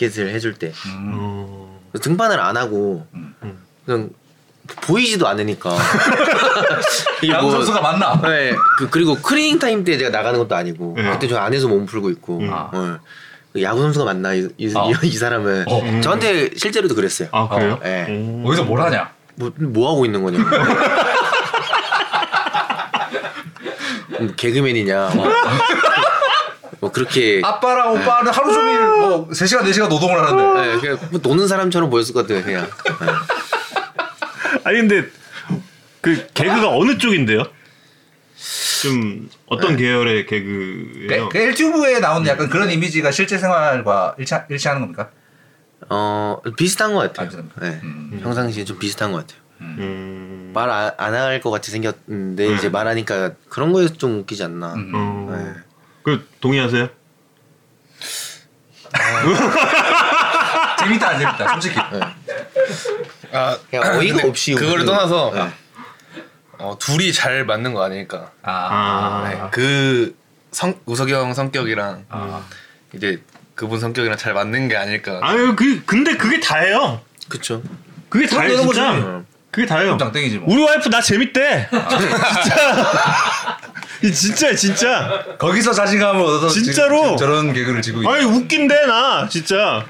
티켓을 0.00 0.30
해줄 0.30 0.54
때 0.54 0.72
음. 0.86 1.12
어. 1.14 1.80
등반을 2.00 2.40
안 2.40 2.56
하고 2.56 3.06
그냥 3.84 4.08
보이지도 4.82 5.28
않으니까 5.28 5.76
이게 7.22 7.32
야구 7.32 7.50
선수가 7.50 7.80
맞나? 7.80 8.20
네, 8.22 8.54
그, 8.78 8.88
그리고 8.88 9.16
클리닝 9.16 9.58
타임 9.58 9.84
때 9.84 9.98
제가 9.98 10.10
나가는 10.10 10.38
것도 10.38 10.54
아니고 10.54 10.94
네. 10.96 11.10
그때 11.10 11.26
저 11.28 11.36
안에서 11.38 11.68
몸 11.68 11.86
풀고 11.86 12.10
있고 12.10 12.38
음. 12.38 12.50
네. 12.72 12.96
그 13.52 13.62
야구 13.62 13.80
선수가 13.80 14.04
맞나 14.04 14.32
이, 14.32 14.48
이, 14.56 14.72
어. 14.74 14.90
이, 14.90 14.94
이 15.06 15.12
사람은 15.12 15.64
어. 15.68 16.00
저한테 16.02 16.50
실제로도 16.56 16.94
그랬어요. 16.94 17.28
아 17.32 17.48
그래요? 17.48 17.80
네. 17.82 18.06
음. 18.08 18.44
어디서 18.46 18.64
뭘 18.64 18.80
하냐? 18.80 19.10
뭐, 19.34 19.50
뭐 19.58 19.90
하고 19.90 20.04
있는 20.04 20.22
거냐고. 20.22 20.44
음, 24.20 24.34
개그맨이냐. 24.36 25.10
뭐, 26.80 26.88
뭐 26.88 26.92
그렇게 26.92 27.40
아빠랑 27.44 27.92
오빠는 27.92 28.32
하루 28.32 28.52
종일 28.52 28.80
뭐 28.80 29.28
3시간 29.28 29.62
4시간 29.62 29.88
노동을 29.88 30.18
하는데 30.20 30.60
네, 30.74 30.80
그냥 30.80 30.98
뭐 31.10 31.20
노는 31.22 31.46
사람처럼 31.46 31.90
보였을 31.90 32.14
것 32.14 32.26
같아요. 32.26 32.42
그냥. 32.44 32.66
네. 32.66 34.60
아니 34.64 34.78
근데 34.78 35.08
그 36.00 36.26
개그가 36.34 36.70
어느 36.70 36.96
쪽인데요? 36.98 37.44
좀 38.82 39.28
어떤 39.46 39.76
계열의 39.76 40.26
개그예요? 40.26 41.28
그 41.28 41.38
엘튜브에 41.38 42.00
나오는 42.00 42.26
약간 42.26 42.48
그런 42.48 42.70
이미지가 42.70 43.10
실제 43.10 43.36
생활과 43.36 44.14
일치, 44.18 44.34
일치하는 44.48 44.80
겁니까? 44.80 45.10
어 45.90 46.40
비슷한 46.56 46.94
것 46.94 47.00
아, 47.00 47.06
같아요. 47.08 47.26
비슷합니다. 47.28 47.60
네. 47.60 47.80
음. 47.82 48.20
평상시에 48.22 48.64
좀 48.64 48.78
비슷한 48.78 49.12
것 49.12 49.18
같아요. 49.26 49.40
음. 49.60 50.50
말안 50.54 51.14
할 51.14 51.40
것 51.42 51.50
같이 51.50 51.70
생겼는데 51.70 52.48
네. 52.48 52.54
이제 52.54 52.68
말하니까 52.70 53.32
그런 53.50 53.72
거에서 53.72 53.94
좀 53.94 54.20
웃기지 54.20 54.42
않나. 54.44 54.72
음. 54.74 54.92
어. 54.94 55.36
네. 55.36 55.52
그 56.02 56.28
동의하세요? 56.40 56.88
재밌다 60.78 61.08
안 61.08 61.18
재밌다 61.18 61.48
솔직히 61.52 61.78
아 63.32 63.56
그냥 63.70 63.98
어이가 63.98 64.26
없이 64.28 64.54
그거를 64.54 64.84
웃는- 64.84 64.86
떠나서 64.86 65.30
네. 65.34 65.50
어, 66.58 66.76
둘이 66.78 67.10
잘 67.10 67.46
맞는 67.46 67.72
거 67.72 67.82
아닐까. 67.82 68.32
아, 68.42 68.52
아. 69.24 69.28
네, 69.30 69.40
그 69.50 70.14
성, 70.52 70.78
우석이 70.84 71.10
형 71.10 71.32
성격이랑 71.32 72.04
아. 72.10 72.42
이제 72.94 73.22
그분 73.54 73.80
성격이랑 73.80 74.18
잘 74.18 74.34
맞는 74.34 74.68
게 74.68 74.76
아닐까. 74.76 75.20
아유 75.22 75.54
그 75.56 75.82
근데 75.86 76.16
그게 76.16 76.38
다예요. 76.40 77.00
그쵸. 77.30 77.62
그게 78.10 78.26
다예요. 78.26 78.60
진짜. 78.62 79.22
그게 79.50 79.66
다예요. 79.66 79.96
장땡이지 79.96 80.38
뭐 80.38 80.52
우리 80.54 80.62
와이프 80.62 80.88
나 80.90 81.00
재밌대. 81.00 81.68
진짜. 81.70 82.84
이 84.02 84.12
진짜 84.12 84.54
진짜. 84.54 85.24
거기서 85.38 85.72
자신감을 85.72 86.20
얻어서 86.22 86.48
진짜로? 86.48 87.02
지금 87.02 87.16
저런 87.16 87.52
개그를 87.52 87.82
지고 87.82 88.08
아니 88.10 88.24
웃긴데 88.24 88.86
나 88.86 89.28
진짜. 89.28 89.86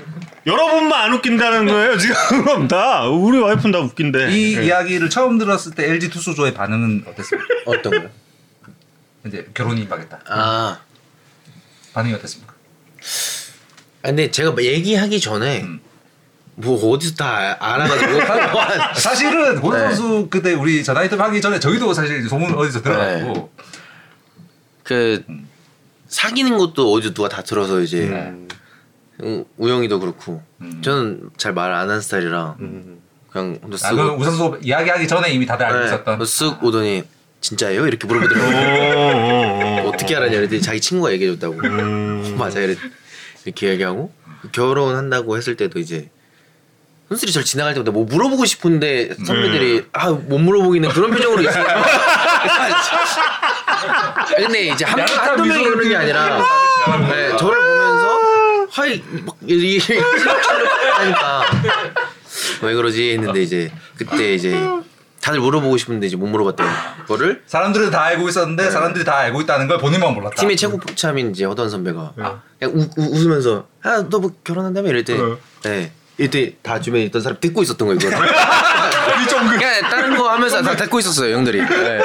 여러분만 0.46 1.02
안 1.02 1.12
웃긴다는 1.12 1.66
거예요 1.66 1.98
지금 1.98 2.66
다 2.68 3.06
우리 3.06 3.38
와이프는 3.38 3.72
다 3.72 3.78
웃긴데. 3.80 4.30
이 4.32 4.56
예. 4.56 4.64
이야기를 4.64 5.11
처음 5.11 5.36
들었을 5.38 5.72
때 5.74 5.88
LG 5.90 6.08
투수조의 6.11 6.54
반응은 6.54 7.04
어땠습니까? 7.06 7.46
어떤 7.66 7.92
거요? 7.92 8.11
이제 9.26 9.46
결혼이 9.52 9.82
임하겠다 9.82 10.18
아. 10.28 10.80
반응이 11.92 12.14
어땠습니까? 12.14 12.54
아, 14.02 14.06
근데 14.08 14.30
제가 14.30 14.54
얘기하기 14.58 15.20
전에 15.20 15.61
음. 15.61 15.80
뭐 16.62 16.92
어디서 16.92 17.14
다 17.14 17.56
알아가지고 17.61 18.20
사실은 19.00 19.61
고선 19.61 19.80
네. 19.88 19.94
선수 19.94 20.28
그때 20.30 20.52
우리 20.54 20.82
전화이트 20.84 21.14
하기 21.14 21.40
전에 21.40 21.58
저희도 21.61 21.92
사실 21.94 22.28
소문 22.28 22.54
어디서 22.54 22.82
들어가지고 22.82 23.50
그 24.84 25.24
사귀는 26.08 26.58
것도 26.58 26.92
어디서 26.92 27.14
누가 27.14 27.28
다 27.28 27.42
들어서 27.42 27.80
이제 27.80 28.02
음. 28.08 28.48
우- 29.22 29.44
우영이도 29.58 30.00
그렇고 30.00 30.42
음. 30.61 30.80
저는 30.82 31.30
잘 31.36 31.52
말 31.52 31.72
안 31.72 31.88
하는 31.88 32.00
스타일이라 32.00 32.56
음. 32.61 33.00
그냥 33.30 33.58
혼자 33.62 33.86
아, 33.86 33.90
쓰고 33.90 34.16
그 34.16 34.22
우선 34.22 34.36
선수 34.36 34.58
이야기하기 34.62 35.06
전에 35.06 35.30
이미 35.30 35.46
다들 35.46 35.64
알고 35.66 35.78
네, 35.80 35.86
있었던 35.86 36.18
뭐쓱 36.18 36.62
오더니 36.64 37.04
진짜예요? 37.40 37.86
이렇게 37.86 38.06
어, 38.06 38.08
물어보더라고요. 38.08 38.56
어, 38.98 39.84
어. 39.84 39.88
어떻게 39.88 40.16
알았냐 40.16 40.36
그랬더니 40.36 40.61
자기 40.61 40.80
친구가 40.80 41.12
얘기해줬다고. 41.12 41.54
음. 41.64 42.34
맞아 42.38 42.61
이렇게 42.61 43.68
얘기하고 43.68 44.12
결혼한다고 44.52 45.36
했을 45.36 45.56
때도 45.56 45.78
이제 45.78 46.11
순슬이 47.11 47.32
절 47.32 47.44
지나갈 47.44 47.74
때마다 47.74 47.90
뭐 47.90 48.04
물어보고 48.04 48.44
싶은데 48.44 49.16
선배들이 49.26 49.86
아 49.92 50.11
못 50.11 50.38
물어보기는 50.38 50.88
그런 50.90 51.11
표정으로 51.11 51.42
있으니까 51.42 51.82
근데 54.36 54.68
이제 54.68 54.84
한, 54.84 55.00
한두 55.00 55.44
명이 55.44 55.64
그러는 55.64 55.88
게 55.88 55.96
아니라 55.96 56.38
네, 57.08 57.36
저를 57.36 57.58
보면서 57.58 58.20
하이 58.70 59.02
막 59.26 59.36
이렇게 59.44 59.98
하니까 60.94 61.42
왜 62.62 62.74
그러지? 62.74 63.12
했는데 63.14 63.42
이제 63.42 63.72
그때 63.96 64.34
이제 64.34 64.54
다들 65.20 65.40
물어보고 65.40 65.76
싶은데 65.78 66.06
이제 66.06 66.14
못 66.16 66.28
물어봤던 66.28 66.64
거를 67.08 67.42
사람들은 67.46 67.90
다 67.90 68.04
알고 68.04 68.28
있었는데 68.28 68.70
사람들이 68.70 69.04
다 69.04 69.16
알고 69.16 69.40
있다는 69.40 69.66
걸 69.66 69.78
본인만 69.78 70.14
몰랐다. 70.14 70.36
팀의 70.36 70.56
최고 70.56 70.78
포참인 70.78 71.32
이제 71.32 71.44
허던 71.44 71.70
선배가 71.70 72.12
그냥 72.14 72.40
우, 72.76 72.82
우, 72.82 72.88
웃으면서 73.16 73.66
아너 73.82 74.18
뭐 74.20 74.30
결혼한다며? 74.44 74.90
이럴 74.90 75.02
때. 75.04 75.18
어. 75.18 75.36
네. 75.64 75.90
이때 76.20 76.54
다 76.62 76.80
주변에 76.80 77.04
있던 77.04 77.22
사람 77.22 77.38
듣고 77.40 77.62
있었던 77.62 77.88
거예요. 77.88 77.98
그거. 77.98 78.10
그냥 79.58 79.82
다른 79.82 80.16
거 80.16 80.28
하면서 80.28 80.62
다 80.62 80.76
듣고 80.76 80.98
있었어요, 80.98 81.34
형들이. 81.34 81.60
네. 81.60 82.00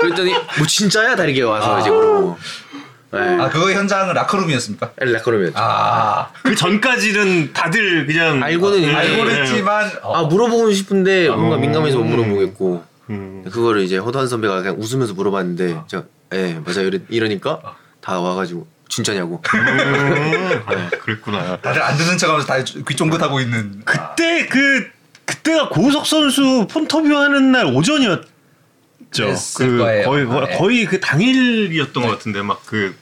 그랬더니 0.00 0.32
뭐 0.32 0.66
진짜야? 0.66 1.14
다 1.14 1.24
이렇게 1.24 1.42
와서 1.42 1.78
이제 1.80 1.90
물어보고. 1.90 2.38
네. 3.12 3.20
아 3.40 3.48
그거 3.48 3.70
현장은 3.70 4.14
라커룸이었습니까? 4.14 4.90
라커룸이었죠. 4.96 5.54
아 5.56 6.28
그 6.42 6.54
전까지는 6.54 7.52
다들 7.52 8.06
그냥 8.06 8.42
알고는 8.42 8.78
있는데 8.78 8.96
알고는 8.96 9.32
네. 9.32 9.40
했지만 9.40 9.90
어. 10.02 10.14
아 10.14 10.22
물어보고 10.24 10.72
싶은데 10.72 11.28
뭔가 11.28 11.56
어. 11.56 11.58
민감해서 11.58 11.98
못 11.98 12.04
물어보겠고 12.04 12.84
음. 13.10 13.44
그거를 13.50 13.82
이제 13.82 13.96
허던 13.96 14.28
선배가 14.28 14.62
그냥 14.62 14.76
웃으면서 14.78 15.14
물어봤는데 15.14 15.82
제가 15.86 16.04
예 16.34 16.60
맞아요 16.64 16.88
이러, 16.88 16.98
이러니까 17.08 17.60
다 18.00 18.20
와가지고 18.20 18.66
진짜냐고 18.88 19.42
음. 19.54 20.62
아, 20.66 20.88
그랬구나. 20.98 21.60
다들 21.60 21.82
안 21.82 21.96
듣는 21.96 22.18
척하면서 22.18 22.46
다귀 22.46 22.96
쫑긋하고 22.96 23.40
있는. 23.40 23.82
그때 23.84 24.46
그 24.46 24.88
그때가 25.24 25.68
고우석 25.70 26.06
선수 26.06 26.66
폰터뷰 26.70 27.14
하는 27.16 27.52
날 27.52 27.66
오전이었죠. 27.66 28.26
그 29.56 29.78
거예요. 29.78 30.04
거의 30.06 30.26
네. 30.26 30.56
거의 30.56 30.84
그 30.86 31.00
당일이었던 31.00 32.02
것 32.02 32.10
같은데 32.10 32.42
막 32.42 32.64
그 32.66 32.94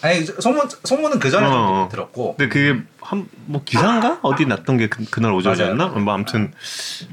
아니 0.00 0.24
소문 0.24 0.68
소문은 0.84 1.18
그 1.18 1.28
전에 1.30 1.46
어. 1.46 1.50
좀 1.50 1.88
들었고. 1.90 2.36
근데 2.36 2.48
그게 2.52 2.80
한 3.00 3.26
뭐 3.46 3.62
기사인가 3.64 4.18
어디 4.22 4.44
났던 4.44 4.76
게 4.76 4.88
그, 4.88 5.04
그날 5.10 5.32
오전이었나? 5.32 5.86
뭐 5.86 6.12
아무튼 6.14 6.52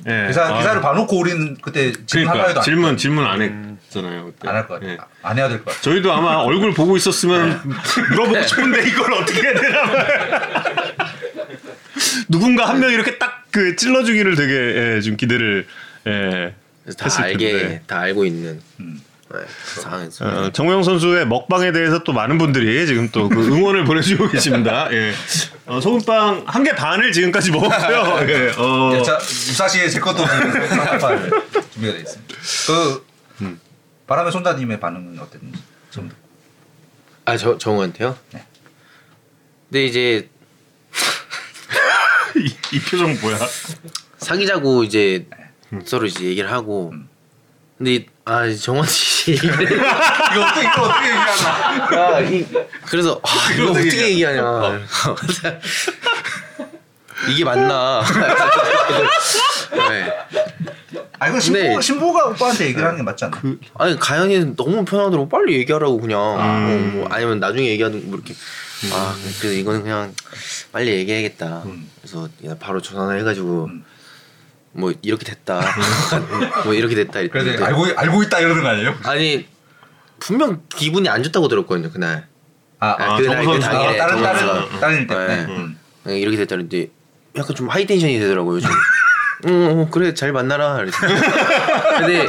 예. 0.08 0.26
기사 0.28 0.44
아, 0.54 0.58
기사를 0.58 0.82
봐놓고 0.82 1.18
우리는 1.18 1.56
그때 1.62 1.94
질문 2.06 2.30
한 2.30 2.38
그러니까 2.38 2.62
질문 2.62 2.98
질문 2.98 3.26
안 3.26 3.42
했잖아요. 3.42 4.26
그때. 4.26 4.50
안 4.50 4.56
할 4.56 4.68
것 4.68 4.74
같아. 4.76 4.88
예. 4.88 4.98
안 5.24 5.38
해야 5.38 5.48
될 5.48 5.60
것 5.60 5.66
같아. 5.72 5.82
저희도 5.82 6.12
아마 6.12 6.36
얼굴 6.44 6.74
보고 6.74 6.98
있었으면 6.98 7.62
물어보고 8.12 8.42
싶은데 8.44 8.88
이걸 8.90 9.14
어떻게 9.14 9.42
해야 9.42 9.54
되나 9.54 10.64
누군가 12.30 12.68
한 12.70 12.80
명이 12.80 12.94
이렇게 12.94 13.18
딱 13.18 13.46
그 13.56 13.78
찔러주기를 13.78 14.36
되게 14.36 14.54
예, 14.98 15.00
좀 15.02 15.16
기대를 15.16 15.66
예, 16.08 16.54
다 16.98 17.06
했을 17.06 17.24
알게 17.24 17.52
텐데. 17.58 17.82
다 17.88 18.00
알고 18.00 18.26
있는 18.26 18.60
음. 18.82 19.00
네, 19.34 19.40
그 19.74 19.82
상황에서 19.82 20.26
어, 20.26 20.52
정우영 20.52 20.84
선수의 20.84 21.26
먹방에 21.28 21.72
대해서 21.72 22.04
또 22.04 22.14
많은 22.14 22.38
분들이 22.38 22.86
지금 22.86 23.10
또 23.10 23.28
그 23.28 23.36
응원을 23.48 23.84
보내주고 23.86 24.30
계십니다. 24.30 24.88
예. 24.92 25.14
어, 25.66 25.82
소금빵 25.82 26.44
한 26.46 26.64
개 26.64 26.76
반을 26.76 27.12
지금까지 27.12 27.52
먹었고요. 27.52 28.18
예. 28.30 28.54
어, 28.58 29.02
자 29.04 29.14
무사시에 29.18 29.90
제 29.90 30.00
것도 30.00 30.24
준비가 30.26 31.00
되어 31.94 32.02
있습니다. 32.02 32.36
그 32.68 33.06
음. 33.42 33.60
바람의 34.08 34.32
손자님의 34.32 34.80
반응은 34.80 35.20
어땠는지 35.20 35.60
좀. 35.90 36.12
아 37.26 37.36
저 37.38 37.58
정우한테요? 37.58 38.16
네. 38.34 38.46
근데 39.70 39.86
이제 39.86 40.30
이, 42.38 42.56
이 42.76 42.80
표정 42.82 43.18
뭐야? 43.20 43.40
사귀자고 44.20 44.84
이제 44.84 45.26
음. 45.74 45.82
서로 45.84 46.06
이제 46.06 46.24
얘기를 46.26 46.52
하고 46.52 46.94
근데 47.80 47.96
이- 47.96 48.06
아 48.26 48.48
정원 48.54 48.86
씨 49.26 49.34
이거 49.42 49.48
어떻게 49.50 49.74
이거 49.74 50.84
어떻게 50.84 51.10
얘기하나? 51.10 51.96
야, 51.96 52.20
이, 52.20 52.46
그래서 52.86 53.20
아, 53.24 53.28
이거 53.54 53.72
어떻게 53.72 53.88
어떻게 53.88 54.10
얘기하냐. 54.12 54.44
이게 57.32 57.44
맞나? 57.44 58.04
네. 59.90 60.14
아 61.18 61.30
이거 61.30 61.40
신부 61.40 61.58
네. 61.60 61.82
신부가 61.82 62.28
오빠한테 62.30 62.66
얘기를 62.66 62.84
하는 62.84 62.98
게 62.98 63.04
맞지 63.04 63.26
않나? 63.26 63.42
아니 63.76 63.98
가연이는 63.98 64.56
너무 64.56 64.86
편하더라고 64.86 65.28
빨리 65.28 65.58
얘기하라고 65.58 66.00
그냥 66.00 66.20
음. 66.20 66.92
어, 66.94 66.98
뭐 66.98 67.08
아니면 67.10 67.40
나중에 67.40 67.66
얘기하든 67.70 68.12
뭐 68.12 68.20
이렇게 68.20 68.36
아 68.94 69.16
그래 69.42 69.56
이거는 69.56 69.82
그냥 69.82 70.14
빨리 70.72 70.92
얘기해야겠다 70.92 71.64
그래서 72.02 72.30
그냥 72.40 72.60
바로 72.60 72.80
전화를 72.80 73.22
해가지고 73.22 73.70
뭐 74.76 74.94
이렇게 75.02 75.24
됐다 75.26 75.62
뭐 76.66 76.74
이렇게 76.74 76.96
됐다 76.96 77.22
이랬는데 77.22 77.64
알고 77.64 77.86
알고 77.96 78.24
있다 78.24 78.40
이러는 78.40 78.62
거 78.62 78.70
아니에요? 78.70 78.96
아니 79.04 79.48
분명 80.20 80.62
기분이 80.70 81.08
안 81.08 81.24
좋다고 81.24 81.48
들었거든요 81.48 81.90
그날 81.92 82.28
아, 82.80 82.88
아, 82.88 83.14
아, 83.14 83.18
그날 83.18 83.46
그 83.46 83.60
당일에 83.60 83.98
다른 83.98 84.22
다른. 84.22 84.80
다른 84.80 84.98
일 84.98 85.08
때문에. 85.08 85.28
네. 85.28 85.46
음. 85.46 85.80
네, 86.04 86.20
이렇게 86.20 86.38
됐다는데 86.38 86.90
약간 87.38 87.56
좀 87.56 87.70
하이 87.70 87.86
텐션이 87.86 88.20
되더라고요 88.20 88.58
요즘 88.58 88.70
응 89.48 89.80
어, 89.80 89.90
그래 89.90 90.14
잘 90.14 90.32
만나라. 90.34 90.78
근데 91.98 92.28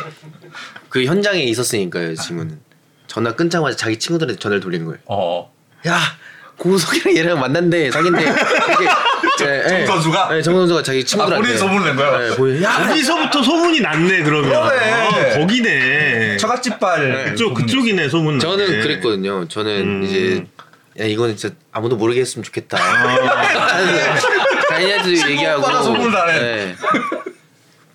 그 0.88 1.05
현장에 1.05 1.42
있었으니까요 1.42 2.14
지금은 2.14 2.61
전화 3.09 3.34
끊자마자 3.34 3.76
자기 3.76 3.99
친구들한테 3.99 4.38
전화를 4.38 4.61
돌리는 4.61 4.86
거예요 4.86 5.01
어. 5.07 5.53
야 5.88 5.99
고석이랑 6.59 7.16
얘랑 7.16 7.40
사귄데 7.90 8.22
이렇게 8.22 8.84
네, 9.45 9.68
정 9.68 9.87
선수가? 9.87 10.28
네, 10.30 10.43
정 10.43 10.55
선수가 10.57 10.82
자기 10.82 11.05
친구들한테 11.05 11.43
본인이 11.43 11.59
소문을 11.59 11.87
낸 11.89 11.97
거야? 11.97 12.18
네, 12.18 12.37
본인 12.37 12.62
야 12.62 12.89
여기서부터 12.91 13.43
소문이 13.43 13.80
났네 13.80 14.22
그러면. 14.22 14.51
그러네. 14.51 14.93
아, 15.34 15.39
거기네. 15.39 16.37
처갓집발 16.39 17.24
그쪽 17.26 17.55
그쪽이네 17.55 18.09
소문. 18.09 18.39
저는 18.39 18.66
났네. 18.66 18.80
그랬거든요 18.82 19.49
저는 19.49 19.80
음. 19.80 20.03
이제 20.05 20.47
야 21.01 21.05
이거는 21.05 21.37
진짜 21.37 21.55
아무도 21.72 21.97
모르게 21.97 22.20
했으면 22.20 22.43
좋겠다 22.45 22.78
아. 22.78 24.18
자기한테도 24.70 25.30
얘기하고 25.30 25.66
해. 26.30 26.41
네. 26.41 26.76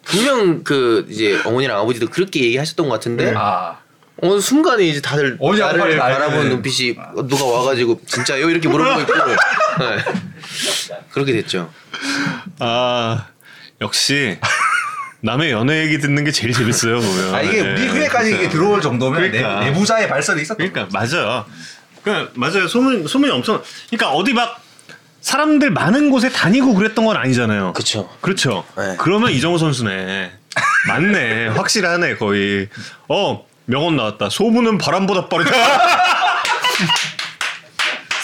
분명 0.03 0.63
그 0.63 1.05
이제 1.09 1.39
어머니랑 1.45 1.79
아버지도 1.79 2.07
그렇게 2.07 2.41
얘기하셨던 2.43 2.87
것 2.87 2.93
같은데 2.93 3.33
아. 3.35 3.77
어느 4.21 4.39
순간에 4.39 4.83
이제 4.83 5.01
다들 5.01 5.37
어디 5.39 5.59
나를 5.59 5.79
아빠를 5.81 5.97
다 5.97 6.03
바라보는 6.03 6.37
알게 6.39 6.49
눈빛이 6.49 6.95
누가 7.27 7.43
와가지고 7.45 8.01
진짜요 8.05 8.49
이렇게 8.49 8.67
물어보고 8.69 9.01
있고 9.01 9.13
네. 9.79 10.03
그렇게 11.11 11.33
됐죠. 11.33 11.71
아 12.59 13.27
역시 13.81 14.37
남의 15.21 15.51
연애 15.51 15.83
얘기 15.83 15.97
듣는 15.99 16.23
게 16.23 16.31
제일 16.31 16.53
재밌어요 16.53 16.99
보면. 16.99 17.35
아 17.35 17.41
이게 17.41 17.63
네. 17.63 17.71
우리 17.73 17.91
귀에까지 17.99 18.35
이게 18.35 18.49
들어올 18.49 18.81
정도면 18.81 19.31
그러니까. 19.31 19.59
내, 19.61 19.71
내부자의 19.71 20.07
발설이 20.07 20.41
있었던 20.43 20.69
그러니까 20.69 20.87
맞아요. 20.97 21.45
그러니까 22.03 22.31
맞아요. 22.35 22.67
소문 22.67 23.07
소문이 23.07 23.31
엄청. 23.31 23.61
그러니까 23.89 24.11
어디 24.11 24.33
막 24.33 24.61
사람들 25.21 25.71
많은 25.71 26.11
곳에 26.11 26.29
다니고 26.29 26.75
그랬던 26.75 27.05
건 27.05 27.17
아니잖아요. 27.17 27.73
그쵸. 27.73 28.09
그렇죠. 28.21 28.65
네. 28.77 28.95
그러면 28.99 29.31
이정우 29.31 29.57
선수네. 29.57 30.31
맞네. 30.87 31.47
확실하네 31.49 32.15
거의. 32.17 32.67
어 33.07 33.45
명언 33.71 33.95
나왔다. 33.95 34.29
소문은 34.29 34.77
바람보다 34.77 35.29
빠르다. 35.29 35.51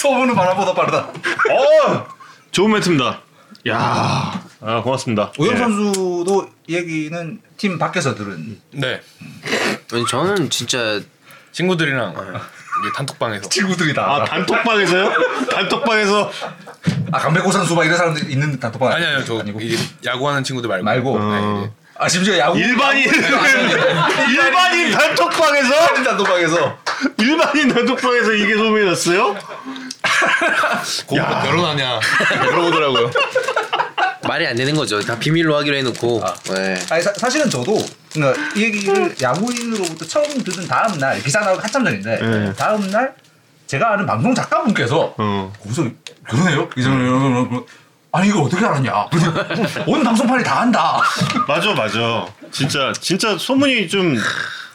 소문은 0.02 0.36
바람보다 0.36 0.74
빠르다. 0.74 0.98
어 1.08 2.08
좋은 2.52 2.70
멘트입니다. 2.74 3.22
야, 3.70 4.44
아 4.60 4.82
고맙습니다. 4.82 5.32
우영 5.40 5.54
예. 5.54 5.58
선수도 5.58 6.50
이 6.68 6.76
얘기는 6.76 7.42
팀 7.56 7.80
밖에서 7.80 8.14
들은 8.14 8.60
네 8.72 9.02
아니, 9.94 10.06
저는 10.06 10.50
진짜 10.50 11.00
친구들이랑 11.54 12.12
이제 12.12 12.92
단톡방에서 12.98 13.48
친구들이다. 13.48 14.02
아 14.02 14.26
단톡방에서요? 14.26 15.14
단톡방에서 15.50 16.32
아 17.14 17.20
강백호 17.20 17.54
선수 17.54 17.74
막 17.74 17.86
이런 17.86 17.98
사람들 17.98 18.30
있는 18.30 18.60
단톡방 18.60 18.92
아니 18.92 19.06
아니요 19.06 19.24
저 19.24 19.40
아니고 19.40 19.62
이제 19.62 19.82
야구하는 20.06 20.44
친구들 20.44 20.68
말고 20.68 20.84
말고 20.84 21.18
어. 21.18 21.74
아 22.00 22.08
심지어 22.08 22.38
야구 22.38 22.58
일반인 22.60 23.10
일반인 24.30 24.92
단톡방에서 24.92 25.88
단톡방에서 26.04 26.78
일반인 27.18 27.68
단톡방에서 27.70 28.34
이게 28.34 28.56
소문이 28.56 28.86
났어요? 28.86 29.36
곧 31.08 31.16
결혼하냐 31.16 32.00
물어보더라고요. 32.46 33.12
말이 34.28 34.46
안 34.46 34.56
되는 34.56 34.76
거죠. 34.76 35.00
다 35.00 35.18
비밀로 35.18 35.56
하기로 35.58 35.78
해놓고. 35.78 36.22
네. 36.54 36.76
아니 36.90 37.02
사, 37.02 37.14
사실은 37.14 37.50
저도 37.50 37.78
그러니까 38.12 38.42
이 38.56 38.64
얘기를 38.64 39.16
야구인으로부터 39.22 40.06
처음 40.06 40.44
들은 40.44 40.68
다음 40.68 40.98
날 41.00 41.22
기사 41.22 41.40
나오기 41.40 41.62
한참 41.62 41.86
전인데 41.86 42.20
네. 42.20 42.54
다음 42.54 42.90
날 42.92 43.16
제가 43.68 43.94
아는 43.94 44.06
방송 44.06 44.34
작가분께서 44.36 45.14
어. 45.18 45.54
거기서 45.64 45.88
그러네요 46.24 46.70
이전에 46.78 47.10
아니 48.12 48.30
이거 48.30 48.42
어떻게 48.44 48.66
알았냐 48.66 49.08
온 49.86 50.04
방송판이 50.04 50.44
다 50.44 50.62
한다 50.62 51.02
맞아 51.48 51.74
맞아. 51.74 52.26
진짜 52.52 52.94
진짜 53.00 53.38
소문이 53.38 53.88
좀 53.88 54.16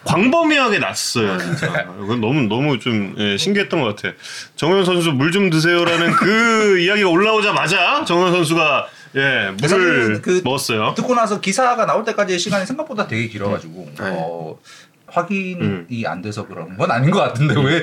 광범위하게 0.05 0.79
났어요. 0.81 1.39
진짜. 1.39 1.87
이건 2.03 2.21
너무 2.21 2.43
너무 2.43 2.79
좀 2.79 3.15
예, 3.19 3.37
신기했던 3.37 3.81
것 3.81 3.95
같아. 3.97 4.15
정현 4.57 4.85
선수 4.85 5.13
물 5.13 5.31
좀 5.31 5.49
드세요라는 5.49 6.13
그 6.13 6.79
이야기가 6.83 7.09
올라오자마자 7.09 8.05
정현 8.05 8.33
선수가 8.33 8.87
예 9.17 9.51
물을 9.61 10.21
그 10.21 10.41
먹었어요. 10.45 10.95
듣고 10.97 11.15
나서 11.15 11.41
기사가 11.41 11.87
나올 11.87 12.05
때까지의 12.05 12.39
시간이 12.39 12.67
생각보다 12.67 13.07
되게 13.07 13.29
길어가지고 13.29 13.91
네. 13.99 14.05
어, 14.11 14.59
확인이 15.07 15.61
음. 15.61 15.87
안 16.07 16.21
돼서 16.21 16.47
그런 16.47 16.77
건 16.77 16.91
아닌 16.91 17.11
것 17.11 17.21
같은데 17.21 17.55
왜 17.61 17.83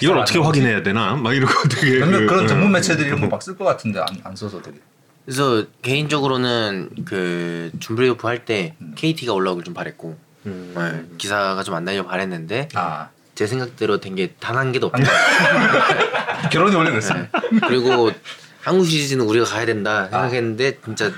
이걸 0.00 0.18
어떻게? 0.18 0.38
확인해야 0.38 0.82
되나? 0.82 1.14
막 1.16 1.34
이러고 1.34 1.52
되게 1.68 1.98
몇몇 1.98 2.18
그, 2.20 2.26
그런 2.26 2.44
예. 2.44 2.48
전문 2.48 2.72
매체들이 2.72 3.08
이런 3.08 3.20
거 3.20 3.26
막 3.28 3.42
쓸 3.42 3.56
것 3.56 3.64
같은데 3.64 4.00
안, 4.00 4.06
안 4.24 4.36
써서 4.36 4.60
되게 4.62 4.78
그래서 5.24 5.64
개인적으로는 5.82 6.90
그 7.04 7.70
준브레이오프 7.80 8.26
할 8.26 8.44
때 8.44 8.74
KT가 8.96 9.32
올라오길 9.34 9.64
좀 9.64 9.74
바랬고 9.74 10.16
음. 10.46 10.72
네, 10.76 11.16
기사가 11.18 11.62
좀안 11.62 11.84
날려 11.84 12.04
바랬는데 12.06 12.68
아 12.74 13.08
제 13.34 13.46
생각대로 13.46 14.00
된 14.00 14.16
게 14.16 14.34
단 14.40 14.56
한 14.56 14.72
개도 14.72 14.88
없다. 14.88 14.98
결혼이 16.50 16.74
원래 16.74 16.90
그랬어 16.90 17.14
네. 17.14 17.28
그리고 17.68 18.10
한국 18.62 18.84
시리즈는 18.84 19.24
우리가 19.26 19.44
가야 19.46 19.64
된다 19.64 20.08
생각했는데 20.08 20.78
진짜 20.84 21.12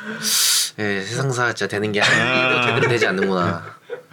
예, 0.78 1.00
세상사 1.00 1.54
진짜 1.54 1.66
되는 1.66 1.92
게한 1.92 2.10
개도 2.50 2.66
제대로 2.66 2.88
되지 2.88 3.06
않는구나. 3.06 3.64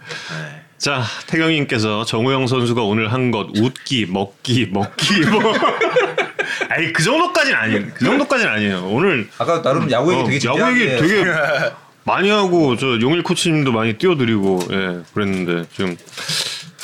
네. 0.07 0.63
자 0.77 1.03
태경님께서 1.27 2.05
정우영 2.05 2.47
선수가 2.47 2.83
오늘 2.83 3.11
한 3.11 3.31
것 3.31 3.47
웃기 3.57 4.05
먹기 4.09 4.67
먹기 4.71 5.21
뭐. 5.25 5.41
아니 6.69 6.93
그 6.93 7.03
정도까지는 7.03 7.57
아니에요 7.57 7.85
그 7.95 8.05
정도까지는 8.05 8.51
아니에요. 8.51 8.87
오늘 8.91 9.27
아까 9.37 9.61
나름 9.61 9.89
야구 9.91 10.13
얘기 10.13 10.47
어, 10.47 10.53
되게 10.53 10.61
야구 10.61 10.79
얘기 10.81 10.97
되게 10.97 11.25
많이 12.05 12.29
하고 12.29 12.77
저 12.77 12.99
용일 13.01 13.23
코치님도 13.23 13.71
많이 13.71 13.93
띄워드리고 13.93 14.59
예 14.71 14.99
그랬는데 15.13 15.67
지금. 15.75 15.97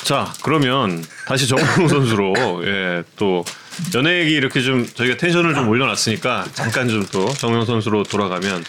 자 0.03 0.33
그러면 0.43 1.01
다시 1.27 1.47
정우영 1.47 1.87
선수로 1.87 2.33
예 2.65 2.97
또 2.97 3.45
연애 3.95 4.19
얘기 4.19 4.33
이렇게 4.33 4.59
좀 4.61 4.85
저희가 4.85 5.15
텐션을 5.17 5.53
좀 5.53 5.69
올려놨으니까 5.69 6.45
잠깐 6.53 6.89
좀 6.89 7.05
또 7.11 7.31
정우영 7.31 7.65
선수로 7.65 8.03
돌아가면. 8.03 8.65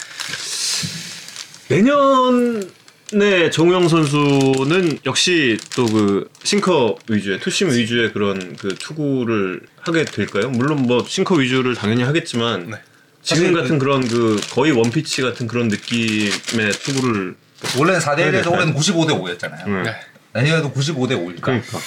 내년에 1.67 3.49
정우영 3.51 3.87
선수는 3.87 4.99
역시 5.05 5.57
또 5.75 5.85
그 5.85 6.29
싱커 6.43 6.97
위주의 7.09 7.39
투심 7.39 7.69
위주의 7.69 8.11
그런 8.11 8.55
그 8.57 8.69
투구를 8.75 9.61
하게 9.81 10.05
될까요? 10.05 10.49
물론 10.49 10.81
뭐 10.83 11.05
싱커 11.07 11.35
위주를 11.35 11.75
당연히 11.75 12.03
하겠지만 12.03 12.71
네. 12.71 12.77
지금 13.21 13.53
같은 13.53 13.77
그런 13.79 14.07
그 14.07 14.41
거의 14.51 14.71
원피치 14.71 15.21
같은 15.21 15.47
그런 15.47 15.67
느낌의 15.67 16.71
투구를 16.83 17.35
원래는 17.77 17.99
4대 17.99 18.17
1에서 18.17 18.31
될까요? 18.31 18.53
올해는 18.55 18.75
95대 18.75 19.09
5였잖아요 19.39 19.69
네. 19.69 19.83
네. 19.83 19.95
내년에도 20.33 20.71
95대 20.73 21.11
5니까 21.11 21.41
그러니까 21.41 21.79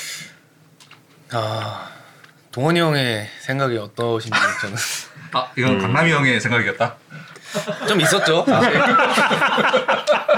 아 1.32 1.90
동원이 2.52 2.78
형의 2.78 3.28
생각이 3.42 3.76
어떠신지 3.76 4.38
저는 4.62 4.76
아 5.32 5.50
이건 5.56 5.78
강남이 5.80 6.10
형의 6.10 6.40
생각이었다 6.40 6.96
좀 7.88 8.00
있었죠. 8.00 8.44
사실. 8.48 8.80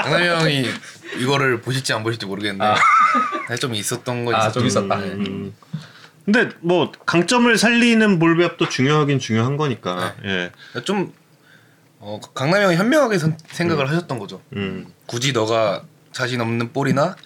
강남이 0.03 0.27
형이 0.29 0.67
이거를 1.21 1.61
보실지 1.61 1.93
안 1.93 2.03
보실지 2.03 2.27
모르겠는데 2.27 2.75
사실 3.49 3.61
좀 3.61 3.75
있었던 3.75 4.25
건 4.25 4.35
아, 4.35 4.39
있었죠. 4.41 4.61
좀 4.61 4.67
있었다. 4.67 4.97
네. 4.97 5.07
음. 5.13 5.55
근데 6.25 6.49
뭐 6.61 6.93
강점을 7.07 7.57
살리는 7.57 8.19
볼배합도 8.19 8.69
중요하긴 8.69 9.19
중요한 9.19 9.57
거니까 9.57 10.15
예. 10.25 10.53
좀 10.85 11.13
어, 11.99 12.21
강남이 12.35 12.65
형이 12.65 12.77
현명하게 12.77 13.19
선- 13.19 13.37
생각을 13.51 13.89
하셨던 13.91 14.19
거죠. 14.19 14.41
음. 14.55 14.87
굳이 15.07 15.33
너가 15.33 15.83
자신 16.13 16.41
없는 16.41 16.73
볼이나 16.73 17.17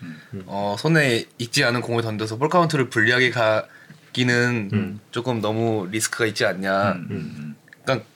어, 0.47 0.77
손에 0.79 1.25
익지 1.39 1.65
않은 1.65 1.81
공을 1.81 2.03
던져서 2.03 2.37
볼 2.37 2.49
카운트를 2.49 2.89
불리하게 2.91 3.31
가기는 3.31 4.71
음. 4.73 5.01
조금 5.11 5.41
너무 5.41 5.87
리스크가 5.91 6.27
있지 6.27 6.45
않냐. 6.45 6.93
음. 7.11 7.55
그러니까 7.85 8.07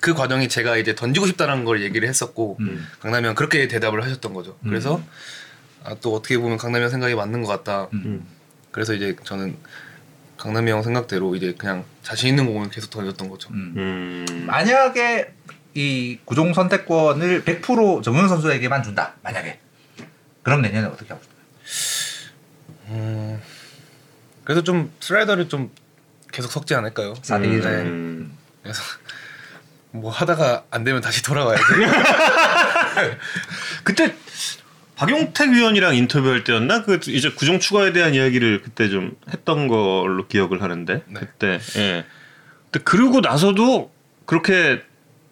그 0.00 0.14
과정이 0.14 0.48
제가 0.48 0.76
이제 0.76 0.94
던지고 0.94 1.26
싶다는 1.26 1.64
걸 1.64 1.82
얘기를 1.82 2.08
했었고 2.08 2.58
음. 2.60 2.86
강남이 3.00 3.26
형 3.28 3.34
그렇게 3.34 3.66
대답을 3.68 4.02
하셨던 4.04 4.34
거죠. 4.34 4.58
그래서 4.62 5.02
아, 5.84 5.96
또 6.00 6.14
어떻게 6.14 6.38
보면 6.38 6.58
강남이 6.58 6.82
형 6.84 6.90
생각이 6.90 7.14
맞는 7.14 7.42
것 7.42 7.48
같다. 7.48 7.88
음. 7.94 8.26
그래서 8.70 8.92
이제 8.94 9.16
저는 9.24 9.56
강남이 10.36 10.70
형 10.70 10.82
생각대로 10.82 11.34
이제 11.34 11.54
그냥 11.56 11.84
자신 12.02 12.28
있는 12.28 12.46
공을 12.46 12.70
계속 12.70 12.90
던졌던 12.90 13.28
거죠. 13.28 13.50
음. 13.50 13.74
음. 13.76 14.44
만약에 14.46 15.32
이 15.74 16.18
구종 16.24 16.54
선택권을 16.54 17.44
100% 17.44 18.02
정우영 18.02 18.28
선수에게만 18.28 18.82
준다. 18.82 19.14
만약에 19.22 19.58
그럼 20.42 20.62
내년에 20.62 20.86
어떻게 20.86 21.12
하고 21.12 21.22
싶어요? 21.22 21.36
음, 22.88 23.40
그래도 24.44 24.62
좀 24.62 24.92
슬라이더를 25.00 25.48
좀 25.48 25.70
계속 26.32 26.50
섞지 26.52 26.74
않을까요? 26.74 27.14
4대 27.14 27.44
1. 27.44 27.60
네. 27.60 27.68
음. 27.82 28.36
그래서 28.62 28.80
뭐 30.00 30.10
하다가 30.10 30.64
안 30.70 30.84
되면 30.84 31.00
다시 31.00 31.22
돌아와야지. 31.22 31.62
그때 33.84 34.14
박용택 34.96 35.50
위원이랑 35.50 35.94
인터뷰할 35.94 36.44
때였나? 36.44 36.82
그 36.82 36.98
이제 37.08 37.30
구종 37.30 37.60
추가에 37.60 37.92
대한 37.92 38.14
이야기를 38.14 38.62
그때 38.62 38.88
좀 38.88 39.12
했던 39.30 39.68
걸로 39.68 40.26
기억을 40.26 40.62
하는데 40.62 41.02
네. 41.06 41.20
그때 41.20 41.60
예. 41.76 42.04
근데 42.70 42.84
그러고 42.84 43.20
나서도 43.20 43.92
그렇게 44.24 44.82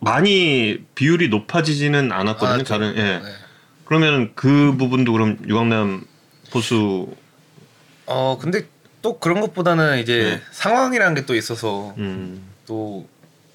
많이 0.00 0.84
비율이 0.94 1.28
높아지지는 1.28 2.12
않았거든요. 2.12 2.60
아, 2.60 2.64
다른 2.64 2.96
예. 2.96 3.02
네. 3.02 3.22
그러면 3.86 4.32
그 4.34 4.76
부분도 4.76 5.12
그럼 5.12 5.38
유강남 5.46 6.04
포수 6.50 7.14
어 8.06 8.38
근데 8.40 8.66
또 9.00 9.18
그런 9.18 9.40
것보다는 9.40 9.98
이제 9.98 10.40
네. 10.40 10.42
상황이라는 10.50 11.14
게 11.14 11.26
또 11.26 11.34
있어서 11.34 11.94
음, 11.96 12.42
또 12.66 13.08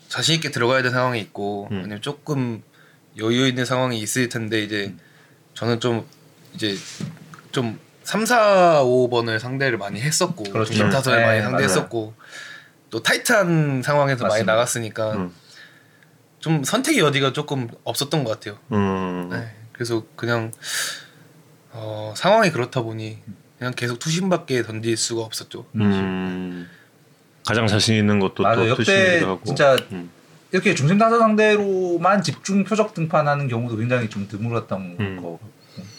자신 0.09 0.35
있게 0.35 0.51
들어가야 0.51 0.81
될 0.81 0.91
상황이 0.91 1.21
있고 1.21 1.69
음. 1.71 1.77
아니면 1.79 2.01
조금 2.01 2.61
여유 3.17 3.47
있는 3.47 3.63
상황이 3.63 3.99
있을 3.99 4.27
텐데 4.27 4.61
이제 4.61 4.93
저는 5.53 5.79
좀 5.79 6.05
이제 6.53 6.75
좀 7.51 7.79
3, 8.03 8.25
4, 8.25 8.83
5번을 8.83 9.39
상대를 9.39 9.77
많이 9.77 10.01
했었고 10.01 10.43
그렇죠. 10.45 10.73
김타선을 10.73 11.19
네, 11.19 11.25
많이. 11.25 11.41
상대했었고 11.41 12.15
또 12.89 13.03
타이트한 13.03 13.83
상황에서 13.83 14.23
많이 14.23 14.31
맞습니다. 14.31 14.51
나갔으니까 14.53 15.11
음. 15.13 15.33
좀 16.39 16.63
선택의 16.63 16.99
여지가 17.01 17.33
조금 17.33 17.67
없었던 17.83 18.23
것 18.23 18.31
같아요. 18.31 18.57
음, 18.71 19.29
네, 19.31 19.53
그래서 19.73 20.03
그냥 20.15 20.51
어, 21.71 22.13
상황이 22.17 22.49
그렇다 22.51 22.81
보니 22.81 23.19
그냥 23.59 23.73
계속 23.75 23.99
투심밖에 23.99 24.63
던질 24.63 24.97
수가 24.97 25.21
없었죠. 25.21 25.67
음. 25.75 26.67
가장 27.45 27.67
자신 27.67 27.95
있는 27.95 28.19
것도 28.19 28.43
맞아 28.43 28.61
또 28.61 28.69
역대 28.69 29.19
하고. 29.23 29.41
진짜 29.45 29.75
음. 29.91 30.09
이렇게 30.51 30.73
중심 30.75 30.97
타자 30.97 31.17
상대로만 31.19 32.21
집중 32.23 32.63
표적 32.63 32.93
등판하는 32.93 33.47
경우도 33.47 33.77
굉장히 33.77 34.09
좀 34.09 34.27
드물었던 34.27 34.97
음. 34.99 35.21
거. 35.21 35.39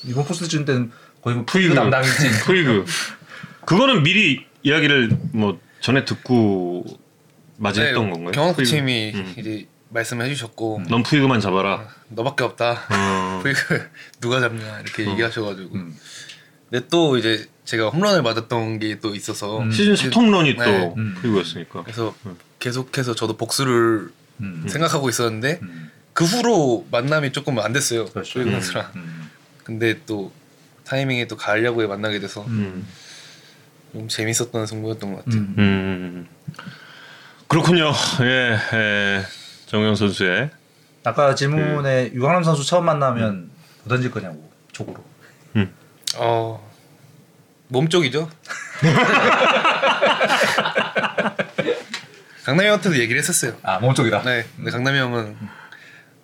이번 0.05 0.24
포스트시즌 0.24 0.64
때는 0.64 0.91
거의 1.22 1.36
뭐 1.36 1.45
푸이그. 1.45 1.68
푸이그 1.68 1.74
담당이지. 1.74 2.45
푸이그 2.45 2.84
그거는 3.64 4.03
미리 4.03 4.45
이야기를 4.62 5.11
뭐 5.32 5.59
전에 5.80 6.05
듣고 6.05 6.84
맞이했던 7.59 8.11
건가요? 8.11 8.32
경원 8.32 8.55
푸이그. 8.55 8.62
코치님이 8.70 9.12
음. 9.14 9.34
이제 9.38 9.66
말씀해 9.91 10.28
주셨고 10.28 10.82
넌 10.88 11.03
푸이그만 11.03 11.41
잡아라. 11.41 11.88
너밖에 12.09 12.45
없다. 12.45 12.72
어. 12.91 13.41
푸이그 13.43 13.88
누가 14.20 14.41
잡냐 14.41 14.80
이렇게 14.80 15.07
어. 15.07 15.12
얘기하셔가지고 15.12 15.74
음. 15.74 15.97
근데 16.70 16.86
또 16.88 17.16
이제 17.16 17.47
제가 17.70 17.90
홈런을 17.90 18.22
맞았던 18.22 18.80
게 18.80 18.98
또 19.00 19.14
있어서 19.14 19.60
음. 19.60 19.70
시즌 19.70 19.94
첫 19.94 20.12
홈런이 20.16 20.56
네. 20.56 20.64
또 20.64 20.94
음. 20.96 21.14
푸이그였으니까. 21.20 21.84
그래서 21.84 22.12
음. 22.26 22.36
계속해서 22.58 23.14
저도 23.14 23.36
복수를 23.36 24.10
음. 24.40 24.66
생각하고 24.68 25.08
있었는데 25.08 25.60
음. 25.62 25.90
그 26.12 26.24
후로 26.24 26.88
만남이 26.90 27.30
조금 27.32 27.56
안 27.60 27.72
됐어요. 27.72 28.06
그렇죠. 28.06 28.32
푸이그 28.34 28.50
음. 28.50 28.54
선수랑 28.54 28.90
음. 28.96 29.30
근데 29.62 30.00
또 30.04 30.32
타이밍에 30.84 31.28
또 31.28 31.36
가을야구에 31.36 31.86
만나게 31.86 32.18
돼서 32.18 32.44
음. 32.48 32.84
좀 33.92 34.08
재밌었던 34.08 34.66
승부였던 34.66 35.12
것 35.14 35.24
같아요. 35.24 35.40
음. 35.40 35.54
음. 35.58 36.26
그렇군요. 37.46 37.92
예, 38.22 38.58
예. 38.74 39.22
정영 39.66 39.94
선수의 39.94 40.50
아까 41.04 41.36
질문에 41.36 42.10
유강남 42.14 42.42
선수 42.42 42.64
처음 42.66 42.84
만나면 42.84 43.48
뭐 43.84 43.88
던질 43.88 44.10
거냐고 44.10 44.50
족으로. 44.72 45.04
어 46.16 46.69
몸쪽이죠. 47.70 48.28
강남이 52.44 52.66
형한테도 52.68 52.98
얘기를 52.98 53.18
했었어요. 53.20 53.52
아 53.62 53.78
몸쪽이다. 53.78 54.22
네, 54.22 54.44
근데 54.56 54.70
강남이 54.70 54.98
형은 54.98 55.36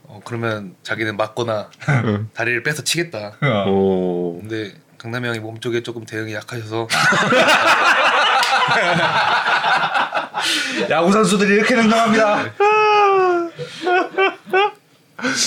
어, 0.05 0.21
그러면 0.25 0.75
자기는 0.83 1.17
맞거나 1.17 1.71
다리를 2.35 2.63
빼서 2.63 2.83
치겠다. 2.83 3.33
어. 3.41 3.71
오. 3.71 4.39
근데 4.41 4.73
강남이 4.99 5.29
형이 5.29 5.39
몸쪽에 5.41 5.83
조금 5.83 6.05
대응이 6.05 6.35
약하셔서 6.35 6.89
야구 10.91 11.13
선수들이 11.13 11.55
이렇게 11.55 11.75
냉정합니다. 11.77 12.45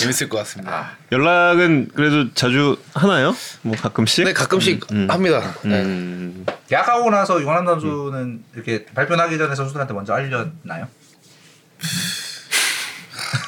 재밌을 0.00 0.28
것 0.28 0.38
같습니다. 0.38 0.92
연락은 1.12 1.90
그래도 1.94 2.32
자주 2.34 2.76
하나요? 2.94 3.34
뭐 3.62 3.76
가끔씩? 3.76 4.24
네, 4.24 4.32
가끔씩 4.32 4.86
음. 4.92 5.08
합니다. 5.10 5.54
네. 5.62 5.82
음. 5.82 6.44
계약하고 6.68 7.10
나서 7.10 7.40
유강남 7.40 7.66
선수는 7.66 8.44
이렇게 8.54 8.84
발표하기 8.86 9.38
전에 9.38 9.54
선수들한테 9.54 9.94
먼저 9.94 10.14
알렸나요? 10.14 10.88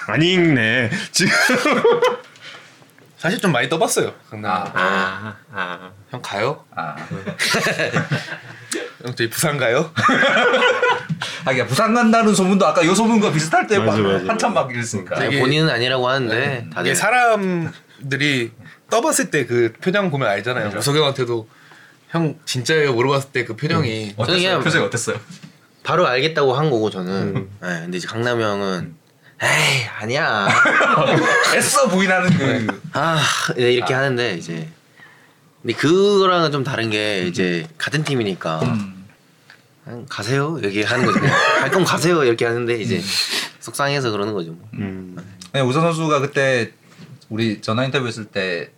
안 0.06 0.22
읽네. 0.22 0.90
지금. 1.10 1.32
사실 3.22 3.38
좀 3.40 3.52
많이 3.52 3.68
떠봤어요. 3.68 4.12
강남. 4.28 4.50
아. 4.52 4.64
아, 4.74 5.36
아. 5.52 5.90
형 6.10 6.20
가요? 6.20 6.64
아, 6.74 6.96
형 9.04 9.14
저희 9.14 9.30
부산 9.30 9.56
가요? 9.58 9.92
아 11.44 11.52
이게 11.52 11.64
부산 11.64 11.94
간다는 11.94 12.34
소문도 12.34 12.66
아까 12.66 12.84
요 12.84 12.92
소문과 12.92 13.30
비슷할 13.30 13.68
때 13.68 13.78
막 13.78 13.86
맞아, 13.86 13.98
맞아, 14.02 14.16
한참 14.28 14.52
맞아. 14.54 14.66
막 14.66 14.74
이랬으니까. 14.74 15.14
되게- 15.20 15.38
본인은 15.38 15.70
아니라고 15.70 16.08
하는데 16.08 16.62
이게 16.66 16.70
다들 16.74 16.96
사람들이 16.96 18.50
떠봤을 18.90 19.30
때 19.30 19.46
그 19.46 19.72
표정 19.80 20.10
보면 20.10 20.26
알잖아요. 20.28 20.76
우석형한테도 20.76 21.48
형 22.10 22.36
진짜예요 22.44 22.92
물어봤을 22.94 23.30
때 23.30 23.44
그 23.44 23.54
표정이 23.54 24.16
저는 24.16 24.34
그냥 24.34 24.64
표정이 24.64 24.84
어땠어요? 24.86 25.16
바로 25.84 26.08
알겠다고 26.08 26.54
한 26.54 26.70
거고 26.70 26.90
저는. 26.90 27.12
음. 27.36 27.50
네, 27.60 27.68
근데 27.82 27.98
이제 27.98 28.08
강남 28.08 28.40
형은 28.40 28.96
에이 29.42 29.84
아니야. 29.98 30.48
애써 31.56 31.88
부인하는 31.88 32.66
그아 32.92 33.18
네, 33.56 33.72
이렇게 33.72 33.92
하는데 33.92 34.34
이제 34.34 34.68
근데 35.60 35.74
그거랑은 35.74 36.52
좀 36.52 36.62
다른 36.62 36.90
게 36.90 37.26
이제 37.26 37.66
같은 37.76 38.04
팀이니까 38.04 38.60
음. 38.62 39.06
그냥 39.84 40.06
가세요 40.08 40.58
이렇게 40.58 40.84
하는 40.84 41.04
거죠. 41.04 41.20
갈 41.20 41.70
거면 41.70 41.84
가세요 41.86 42.22
이렇게 42.24 42.44
하는데 42.44 42.80
이제 42.80 43.00
속상해서 43.60 44.12
그러는 44.12 44.32
거죠. 44.32 44.52
뭐. 44.52 44.68
음. 44.74 45.16
네, 45.52 45.60
우선 45.60 45.82
선수가 45.82 46.20
그때 46.20 46.72
우리 47.28 47.60
전화 47.60 47.84
인터뷰했을 47.84 48.26
때 48.26 48.70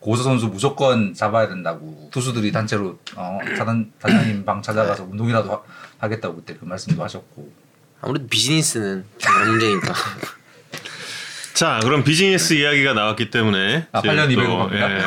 고우서 0.00 0.22
선수 0.22 0.46
무조건 0.46 1.14
잡아야 1.14 1.48
된다고 1.48 2.08
투수들이 2.12 2.52
단체로 2.52 2.98
어, 3.16 3.38
사단 3.58 3.92
단장님 3.98 4.44
방 4.46 4.62
찾아가서 4.62 5.04
운동이라도 5.04 5.50
하, 5.52 5.60
하겠다고 5.98 6.36
그때 6.36 6.54
그 6.54 6.64
말씀도 6.64 7.02
하셨고 7.02 7.65
아무래도 8.06 8.28
비즈니스는 8.28 9.04
좀 9.18 9.34
그런 9.34 9.50
문제니까. 9.50 9.94
자, 11.54 11.80
그럼 11.82 12.04
비즈니스 12.04 12.52
이야기가 12.52 12.92
나왔기 12.92 13.30
때문에 13.30 13.88
아, 13.90 14.00
지금 14.00 14.14
8년 14.16 14.28
200억 14.28 14.46
또, 14.46 14.58
갑니다. 14.58 14.90
예. 14.92 14.98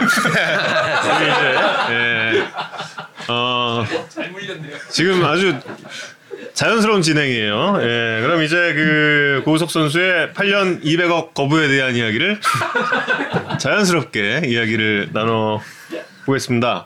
이제 1.16 1.94
예. 1.94 2.48
어 3.30 3.86
지금 4.90 5.24
아주 5.24 5.56
자연스러운 6.54 7.02
진행이에요. 7.04 7.78
예. 7.82 8.22
그럼 8.22 8.44
이제 8.44 8.56
그 8.74 9.44
고우석 9.46 9.72
선수의 9.72 10.34
8년 10.34 10.84
200억 10.84 11.34
거부에 11.34 11.70
대한 11.70 11.96
이야기를 11.96 12.42
자연스럽게 13.60 14.42
이야기를 14.46 15.12
나눠 15.14 15.62
보겠습니다. 16.26 16.86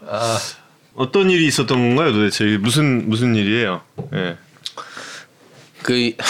어떤 0.94 1.32
일이 1.32 1.48
있었던 1.48 1.76
건가요, 1.96 2.12
도대체 2.12 2.46
이게 2.46 2.58
무슨 2.58 3.10
무슨 3.10 3.34
일이에요? 3.36 3.82
예. 4.14 4.38
그 5.84 6.14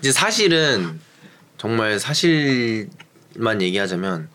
이제 0.00 0.12
사실은 0.12 1.00
정말 1.58 1.98
사실만 1.98 3.62
얘기하자면 3.62 4.28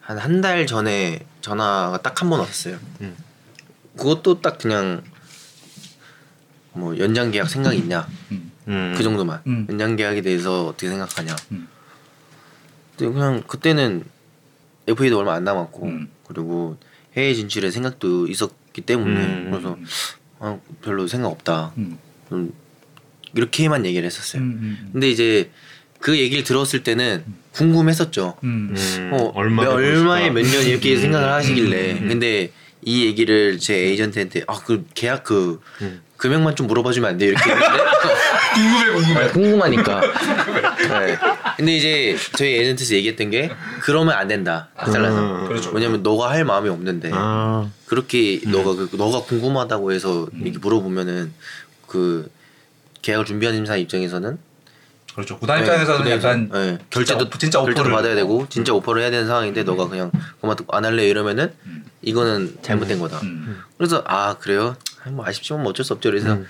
한 0.00 0.18
한 0.18 0.40
달 0.40 0.66
전에 0.66 1.20
전화가 1.40 1.98
딱 2.02 2.22
한 2.22 2.30
번 2.30 2.40
왔어요. 2.40 2.78
음. 3.00 3.16
그것도 3.96 4.40
딱 4.40 4.58
그냥 4.58 5.02
뭐 6.72 6.96
연장 6.98 7.30
계약 7.30 7.48
생각 7.48 7.74
있냐 7.74 8.06
음. 8.30 8.94
그 8.96 9.02
정도만 9.02 9.40
음. 9.46 9.66
연장 9.70 9.96
계약에 9.96 10.22
대해서 10.22 10.66
어떻게 10.66 10.88
생각하냐. 10.88 11.34
음. 11.52 11.68
근데 12.96 13.12
그냥 13.12 13.42
그때는 13.46 14.04
FA도 14.86 15.18
얼마 15.18 15.34
안 15.34 15.44
남았고 15.44 15.86
음. 15.86 16.10
그리고 16.26 16.76
해외 17.16 17.34
진출의 17.34 17.72
생각도 17.72 18.26
있었기 18.28 18.82
때문에 18.82 19.20
음. 19.24 19.50
그래서 19.50 19.76
아, 20.38 20.58
별로 20.82 21.06
생각 21.08 21.28
없다. 21.28 21.72
음. 21.78 21.98
좀 22.28 22.52
이렇게만 23.34 23.84
얘기를 23.86 24.06
했었어요. 24.06 24.42
음, 24.42 24.88
근데 24.92 25.10
이제 25.10 25.50
그 26.00 26.18
얘기를 26.18 26.44
들었을 26.44 26.82
때는 26.82 27.24
궁금했었죠. 27.52 28.36
음. 28.44 28.68
음. 28.70 28.76
음, 28.76 29.10
어, 29.12 29.32
얼마 29.34 29.64
몇- 29.64 29.72
얼마에 29.72 30.30
몇 30.30 30.44
년 30.46 30.62
이렇게 30.66 30.94
음. 30.94 31.00
생각을 31.00 31.32
하시길래. 31.32 31.92
음, 31.92 31.96
음, 31.98 32.02
음. 32.04 32.08
근데 32.08 32.52
이 32.84 33.04
얘기를 33.06 33.58
제 33.58 33.74
에이전트한테 33.74 34.42
아 34.46 34.54
그 34.64 34.84
계약 34.94 35.24
그 35.24 35.60
금액만 36.18 36.54
좀 36.56 36.66
물어봐 36.66 36.92
주면 36.92 37.10
안 37.10 37.18
돼? 37.18 37.26
이렇게 37.26 37.50
했는데 37.50 37.66
궁금해 38.54 38.92
궁금해. 38.92 39.28
궁금하니까. 39.28 40.00
네. 40.00 41.18
근데 41.56 41.76
이제 41.76 42.16
저희 42.36 42.54
에이전트에서 42.54 42.94
얘기했던 42.94 43.30
게 43.30 43.50
그러면 43.80 44.14
안 44.14 44.28
된다. 44.28 44.68
잘라서. 44.84 45.46
그렇죠. 45.48 45.70
왜냐면 45.72 46.02
너가 46.02 46.30
할 46.30 46.44
마음이 46.44 46.68
없는데 46.68 47.10
아. 47.12 47.68
그렇게 47.86 48.40
너가 48.46 48.74
그 48.74 48.88
너가 48.96 49.22
궁금하다고 49.22 49.92
해서 49.92 50.28
이렇게 50.40 50.58
물어보면은 50.58 51.32
그 51.86 52.30
계약을 53.02 53.24
준비하는 53.24 53.64
사람 53.66 53.80
입장에서는 53.80 54.38
그렇죠. 55.14 55.38
구단 55.38 55.60
입장에서는 55.60 56.04
네, 56.04 56.10
약간 56.12 56.50
네, 56.52 56.78
결제도 56.90 57.24
진짜, 57.24 57.38
진짜 57.38 57.58
결제도 57.60 57.80
오퍼를 57.80 57.92
받아야 57.96 58.14
되고 58.14 58.46
진짜 58.50 58.74
오퍼를 58.74 59.00
해야 59.00 59.10
되는 59.10 59.26
상황인데 59.26 59.62
너가 59.62 59.88
그냥 59.88 60.10
그만 60.40 60.56
안 60.68 60.84
할래 60.84 61.08
이러면은 61.08 61.54
이거는 62.02 62.58
잘못된 62.60 62.98
거다. 62.98 63.20
음. 63.20 63.62
그래서 63.78 64.04
아 64.06 64.36
그래요? 64.38 64.76
뭐 65.08 65.26
아쉽지만 65.26 65.62
뭐 65.62 65.70
어쩔 65.70 65.84
수 65.84 65.94
없죠. 65.94 66.10
그래서 66.10 66.40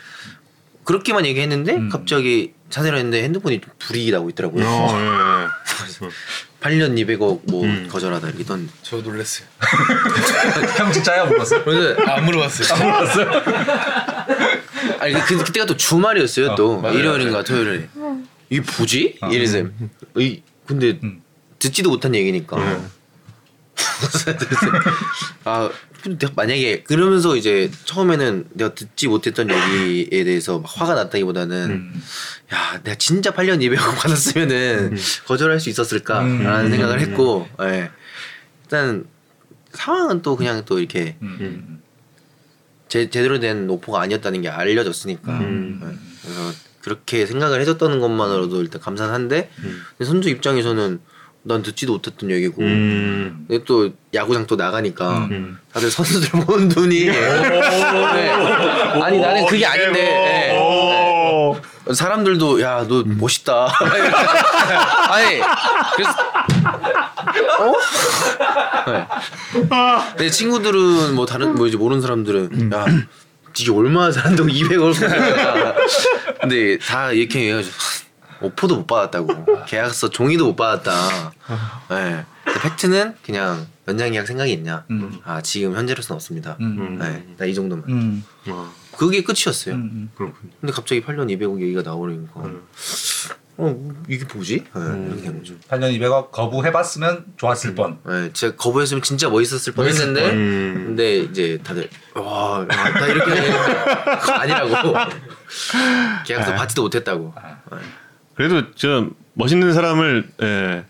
그렇게만 0.85 1.27
얘기했는데 1.27 1.77
음. 1.77 1.89
갑자기 1.91 2.55
자세를 2.71 2.99
했는데 2.99 3.23
핸드폰이 3.23 3.61
좀 3.61 3.71
불이익이 3.79 4.11
나고 4.11 4.31
있더라고요. 4.31 4.65
어, 4.67 4.89
예, 4.99 6.07
예. 6.07 6.11
8년 6.61 6.95
200억 6.97 7.43
뭐 7.45 7.63
음. 7.65 7.87
거절하다 7.89 8.29
이렇게 8.29 8.45
던. 8.45 8.69
저 8.83 8.97
놀랐어요. 8.97 9.47
형 10.77 10.91
진짜야 10.91 11.27
물었어. 11.27 11.63
그래서 11.63 12.03
안 12.11 12.25
물어봤어요. 12.25 12.67
아니 15.01 15.15
그 15.15 15.37
그때가 15.39 15.67
또 15.67 15.77
주말이었어요. 15.77 16.55
또 16.55 16.81
맞아요, 16.81 16.99
일요일인가 16.99 17.43
토요일에. 17.43 17.89
이게 18.51 18.63
뭐지? 18.79 19.19
이래서 19.31 19.65
이 20.17 20.43
근데 20.67 20.99
음. 21.03 21.23
듣지도 21.59 21.91
못한 21.91 22.15
얘기니까. 22.15 22.57
음. 22.57 22.91
아 25.45 25.71
근데 26.03 26.29
만약에 26.35 26.83
그러면서 26.83 27.37
이제 27.37 27.71
처음에는 27.85 28.49
내가 28.53 28.75
듣지 28.75 29.09
못했던 29.09 29.49
얘기에 29.51 30.25
대해서 30.25 30.59
막 30.61 30.71
화가 30.73 30.95
났다기보다는 30.95 31.71
음. 31.71 32.03
야 32.53 32.81
내가 32.83 32.97
진짜 32.97 33.33
8년 33.33 33.61
200억 33.61 33.97
받았으면은 33.97 34.97
거절할 35.27 35.61
수 35.61 35.69
있었을까라는 35.69 36.67
음. 36.67 36.71
생각을 36.71 37.01
했고 37.01 37.49
예. 37.63 37.91
일단 38.65 39.07
상황은 39.73 40.23
또 40.23 40.37
그냥 40.37 40.65
또 40.65 40.79
이렇게 40.79 41.17
음. 41.23 41.83
제, 42.89 43.11
제대로 43.11 43.41
된 43.41 43.69
오퍼가 43.69 44.01
아니었다는 44.01 44.43
게 44.43 44.49
알려졌으니까 44.49 45.33
음. 45.33 45.81
예. 45.83 45.97
그래서 46.23 46.53
그렇게 46.83 47.27
생각을 47.27 47.61
해줬다는 47.63 48.01
것만으로도 48.01 48.63
일단 48.63 48.81
감사한데 48.81 49.51
근데 49.57 50.05
선수 50.05 50.29
입장에서는 50.29 51.01
난 51.43 51.63
듣지도 51.63 51.93
못했던 51.93 52.31
얘기고 52.31 52.63
음. 52.63 53.47
또 53.67 53.91
야구장 54.15 54.47
또 54.47 54.57
나가니까 54.57 55.27
음. 55.31 55.59
다들 55.73 55.91
선수들 55.91 56.41
보는 56.41 56.69
눈이 56.69 57.05
네. 57.07 58.31
아니 59.01 59.21
나는 59.21 59.47
그게 59.47 59.65
아닌데 59.65 60.51
예. 60.53 60.59
오. 60.59 61.57
네. 61.87 61.95
사람들도 61.95 62.61
야 62.63 62.85
너 62.89 63.05
멋있다 63.07 63.69
아니 65.09 65.41
그래서 65.95 66.13
어? 67.61 67.73
네. 68.91 69.07
내 70.19 70.31
친구들은 70.31 71.15
뭐 71.15 71.27
다른 71.27 71.55
뭐 71.55 71.67
이제 71.67 71.77
모르는 71.77 72.01
사람들은 72.03 72.73
야 72.73 72.85
이게 73.59 73.71
얼마나 73.73 74.11
잘한다고 74.13 74.49
200을 74.49 74.95
받았냐 74.95 75.75
근데 76.41 76.79
다 76.79 77.11
이렇게 77.13 77.39
얘기해가지고 77.41 77.75
오퍼도 78.43 78.77
못 78.77 78.87
받았다고 78.87 79.65
계약서 79.67 80.11
종이도 80.11 80.47
못 80.47 80.57
받았다 80.57 80.93
네. 81.89 82.25
근데 82.45 82.61
팩트는 82.61 83.15
그냥 83.25 83.67
연장 83.89 84.11
계약 84.13 84.27
생각이 84.27 84.53
있냐 84.53 84.85
음. 84.91 85.19
아 85.25 85.41
지금 85.41 85.75
현재로서는 85.75 86.17
없습니다 86.17 86.57
음. 86.61 86.99
네, 87.01 87.27
나 87.39 87.47
이 87.47 87.55
정도만 87.55 87.85
음. 87.89 88.25
아, 88.49 88.71
그게 88.97 89.23
끝이었어요 89.23 89.75
음. 89.77 90.11
그렇군요. 90.15 90.51
근데 90.61 90.73
갑자기 90.73 91.03
8년 91.03 91.27
200억 91.35 91.61
얘기가 91.63 91.83
나오니까 91.83 92.43
어 93.59 93.95
이게 94.09 94.25
뭐지? 94.33 94.65
네, 94.75 95.07
이렇게 95.07 95.23
된 95.23 95.39
거죠 95.39 95.55
8년 95.71 95.99
200억 95.99 96.31
거부해봤으면 96.31 97.25
좋았을 97.39 97.75
뻔. 97.75 97.99
네, 98.07 98.31
제가 98.33 98.55
거부했으면 98.57 99.03
진짜 99.03 99.31
멋있었을 99.31 99.73
뻔했는데 99.73 100.31
음. 100.31 100.85
근데 100.89 101.19
이제 101.21 101.59
다들 101.65 101.89
와 102.15 102.67
나 102.69 103.07
이렇게 103.07 103.31
아니라고 104.33 104.93
계약서 106.27 106.55
받지도 106.55 106.83
못했다고 106.83 107.35
네. 107.73 107.79
그래도 108.35 108.73
저 108.75 109.09
멋있는 109.35 109.73
사람을 109.73 110.29
예, 110.43 110.47
네. 110.47 110.85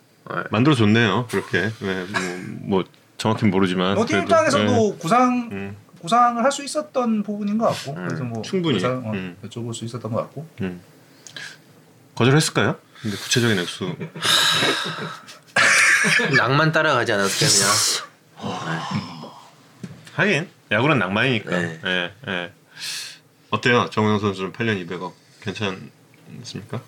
만들어 0.50 0.74
줬네요. 0.74 1.26
그렇게 1.30 1.70
예, 1.82 2.06
뭐, 2.08 2.78
뭐 2.80 2.84
정확히 3.16 3.46
모르지만 3.46 3.94
그래도, 3.96 4.18
입장에서도 4.24 4.96
구상 4.98 5.48
음. 5.52 5.76
구상을 6.00 6.42
할 6.42 6.50
수 6.52 6.62
있었던 6.64 7.22
부분인 7.22 7.58
것 7.58 7.66
같고 7.68 7.94
그래서 7.94 8.22
뭐 8.24 8.42
충분히. 8.42 8.74
구상, 8.74 9.02
어, 9.06 9.12
음. 9.12 9.36
여쭤볼 9.44 9.72
수 9.74 9.84
있었던 9.84 10.10
것 10.12 10.18
같고 10.22 10.46
예, 10.62 10.64
음. 10.66 10.80
거절했을까요? 12.16 12.76
근데 13.02 13.16
구체적인 13.16 13.58
액수 13.58 13.94
낭만 16.36 16.72
따라가지 16.72 17.12
않았을까 17.12 17.46
그냥 17.46 17.68
하긴 20.14 20.48
야구는 20.70 20.98
낭만이니까. 20.98 21.50
네. 21.50 21.80
예, 21.84 22.12
예. 22.28 22.52
어때요, 23.50 23.88
정우영 23.90 24.18
선수는 24.18 24.52
8년 24.52 24.84
200억 24.86 25.12
괜찮습니까? 25.42 26.80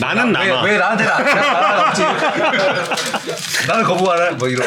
나는 0.00 0.26
왜, 0.26 0.32
남아. 0.48 0.62
왜 0.62 0.78
나한테 0.78 1.04
나? 1.04 1.18
나는 3.66 3.84
거부하라 3.84 4.32
뭐 4.32 4.48
이런. 4.48 4.66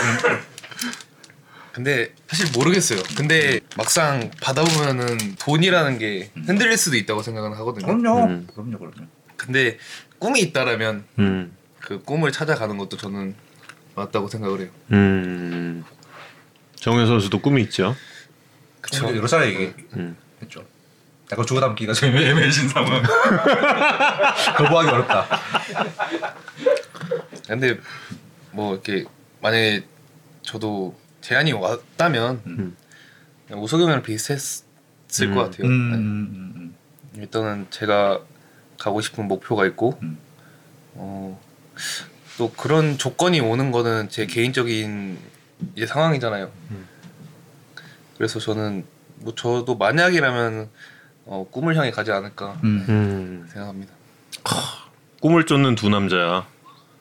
근데 1.71 2.13
사실 2.27 2.47
모르겠어요. 2.53 3.01
근데 3.15 3.59
막상 3.77 4.29
받아보면은 4.41 5.35
돈이라는 5.39 5.97
게 5.99 6.31
흔들릴 6.45 6.77
수도 6.77 6.97
있다고 6.97 7.21
생각은 7.23 7.53
하거든요. 7.53 7.85
그럼요. 7.85 8.25
음. 8.25 8.47
그럼요, 8.53 8.77
그럼요. 8.77 9.07
근데 9.41 9.79
꿈이 10.19 10.39
있다라면 10.41 11.03
음, 11.17 11.51
그 11.79 12.01
꿈을 12.03 12.31
찾아가는 12.31 12.77
것도 12.77 12.95
저는 12.97 13.33
맞다고 13.95 14.27
생각을 14.27 14.61
해요. 14.61 14.69
음. 14.91 15.83
정우영 16.75 17.07
선수도 17.07 17.39
꿈이 17.39 17.63
있죠. 17.63 17.95
그쵸? 18.81 19.15
여러 19.15 19.27
차례 19.27 19.47
음. 19.93 20.15
얘기했죠. 20.39 20.63
약간 21.31 21.45
주워 21.45 21.59
담기가 21.59 21.93
좀 21.93 22.15
애매해진 22.15 22.69
상황. 22.69 23.01
거부하기 24.57 24.89
어렵다. 24.89 25.27
근데 27.47 27.79
뭐 28.51 28.73
이렇게 28.73 29.05
만약에 29.41 29.85
저도 30.43 30.95
제안이 31.21 31.53
왔다면 31.53 32.41
음. 32.45 32.77
그냥 33.47 33.63
우석영이랑 33.63 34.03
비슷했을 34.03 34.63
음. 35.21 35.35
것 35.35 35.43
같아요. 35.43 35.67
음, 35.67 35.91
네. 35.91 35.97
음, 35.97 36.53
음, 36.55 36.75
일단은 37.17 37.67
제가 37.71 38.21
가고 38.81 38.99
싶은 38.99 39.27
목표가 39.27 39.65
있고 39.67 39.97
음. 40.01 40.17
어, 40.95 41.39
또 42.37 42.51
그런 42.51 42.97
조건이 42.97 43.39
오는 43.39 43.71
거는 43.71 44.09
제 44.09 44.25
개인적인 44.25 45.19
이제 45.75 45.85
상황이잖아요. 45.85 46.51
음. 46.71 46.87
그래서 48.17 48.39
저는 48.39 48.83
뭐 49.17 49.35
저도 49.35 49.75
만약이라면 49.75 50.69
어, 51.25 51.47
꿈을 51.51 51.75
향해 51.77 51.91
가지 51.91 52.11
않을까 52.11 52.59
음. 52.63 52.85
음. 52.89 53.47
생각합니다. 53.51 53.93
꿈을 55.21 55.45
쫓는 55.45 55.75
두 55.75 55.89
남자야. 55.89 56.47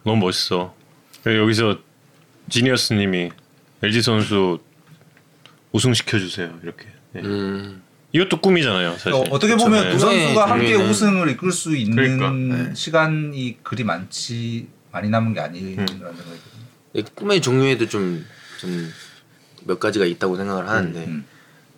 너무 0.05 0.27
멋있어. 0.27 0.75
여기서 1.25 1.79
지니어스님이 2.51 3.31
LG 3.83 4.03
선수 4.03 4.61
우승 5.73 5.95
시켜주세요. 5.95 6.59
이렇게. 6.63 6.87
예. 7.17 7.21
음. 7.21 7.83
이것도 8.13 8.41
꿈이잖아요. 8.41 8.93
사실. 8.93 9.13
어, 9.13 9.19
어떻게 9.31 9.57
보면 9.57 9.85
네. 9.85 9.91
두 9.93 9.99
선수가 9.99 10.33
네, 10.47 10.51
함께 10.51 10.73
재미있는- 10.77 10.91
우승을 10.91 11.29
이끌 11.31 11.53
수 11.53 11.77
있는 11.77 11.97
그러니까. 11.97 12.31
네. 12.31 12.75
시간이 12.75 13.59
그리 13.63 13.85
많지 13.85 14.69
많이 14.91 15.09
남은 15.09 15.35
게 15.35 15.41
아니라는 15.41 15.87
음. 16.01 16.15
이 16.95 17.03
꿈의 17.15 17.41
종류에도 17.41 17.87
좀 17.89 18.25
좀 18.59 18.93
몇 19.65 19.79
가지가 19.79 20.07
있다고 20.07 20.37
생각을 20.37 20.69
하는데 20.69 21.05
음. 21.05 21.25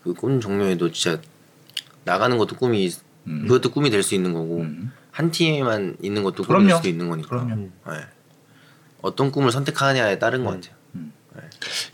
그꿈 0.05 0.41
종류에도 0.41 0.91
진짜 0.93 1.21
나가는 2.05 2.39
것도 2.39 2.57
꿈이 2.57 2.89
음. 3.27 3.43
그것도 3.47 3.71
꿈이 3.73 3.91
될 3.91 4.03
수 4.05 4.15
있는 4.15 4.33
거고 4.33 4.61
음. 4.63 4.93
한 5.11 5.31
팀에만 5.33 5.97
있는 6.01 6.23
것도 6.23 6.45
꿈일 6.45 6.63
그럼요. 6.67 6.77
수도 6.77 6.89
있는 6.89 7.09
거니까 7.09 7.29
그럼요. 7.29 7.71
네. 7.89 7.93
어떤 9.03 9.31
꿈을 9.33 9.51
선택하느냐에 9.53 10.19
따른 10.21 10.45
것 10.45 10.53
같아요. 10.61 10.77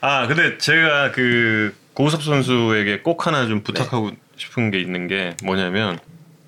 아 0.00 0.26
근데 0.26 0.58
제가 0.58 1.12
그 1.12 1.74
고우석 1.94 2.22
선수에게 2.22 3.00
꼭 3.00 3.26
하나 3.26 3.46
좀 3.46 3.62
부탁하고 3.62 4.10
싶은 4.38 4.70
게 4.70 4.80
있는 4.80 5.06
게 5.08 5.36
뭐냐면 5.42 5.98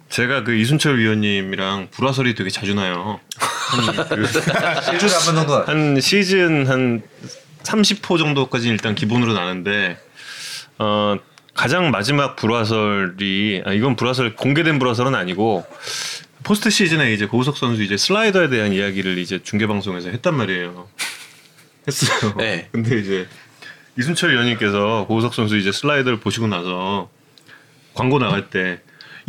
제가 0.09 0.45
그 0.45 0.55
이순철 0.55 0.99
위원님이랑 0.99 1.89
불화설이 1.91 2.35
되게 2.35 2.51
자주 2.51 2.75
나요. 2.75 3.21
한, 3.39 4.09
그, 4.09 4.15
일주일에 4.93 5.15
한번 5.15 5.35
정도 5.35 5.63
한 5.63 6.01
시즌 6.01 6.67
한 6.67 7.03
30호 7.63 8.19
정도까지는 8.19 8.75
일단 8.75 8.95
기본으로 8.95 9.33
나는데 9.33 9.99
어 10.79 11.17
가장 11.55 11.91
마지막 11.91 12.37
불화설이 12.37 13.63
아, 13.67 13.73
이건 13.73 13.95
불화설 13.97 14.35
공개된 14.35 14.79
불화설은 14.79 15.15
아니고 15.15 15.65
포스트 16.43 16.71
시즌에 16.71 17.13
이제 17.13 17.27
고우석 17.27 17.57
선수 17.57 17.83
이제 17.83 17.97
슬라이더에 17.97 18.49
대한 18.49 18.73
이야기를 18.73 19.19
이제 19.19 19.41
중계 19.43 19.67
방송에서 19.67 20.09
했단 20.09 20.35
말이에요. 20.35 20.89
했어요. 21.87 22.35
네. 22.39 22.69
근데 22.73 22.99
이제 22.99 23.29
이순철 23.99 24.33
위원님께서 24.33 25.05
고우석 25.07 25.35
선수 25.35 25.57
이제 25.57 25.71
슬라이더를 25.71 26.19
보시고 26.21 26.47
나서 26.47 27.11
광고 28.01 28.19
나갈 28.19 28.49
때 28.51 28.81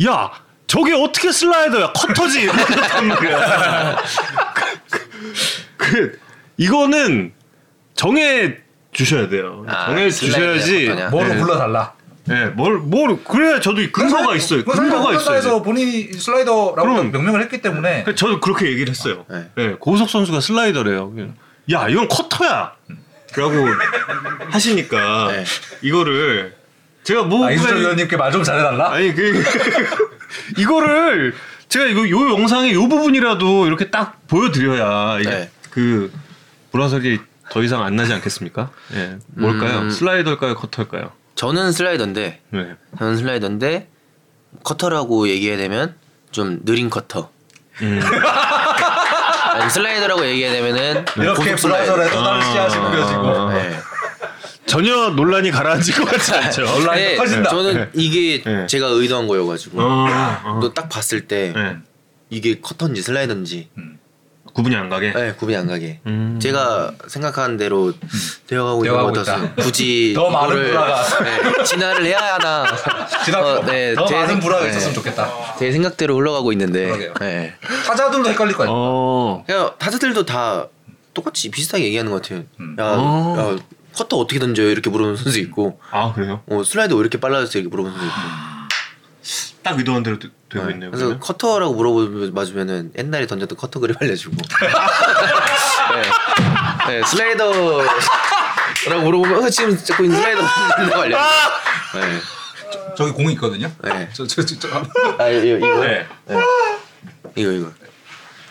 야 0.04 0.30
저게 0.66 0.94
어떻게 0.94 1.30
슬라이더야 1.30 1.92
커터지 1.92 2.46
말이야. 2.46 3.96
그 5.76 6.18
이거는 6.56 7.32
정해 7.94 8.56
주셔야 8.92 9.28
돼요. 9.28 9.64
아, 9.68 9.86
정해 9.86 10.10
주셔야지. 10.10 10.88
뭐로 11.10 11.28
네. 11.28 11.36
불러달라. 11.38 11.92
네, 12.24 12.46
뭘, 12.46 12.78
뭘, 12.78 13.22
그래야 13.24 13.60
저도 13.60 13.82
근거가 13.92 14.34
있어요. 14.36 14.64
근거가 14.64 15.12
있어요. 15.14 15.36
에서 15.38 15.60
본인이 15.62 16.12
슬라이더라고 16.12 16.74
그럼. 16.74 17.10
명명을 17.12 17.42
했기 17.42 17.60
때문에 17.60 18.04
그래서 18.04 18.16
저도 18.16 18.40
그렇게 18.40 18.66
얘기를 18.66 18.88
했어요. 18.90 19.26
네. 19.28 19.50
네, 19.56 19.74
고우석 19.78 20.08
선수가 20.08 20.40
슬라이더래요. 20.40 21.12
야, 21.72 21.88
이건 21.88 22.08
커터야. 22.08 22.72
라고 23.34 23.52
하시니까 24.50 25.32
네. 25.32 25.44
이거를 25.82 26.54
제가 27.04 27.22
뭐 27.24 27.46
아, 27.46 27.50
이순철 27.50 27.80
위원님께 27.80 28.16
말 28.16 28.30
좀 28.32 28.42
잘해달라. 28.44 28.92
아니 28.92 29.14
그 29.14 29.42
이거를 30.56 31.34
제가 31.68 31.86
이거 31.86 32.08
요 32.08 32.30
영상의 32.32 32.72
요 32.74 32.88
부분이라도 32.88 33.66
이렇게 33.66 33.90
딱 33.90 34.18
보여드려야 34.28 35.18
이게 35.20 35.30
네. 35.30 35.50
그 35.70 36.12
불화설이 36.70 37.20
더 37.50 37.62
이상 37.62 37.82
안 37.82 37.96
나지 37.96 38.12
않겠습니까? 38.14 38.70
예, 38.94 39.18
뭘까요? 39.28 39.80
음. 39.80 39.90
슬라이더일까요, 39.90 40.54
커터일까요? 40.54 41.10
저는 41.34 41.72
슬라이더인데 41.72 42.40
네. 42.50 42.74
저는 42.98 43.16
슬라이더인데 43.16 43.88
커터라고 44.64 45.28
얘기해야 45.28 45.56
되면 45.56 45.94
좀 46.30 46.60
느린 46.64 46.88
커터. 46.88 47.30
음. 47.82 48.00
슬라이더라고 49.70 50.24
얘기해야 50.26 50.52
되면은 50.52 51.04
이렇게 51.16 51.56
슬라이더. 51.56 51.94
불화설에 51.94 52.10
또 52.10 52.22
다른 52.24 52.42
씨앗이 52.42 52.80
뿌려지고 52.90 53.50
네. 53.52 53.78
전혀 54.72 55.10
논란이 55.10 55.50
가라앉을 55.50 55.94
것 55.94 56.04
같지 56.06 56.32
않죠? 56.34 56.62
논란이 56.62 57.00
네, 57.02 57.16
커진다. 57.16 57.50
저는 57.50 57.90
이게 57.92 58.42
네. 58.42 58.66
제가 58.66 58.86
의도한 58.86 59.28
거여가지고 59.28 59.78
어, 59.82 60.06
어. 60.44 60.58
또 60.62 60.72
딱 60.72 60.88
봤을 60.88 61.26
때 61.28 61.52
네. 61.54 61.76
이게 62.30 62.58
커터인지 62.60 63.02
슬라이더인지 63.02 63.68
구분이 64.54 64.74
안 64.76 64.88
가게. 64.88 65.12
네, 65.12 65.32
구분이 65.34 65.56
안 65.56 65.66
가게. 65.66 66.00
음. 66.06 66.38
제가 66.40 66.92
생각하는 67.06 67.56
대로 67.58 67.92
되어가고 68.46 68.84
있는 68.86 68.98
것 69.00 69.12
같아서. 69.12 69.54
굳이 69.60 70.12
더 70.16 70.30
많은 70.30 70.54
불화가. 70.56 71.24
네, 71.24 71.64
진화를 71.64 72.04
해야 72.06 72.18
하나. 72.34 72.64
어, 72.64 73.64
네, 73.66 73.94
더제 73.94 74.14
많은 74.14 74.28
생- 74.28 74.40
불화가 74.40 74.64
네. 74.64 74.70
있었으면 74.70 74.94
좋겠다. 74.94 75.56
제 75.58 75.70
생각대로 75.72 76.16
흘러가고 76.16 76.52
있는데. 76.52 76.86
그러게요. 76.86 77.14
네. 77.20 77.54
타자들도 77.86 78.28
헷갈릴 78.30 78.54
거 78.54 78.62
아니야. 78.64 78.74
어. 78.74 79.44
그냥 79.46 79.70
타자들도 79.78 80.24
다 80.26 80.66
똑같이 81.14 81.50
비슷하게 81.50 81.84
얘기하는 81.84 82.10
것 82.10 82.22
같아요. 82.22 82.44
음. 82.60 82.76
야, 82.78 82.84
어. 82.98 83.56
야, 83.58 83.62
커터 83.94 84.16
어떻게 84.16 84.38
던져요? 84.40 84.70
이렇게 84.70 84.88
물어보는 84.90 85.16
선수 85.16 85.38
있고, 85.40 85.80
아 85.90 86.12
그래요? 86.12 86.42
어, 86.46 86.62
슬라이더 86.64 86.94
왜 86.96 87.00
이렇게 87.00 87.18
빨라졌어요? 87.20 87.60
이렇게 87.60 87.68
물어보는 87.70 87.96
선수 87.98 88.06
있고. 88.08 88.20
딱 89.62 89.78
의도한 89.78 90.02
대로 90.02 90.18
되- 90.18 90.28
되고 90.48 90.66
네. 90.66 90.72
있네요. 90.72 90.90
그래서 90.90 91.04
그러면. 91.06 91.20
커터라고 91.20 91.74
물어봐주면은 91.74 92.92
옛날에 92.98 93.26
던졌던 93.28 93.56
커터 93.56 93.78
그립 93.78 93.96
알려주고. 94.02 94.36
네. 95.94 96.02
네, 97.00 97.06
슬라이더 97.06 97.82
라고 98.88 99.02
물어보면 99.02 99.44
어, 99.44 99.48
지금 99.50 99.76
자꾸 99.76 100.04
슬라이더 100.10 100.40
던진다고 100.42 101.02
알려주고. 101.02 102.00
네. 102.00 102.20
저기 102.96 103.12
공이 103.12 103.34
있거든요. 103.34 103.70
네. 103.84 104.08
저, 104.12 104.26
저, 104.26 104.44
저, 104.44 104.58
저, 104.58 104.68
아 105.18 105.28
이거 105.28 105.56
이거 105.56 105.84
네. 105.84 106.06
이거 107.36 107.52
이거. 107.52 107.70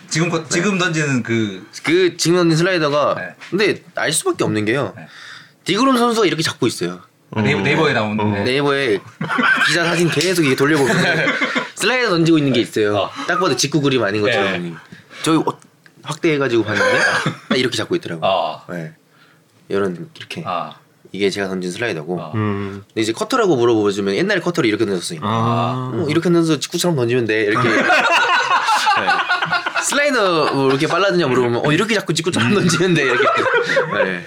지금 0.10 0.30
거- 0.30 0.48
지금 0.48 0.78
던지는 0.78 1.24
그그 1.24 2.16
지금 2.18 2.38
던진 2.38 2.58
슬라이더가 2.58 3.16
네. 3.18 3.36
근데 3.50 3.84
알 3.96 4.12
수밖에 4.14 4.44
없는 4.46 4.64
게요. 4.66 4.94
네. 5.72 5.78
디그롬 5.78 5.98
선수가 5.98 6.28
이렇게 6.28 6.44
잡고 6.44 6.68
있어요. 6.68 7.00
네이버, 7.34 7.62
네이버에 7.62 7.94
나온 7.94 8.20
어. 8.20 8.26
네. 8.26 8.44
네이버에 8.44 9.00
기자 9.68 9.86
사진 9.86 10.10
계속 10.10 10.46
이게 10.46 10.56
돌려보면 10.56 10.96
슬라이더 11.76 12.10
던지고 12.10 12.38
있는 12.38 12.52
게 12.52 12.60
있어요. 12.60 12.96
어. 12.98 13.10
딱 13.28 13.40
봐도 13.40 13.56
직구 13.56 13.80
그림 13.80 14.04
아닌 14.04 14.22
것처럼. 14.22 14.52
네. 14.62 14.74
저기 15.24 15.38
어, 15.48 15.58
확대해가지고 16.04 16.64
봤는데 16.64 17.00
딱 17.50 17.58
이렇게 17.58 17.78
잡고 17.78 17.96
있더라고. 17.96 18.26
요 18.26 18.30
아, 18.30 18.72
네. 18.74 18.94
이런 19.70 20.10
이렇게 20.18 20.44
아, 20.46 20.76
이게 21.14 21.30
제가 21.30 21.48
던진 21.48 21.72
슬라이더고. 21.72 22.20
어. 22.20 22.32
음. 22.36 22.84
근데 22.88 23.02
이제 23.02 23.14
커터라고 23.14 23.56
물어보면 23.56 24.16
옛날에 24.16 24.42
커터를 24.42 24.68
이렇게 24.68 24.86
던졌어요. 24.86 25.20
아. 25.24 25.92
어, 25.94 26.06
이렇게 26.10 26.30
던져서 26.30 26.60
직구처럼 26.60 26.98
던지면 26.98 27.26
돼 27.26 27.44
이렇게. 27.44 27.70
네. 27.70 27.86
슬라이더 29.84 30.54
뭐 30.54 30.70
이렇게 30.70 30.88
빨라지냐 30.88 31.28
물어보면 31.28 31.66
어 31.66 31.72
이렇게 31.72 31.96
자꾸 31.96 32.14
직구처럼 32.14 32.54
던지면 32.56 32.94
돼 32.94 33.04
이렇게. 33.04 33.24
네. 34.04 34.26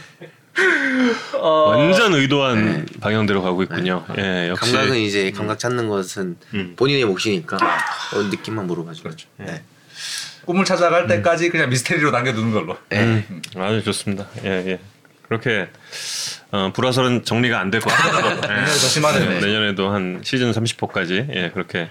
완전 1.40 2.14
의도한 2.14 2.86
방향대로 3.00 3.42
가고 3.42 3.62
있군요. 3.62 4.04
예, 4.18 4.48
역시. 4.50 4.72
감각은 4.72 4.96
이제 4.98 5.30
감각 5.30 5.58
찾는 5.58 5.88
것은 5.88 6.36
음. 6.54 6.74
본인의 6.76 7.04
몫이니까 7.06 7.56
어, 7.56 8.18
느낌만 8.30 8.66
물어봐줘. 8.66 9.02
그렇죠. 9.02 9.28
네. 9.38 9.62
꿈을 10.46 10.64
찾아갈 10.64 11.06
때까지 11.06 11.48
그냥 11.50 11.70
미스테리로 11.70 12.10
남겨두는 12.10 12.52
걸로. 12.52 12.76
네. 12.90 13.00
음, 13.02 13.40
아주 13.56 13.82
좋습니다. 13.82 14.26
예, 14.44 14.50
예. 14.66 14.78
그렇게 15.28 15.68
어, 16.50 16.70
불화설은 16.74 17.24
정리가 17.24 17.58
안 17.58 17.70
될 17.70 17.80
것 17.80 17.90
같아요. 17.90 18.36
예. 18.36 18.40
내년에 18.46 18.66
더 18.66 18.72
심하네요. 18.88 19.28
네, 19.30 19.40
내년에도 19.40 19.90
한 19.90 20.20
시즌 20.22 20.52
30호까지 20.52 21.34
예, 21.34 21.50
그렇게 21.52 21.88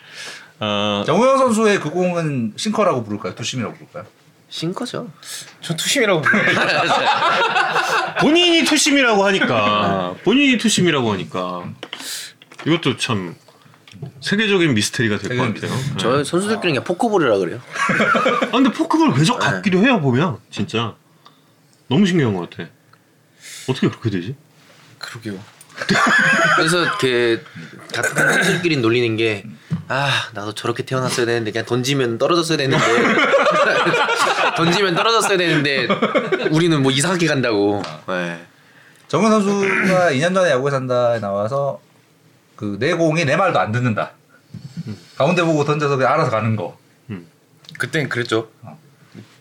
어, 0.59 1.03
정우영 1.05 1.38
선수의 1.39 1.80
그 1.80 1.89
공은 1.89 2.53
싱커라고 2.55 3.03
부를까요? 3.03 3.36
투심이라고 3.36 3.74
부를까요? 3.76 4.05
싱커죠. 4.53 5.11
전 5.61 5.75
투심이라고 5.75 6.21
불러요. 6.21 6.45
본인이 8.21 8.63
투심이라고 8.63 9.25
하니까 9.25 10.13
본인이 10.23 10.59
투심이라고 10.59 11.11
하니까 11.11 11.73
이것도 12.63 12.97
참 12.97 13.35
세계적인 14.21 14.75
미스테리가 14.75 15.17
될것 15.17 15.53
세계적인 15.53 15.53
같아요. 15.55 15.73
예. 15.73 15.97
저 15.97 16.23
선수들끼리 16.23 16.73
그냥 16.73 16.83
포크볼이라 16.83 17.39
그래요. 17.39 17.61
아, 18.43 18.51
근데 18.51 18.71
포크볼 18.71 19.15
궤적 19.15 19.39
같기도 19.39 19.79
해요 19.79 19.99
보면 19.99 20.37
진짜 20.51 20.95
너무 21.87 22.05
신기한 22.05 22.35
것 22.35 22.47
같아. 22.47 22.69
어떻게 23.67 23.89
그렇게 23.89 24.11
되지? 24.11 24.35
그러게요. 24.99 25.39
그래서 26.57 26.95
그 26.99 27.43
같은 27.91 28.15
선수들끼리 28.15 28.77
놀리는 28.77 29.17
게 29.17 29.45
아 29.89 30.29
나도 30.34 30.53
저렇게 30.53 30.84
태어났어야 30.84 31.25
되는데 31.25 31.51
그냥 31.51 31.65
던지면 31.65 32.17
떨어졌어야 32.17 32.57
되는데 32.57 32.84
던지면 34.55 34.95
떨어졌어야 34.95 35.38
되는데 35.38 35.88
우리는 36.51 36.81
뭐 36.81 36.91
이상하게 36.91 37.27
간다고. 37.27 37.81
네. 38.07 38.41
정우영 39.07 39.31
선수가 39.31 40.11
2년 40.11 40.34
전에 40.34 40.51
야구에 40.51 40.71
산다에 40.71 41.19
나와서 41.19 41.79
그 42.55 42.77
내 42.79 42.93
공이 42.93 43.25
내 43.25 43.36
말도 43.36 43.59
안 43.59 43.71
듣는다. 43.71 44.11
가운데 45.17 45.43
보고 45.43 45.65
던져서 45.65 45.97
그냥 45.97 46.13
알아서 46.13 46.31
가는 46.31 46.55
거. 46.55 46.77
그땐 47.77 48.07
그랬죠. 48.07 48.49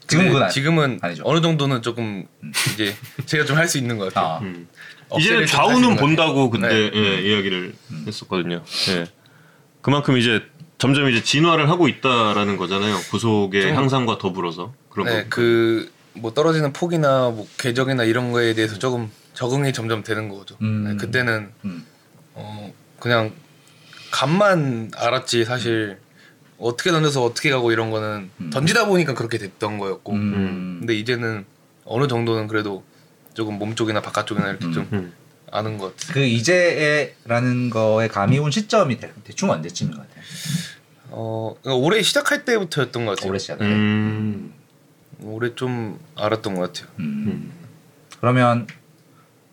지금은 0.08 0.24
근데 0.24 0.28
그건 0.28 0.42
아니- 0.44 0.52
지금은 0.52 0.98
아니죠. 1.02 1.22
어느 1.26 1.40
정도는 1.40 1.82
조금 1.82 2.26
이제 2.72 2.94
제가 3.26 3.44
좀 3.44 3.56
할 3.58 3.68
수 3.68 3.78
있는 3.78 3.98
것 3.98 4.12
같아요. 4.12 4.34
아, 4.34 4.38
음. 4.40 4.66
이제는 5.18 5.40
좀 5.40 5.46
좌우는 5.46 5.90
것 5.90 6.00
본다고 6.00 6.50
그때 6.50 6.68
네. 6.68 6.90
예, 6.94 7.20
이야기를 7.20 7.74
했었거든요. 8.06 8.62
예. 8.88 9.04
그만큼 9.82 10.16
이제 10.16 10.42
점점 10.78 11.08
이제 11.08 11.22
진화를 11.22 11.68
하고 11.68 11.88
있다라는 11.88 12.56
거잖아요. 12.56 12.96
구속의 13.10 13.62
좀- 13.62 13.74
향상과 13.74 14.18
더불어서 14.18 14.72
그런 14.90 15.06
네, 15.06 15.24
거. 15.28 15.28
그뭐 16.16 16.32
떨어지는 16.34 16.72
폭이나 16.72 17.30
뭐 17.30 17.46
궤적이나 17.58 18.04
이런 18.04 18.32
거에 18.32 18.54
대해서 18.54 18.78
조금 18.78 19.10
적응이 19.34 19.72
점점 19.72 20.02
되는 20.02 20.28
거죠. 20.28 20.56
음. 20.62 20.84
네, 20.84 20.96
그때는 20.96 21.50
음. 21.64 21.84
어 22.34 22.72
그냥 22.98 23.32
감만 24.10 24.90
알았지 24.96 25.44
사실 25.44 25.98
어떻게 26.58 26.90
던져서 26.90 27.24
어떻게 27.24 27.50
가고 27.50 27.72
이런 27.72 27.90
거는 27.90 28.30
음. 28.40 28.50
던지다 28.50 28.86
보니까 28.86 29.14
그렇게 29.14 29.38
됐던 29.38 29.78
거였고 29.78 30.12
음. 30.12 30.76
근데 30.80 30.94
이제는 30.94 31.44
어느 31.84 32.06
정도는 32.08 32.46
그래도 32.46 32.84
조금 33.34 33.58
몸 33.58 33.74
쪽이나 33.74 34.00
바깥 34.02 34.26
쪽이나 34.26 34.50
이렇게 34.50 34.70
좀 34.70 34.86
음. 34.92 35.12
아는 35.52 35.78
것 35.78 35.94
같아요. 35.96 36.14
그 36.14 36.20
이제라는 36.24 37.70
거에 37.70 38.08
감이 38.08 38.38
온 38.38 38.50
시점이 38.50 38.98
대, 38.98 39.12
대충 39.22 39.50
언제쯤인 39.50 39.94
것 39.94 40.00
같아요? 40.00 40.24
어 41.10 41.54
그러니까 41.62 41.86
올해 41.86 42.02
시작할 42.02 42.44
때부터였던 42.44 43.04
것 43.04 43.12
같아요. 43.16 43.30
올해 43.30 43.38
시작에. 43.38 43.58
음. 43.60 44.54
올해 45.20 45.54
좀 45.54 46.00
알았던 46.16 46.54
것 46.54 46.72
같아요. 46.72 46.92
음. 46.98 47.52
그러면 48.18 48.66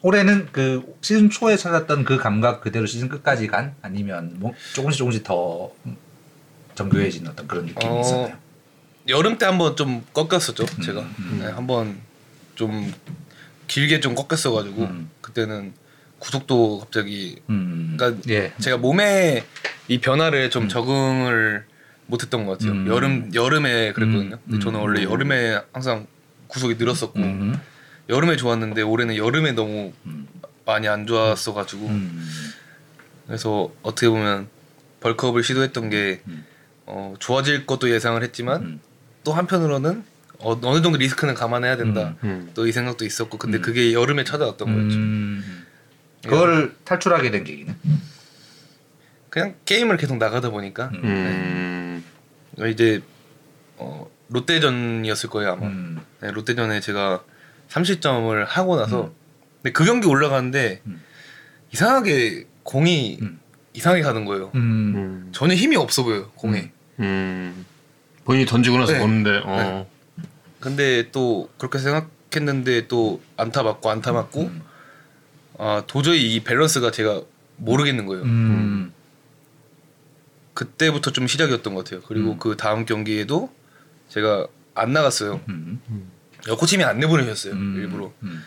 올해는 0.01 0.47
그 0.53 0.95
시즌 1.01 1.29
초에 1.29 1.57
찾았던 1.57 2.05
그 2.05 2.17
감각 2.17 2.61
그대로 2.61 2.85
시즌 2.85 3.09
끝까지 3.09 3.47
간 3.47 3.75
아니면 3.81 4.35
뭐 4.39 4.53
조금씩 4.73 4.99
조금씩 4.99 5.23
더 5.25 5.71
정교해진 6.75 7.27
어떤 7.27 7.45
그런 7.45 7.65
느낌이 7.65 7.93
어, 7.93 7.99
있었나요? 7.99 8.37
여름 9.09 9.37
때 9.37 9.45
한번 9.45 9.75
좀 9.75 10.05
꺾였었죠 10.13 10.65
제가 10.81 11.01
음. 11.01 11.39
네, 11.41 11.47
한번 11.51 11.99
좀 12.55 12.93
길게 13.67 13.99
좀 13.99 14.15
꺾였어가지고 14.15 14.83
음. 14.83 15.09
그때는 15.19 15.73
구속도 16.19 16.79
갑자기 16.79 17.41
음. 17.49 17.95
그러니까 17.97 18.21
예. 18.29 18.53
제가 18.59 18.77
몸에 18.77 19.45
이 19.87 19.99
변화를 19.99 20.49
좀 20.49 20.67
적응을 20.67 21.65
못했던 22.07 22.45
것 22.45 22.57
같아요 22.57 22.73
음. 22.73 22.87
여름 22.87 23.31
여름에 23.33 23.93
그랬거든요 23.93 24.35
음. 24.35 24.41
근데 24.45 24.59
저는 24.63 24.79
음. 24.79 24.83
원래 24.83 25.03
여름에 25.03 25.61
항상 25.71 26.07
구속이 26.47 26.75
늘었었고 26.75 27.19
음. 27.19 27.59
여름에 28.09 28.35
좋았는데 28.35 28.81
올해는 28.81 29.15
여름에 29.15 29.53
너무 29.53 29.93
음. 30.05 30.27
많이 30.65 30.87
안 30.87 31.07
좋았어가지고 31.07 31.87
음. 31.87 32.27
그래서 33.27 33.71
어떻게 33.83 34.09
보면 34.09 34.47
벌크업을 34.99 35.43
시도했던 35.43 35.89
게 35.89 36.21
음. 36.27 36.45
어, 36.85 37.13
좋아질 37.19 37.65
것도 37.65 37.89
예상을 37.91 38.21
했지만 38.23 38.61
음. 38.61 38.79
또 39.23 39.31
한편으로는 39.33 40.03
어, 40.39 40.59
어느 40.63 40.81
정도 40.81 40.97
리스크는 40.97 41.33
감안해야 41.33 41.77
된다. 41.77 42.15
음. 42.23 42.49
또이 42.53 42.71
생각도 42.71 43.05
있었고 43.05 43.37
근데 43.37 43.57
음. 43.57 43.61
그게 43.61 43.93
여름에 43.93 44.23
찾아왔던 44.23 44.73
거였죠. 44.73 44.97
음. 46.25 46.29
그거를 46.29 46.75
탈출하게 46.83 47.31
된 47.31 47.43
계기는. 47.43 47.75
그냥 49.29 49.55
게임을 49.65 49.97
계속 49.97 50.17
나가다 50.17 50.49
보니까 50.49 50.89
음. 51.03 52.03
이제 52.71 53.01
어, 53.77 54.09
롯데전이었을 54.29 55.29
거예요 55.29 55.53
아마. 55.53 55.67
음. 55.67 55.99
네, 56.21 56.31
롯데전에 56.31 56.79
제가 56.79 57.23
30점을 57.69 58.45
하고 58.45 58.75
나서 58.75 59.11
근데 59.61 59.71
그 59.71 59.85
경기 59.85 60.07
올라가는데 60.07 60.81
음. 60.85 61.01
이상하게 61.71 62.47
공이 62.63 63.19
음. 63.21 63.39
이상하게 63.73 64.01
가는 64.01 64.25
거예요. 64.25 64.51
음. 64.55 64.61
음. 64.95 65.29
전혀 65.31 65.53
힘이 65.53 65.75
없어 65.77 66.03
보여요 66.03 66.31
공에. 66.35 66.71
음. 66.99 67.65
본인이 68.25 68.45
던지고 68.45 68.77
나서 68.77 68.93
네. 68.93 68.99
보는데 68.99 69.41
어. 69.45 69.87
근데 70.59 71.09
또 71.11 71.49
그렇게 71.57 71.79
생각했는데 71.79 72.87
또 72.87 73.21
안타 73.37 73.63
맞고 73.63 73.89
안타 73.89 74.11
맞고 74.11 74.41
음. 74.41 74.61
아 75.59 75.83
도저히 75.85 76.33
이 76.33 76.39
밸런스가 76.39 76.89
제가 76.89 77.21
모르겠는 77.57 78.05
거예요. 78.05 78.23
음. 78.23 78.93
그때부터 80.53 81.11
좀 81.11 81.27
시작이었던 81.27 81.75
것 81.75 81.83
같아요. 81.83 82.01
그리고 82.07 82.31
음. 82.31 82.39
그 82.39 82.55
다음 82.57 82.85
경기에도 82.85 83.53
제가 84.07 84.47
안 84.73 84.93
나갔어요. 84.93 85.41
음. 85.49 85.81
어, 86.47 86.55
코치님이 86.55 86.85
안 86.85 86.99
내보내셨어요. 86.99 87.53
음. 87.53 87.75
일부러 87.75 88.13
음. 88.23 88.41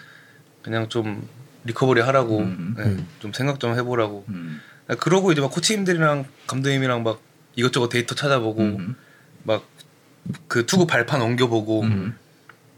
그냥 0.62 0.88
좀 0.88 1.28
recovery 1.64 2.00
하라고 2.00 2.38
음. 2.38 2.74
네, 2.78 3.04
좀 3.20 3.32
생각 3.34 3.60
좀 3.60 3.76
해보라고. 3.76 4.24
음. 4.28 4.60
그러고 4.98 5.32
이제 5.32 5.42
막 5.42 5.50
코치님들이랑 5.50 6.24
감독님이랑 6.46 7.02
막 7.02 7.20
이것저것 7.56 7.90
데이터 7.90 8.14
찾아보고 8.14 8.62
음. 8.62 8.96
막그 9.44 10.64
투구 10.64 10.86
발판 10.86 11.20
옮겨보고 11.20 11.82
음. 11.82 12.16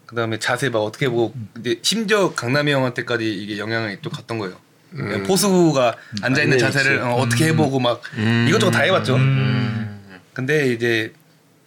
그다음에 0.07 0.39
자세 0.39 0.69
막 0.69 0.81
어떻게 0.81 1.09
보고 1.09 1.35
이제 1.59 1.79
심지어 1.83 2.35
강남이 2.35 2.73
형한테까지 2.73 3.33
이게 3.33 3.59
영향이 3.59 3.99
또 4.03 4.11
갔던 4.11 4.39
거예요. 4.39 4.57
그냥 4.91 5.25
포수가 5.25 5.97
앉아 6.23 6.43
있는 6.43 6.57
음. 6.57 6.59
자세를 6.59 7.01
어, 7.01 7.15
어떻게 7.17 7.47
해보고 7.49 7.81
막 7.81 8.01
음. 8.17 8.47
이것저것 8.49 8.71
다 8.71 8.83
해봤죠. 8.83 9.17
음. 9.17 10.01
근데 10.33 10.73
이제 10.73 11.13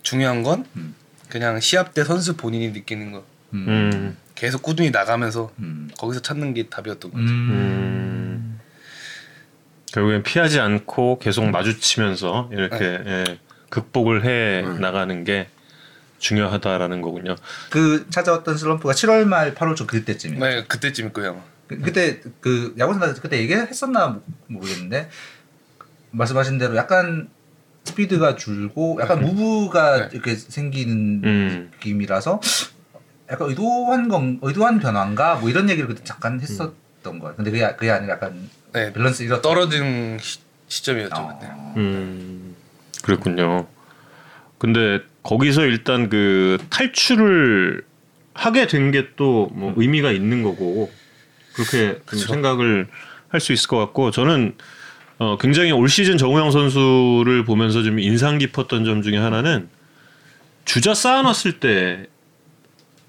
중요한 0.01 0.43
건 0.43 0.65
음. 0.77 0.95
그냥 1.29 1.59
시합 1.59 1.93
때 1.93 2.03
선수 2.03 2.37
본인이 2.37 2.69
느끼는 2.69 3.11
거 3.11 3.25
음. 3.53 3.65
음. 3.67 4.17
계속 4.35 4.61
꾸준히 4.61 4.91
나가면서 4.91 5.51
음. 5.59 5.89
거기서 5.97 6.21
찾는 6.21 6.53
게 6.53 6.69
답이었던 6.69 7.11
거 7.11 7.17
같아요. 7.17 7.33
음. 7.33 8.59
결국엔 9.91 10.23
피하지 10.23 10.59
않고 10.59 11.19
계속 11.19 11.49
마주치면서 11.49 12.49
이렇게 12.53 12.85
예, 12.85 13.23
극복을 13.69 14.25
해 14.25 14.61
나가는 14.79 15.23
게 15.23 15.47
중요하다라는 16.19 17.01
거군요. 17.01 17.35
그 17.69 18.07
찾아왔던 18.09 18.57
슬럼프가 18.57 18.93
7월 18.93 19.25
말 19.25 19.53
8월 19.53 19.75
초 19.75 19.85
그때쯤이에요. 19.87 20.39
네, 20.43 20.63
그때쯤일 20.67 21.13
거예요. 21.13 21.31
아마. 21.31 21.41
그, 21.67 21.79
그때 21.81 22.21
그 22.39 22.73
야구선수 22.77 23.21
그때 23.21 23.39
얘기했었나 23.39 24.07
모- 24.07 24.21
모르겠는데 24.47 25.09
말씀하신 26.11 26.57
대로 26.57 26.75
약간 26.77 27.29
스피드가 27.83 28.35
줄고 28.35 28.97
약간 29.01 29.21
무브가 29.21 30.07
네. 30.07 30.09
이렇게 30.13 30.35
생기는 30.35 31.21
음. 31.23 31.71
느낌이라서 31.73 32.39
약간 33.31 33.49
의도한 33.49 34.07
건 34.07 34.39
의도한 34.41 34.79
변화인가 34.79 35.35
뭐 35.35 35.49
이런 35.49 35.69
얘기를 35.69 35.87
그때 35.87 36.01
잠깐 36.03 36.39
했었던 36.39 37.19
거예요. 37.19 37.35
근데 37.35 37.51
그게 37.51 37.67
그게 37.75 37.91
아니라 37.91 38.13
약간 38.15 38.49
네, 38.73 38.91
밸런스 38.93 39.23
잃었 39.23 39.41
떨어진 39.41 40.17
시, 40.19 40.39
시점이었죠 40.67 41.27
그때. 41.39 41.51
어. 41.51 41.73
음. 41.77 42.55
그랬군요. 43.03 43.67
근데 44.57 45.01
거기서 45.27 45.65
일단 45.65 46.09
그 46.09 46.57
탈출을 46.69 47.83
하게 48.33 48.67
된 48.67 48.91
게 48.91 49.09
또뭐 49.15 49.73
의미가 49.75 50.11
있는 50.11 50.43
거고 50.43 50.91
그렇게 51.53 51.99
좀 52.09 52.19
생각을 52.19 52.87
할 53.29 53.41
수 53.41 53.51
있을 53.51 53.67
것 53.67 53.77
같고 53.77 54.11
저는 54.11 54.55
어 55.19 55.37
굉장히 55.37 55.71
올 55.71 55.89
시즌 55.89 56.17
정우영 56.17 56.51
선수를 56.51 57.43
보면서 57.43 57.83
좀 57.83 57.99
인상 57.99 58.37
깊었던 58.37 58.85
점 58.85 59.01
중에 59.01 59.17
하나는 59.17 59.67
주자 60.65 60.93
쌓아놨을 60.93 61.59
때 61.59 62.05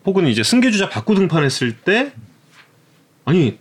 혹은 0.05 0.27
이제 0.27 0.43
승계 0.43 0.71
주자 0.71 0.89
바꾸 0.89 1.15
등판했을 1.15 1.77
때 1.77 2.13
아니 3.27 3.59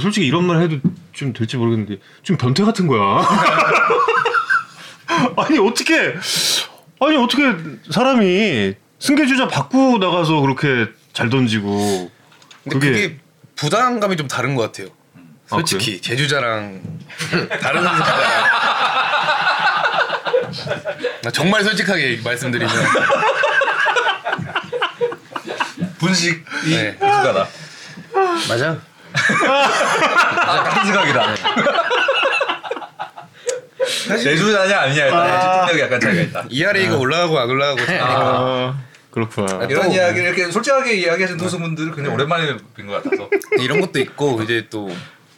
솔직히 0.00 0.26
이런 0.26 0.44
말 0.44 0.62
해도 0.62 0.78
좀 1.12 1.32
될지 1.32 1.56
모르겠는데 1.56 2.00
좀 2.22 2.36
변태 2.36 2.64
같은 2.64 2.86
거야. 2.88 3.24
아니 5.36 5.58
어떻게 5.58 6.14
아니 7.00 7.16
어떻게 7.16 7.42
사람이 7.90 8.74
승계 8.98 9.26
주자 9.26 9.46
바꾸 9.48 9.98
나가서 9.98 10.40
그렇게 10.40 10.90
잘 11.12 11.28
던지고 11.28 12.10
근데 12.68 12.78
그게, 12.78 13.18
부담감이 13.54 14.16
좀 14.16 14.26
다른 14.28 14.54
것 14.54 14.62
같아요. 14.62 14.88
아, 15.16 15.56
솔직히 15.56 16.00
제주자랑 16.00 16.80
다른 17.60 17.84
나 21.22 21.30
정말 21.30 21.62
솔직하게 21.64 22.20
말씀드리면 22.24 22.74
분식이 25.98 26.44
네. 26.70 26.96
그거다. 26.96 27.48
맞아. 28.48 28.78
같은 29.14 30.84
생각이다. 30.84 31.34
내주자냐 34.08 34.80
아니냐에 34.80 35.10
따라 35.10 35.40
집중력이 35.66 35.80
약간 35.80 36.00
차이가 36.00 36.22
있다. 36.22 36.44
ERA가 36.48 36.96
올라가고 36.96 37.38
안 37.38 37.48
올라가고 37.50 37.84
차이니까 37.86 38.06
아 38.08 38.82
그렇구나. 39.10 39.60
아, 39.62 39.64
이런 39.64 39.86
또- 39.88 39.92
이야기를 39.94 40.26
이렇게 40.28 40.50
솔직하게 40.50 40.94
이야기하시는 40.96 41.38
투수분들을 41.38 41.94
굉장히 41.94 42.14
오랜만에 42.14 42.56
뵌 42.76 42.86
것 42.86 43.02
같아서. 43.02 43.30
이런 43.60 43.80
것도 43.80 43.98
있고 44.00 44.42
이제 44.42 44.66
또 44.70 44.90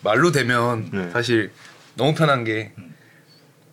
말로 0.02 0.32
되면 0.32 0.88
네. 0.92 1.10
사실 1.12 1.52
너무 1.94 2.14
편한 2.14 2.44
게 2.44 2.72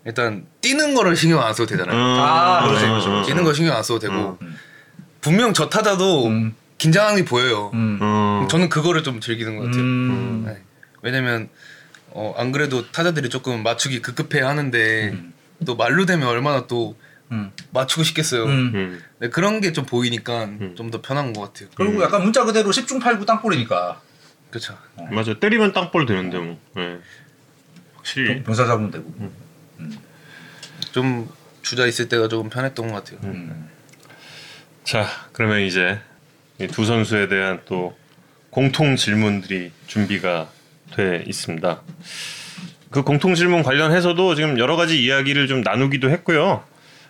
일단 0.06 0.46
뛰는 0.62 0.94
거를 0.94 1.16
신경 1.16 1.42
안 1.44 1.54
써도 1.54 1.66
되잖아요. 1.68 1.98
아, 1.98 2.68
그렇지, 2.68 2.86
그렇지, 2.86 3.08
그렇지. 3.08 3.28
뛰는 3.30 3.44
거 3.44 3.54
신경 3.54 3.76
안 3.76 3.82
써도 3.82 4.00
되고 4.00 4.38
음. 4.42 4.56
분명 5.22 5.54
저 5.54 5.68
타자도 5.70 6.28
음. 6.28 6.56
긴장하는 6.78 7.24
게 7.24 7.26
보여요. 7.26 7.72
음. 7.74 7.98
어. 8.02 8.48
저는 8.50 8.70
그거를 8.70 9.02
좀 9.02 9.20
즐기는 9.20 9.56
것 9.58 9.64
같아요. 9.66 9.82
음. 9.82 10.44
네. 10.46 10.58
왜냐면 11.02 11.50
어, 12.18 12.34
안 12.38 12.52
그래도 12.54 12.90
타자들이 12.92 13.30
조금 13.30 13.62
맞추기 13.64 14.02
급급해 14.02 14.42
하는데 14.42 15.14
또 15.66 15.76
말로 15.76 16.06
되면 16.06 16.28
얼마나 16.28 16.66
또 16.66 16.96
음. 17.32 17.52
맞추고 17.72 18.04
싶겠어요. 18.04 18.46
음. 18.46 18.72
음. 18.74 19.04
네, 19.20 19.30
그런 19.30 19.60
게 19.60 19.74
좀 19.74 19.86
보이니까 19.86 20.50
좀 20.76 20.92
더 20.92 21.02
편한 21.02 21.34
것 21.34 21.42
같아요. 21.42 21.70
그리고 21.76 22.02
약간 22.04 22.24
문자 22.24 22.46
그대로 22.46 22.70
10중 22.72 23.02
8구 23.02 23.26
땅볼이니까 23.26 24.02
그렇죠. 24.50 24.78
맞아 25.12 25.34
때리면 25.38 25.74
땅볼 25.74 26.06
되는데 26.06 26.38
뭐. 26.40 26.60
네. 26.76 27.00
확실히. 27.98 28.44
병사 28.44 28.66
잡으면 28.66 28.92
되고. 28.92 29.14
좀 30.94 31.30
주자 31.62 31.86
있을 31.86 32.08
때가 32.08 32.28
조금 32.30 32.50
편했던 32.50 32.88
것 32.88 33.04
같아요. 33.04 33.20
음. 33.30 33.70
자 34.84 35.06
그러면 35.34 35.62
이제 35.62 36.00
이두 36.62 36.86
선수에 36.86 37.28
대한 37.28 37.60
또 37.66 37.98
공통 38.52 38.96
질문들이 38.96 39.72
준비가 39.88 40.50
돼 40.96 41.24
있습니다. 41.28 41.82
그 42.92 43.04
공통 43.04 43.36
질문 43.36 43.64
관련해서도 43.64 44.36
지금 44.36 44.58
여러 44.60 44.76
가지 44.76 45.04
이야기를 45.04 45.48
좀 45.48 45.62
나누기도 45.62 46.10
했고요. 46.10 46.64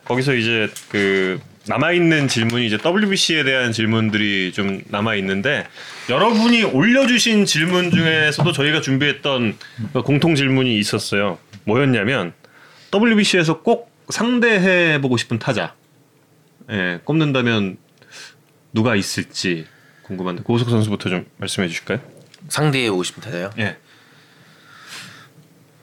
거기서 0.06 0.34
이제 0.36 0.70
그 0.90 1.40
남아 1.68 1.94
있는 1.94 2.28
질문이 2.28 2.68
이제 2.68 2.78
WBC에 2.84 3.44
대한 3.44 3.72
질문들이 3.72 4.52
좀 4.54 4.82
남아 4.90 5.16
있는데 5.16 5.66
여러분이 6.10 6.64
올려주신 6.64 7.46
질문 7.46 7.90
중에서도 7.92 8.52
저희가 8.52 8.82
준비했던 8.82 9.58
그 9.94 10.02
공통 10.04 10.36
질문이 10.36 10.78
있었어요. 10.78 11.40
뭐였냐면 11.66 12.34
WBC에서 12.94 13.62
꼭 13.62 13.92
상대해 14.10 15.02
보고 15.02 15.18
싶은 15.18 15.40
타자. 15.40 15.74
예, 16.72 17.00
꼽는다면 17.04 17.78
누가 18.74 18.96
있을지 18.96 19.66
궁금한데 20.04 20.44
고우석 20.44 20.70
선수부터 20.70 21.10
좀 21.10 21.26
말씀해 21.38 21.68
주실까요? 21.68 22.00
상대해 22.50 22.88
오고 22.88 23.04
싶은 23.04 23.24
타자요. 23.24 23.50
예. 23.58 23.78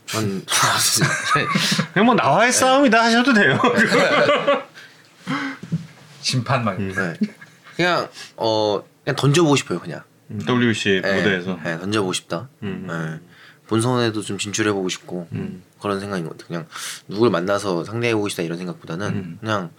전 0.07 0.45
그냥 1.95 2.07
뭐 2.07 2.15
나와의 2.15 2.53
싸움이다 2.53 3.03
하셔도 3.03 3.33
돼요. 3.33 3.59
심판 6.21 6.65
막. 6.65 6.81
네. 6.81 7.15
그냥 7.77 8.09
어 8.37 8.83
그냥 9.05 9.17
던져보고 9.17 9.57
싶어요 9.57 9.81
그냥. 9.81 10.03
WBC 10.31 11.01
네, 11.03 11.17
무대에서. 11.17 11.59
네, 11.63 11.79
던져보고 11.79 12.13
싶다. 12.13 12.49
음. 12.63 12.87
네. 12.89 13.21
본선에도 13.67 14.21
좀 14.23 14.39
진출해보고 14.39 14.89
싶고 14.89 15.29
음. 15.33 15.63
그런 15.81 15.99
생각인 16.01 16.25
것 16.25 16.33
같아요. 16.33 16.47
그냥 16.49 16.67
누굴 17.09 17.31
만나서 17.31 17.85
상대해보고 17.85 18.29
싶다 18.29 18.43
이런 18.43 18.59
생각보다는 18.59 19.07
음. 19.09 19.39
그냥 19.41 19.71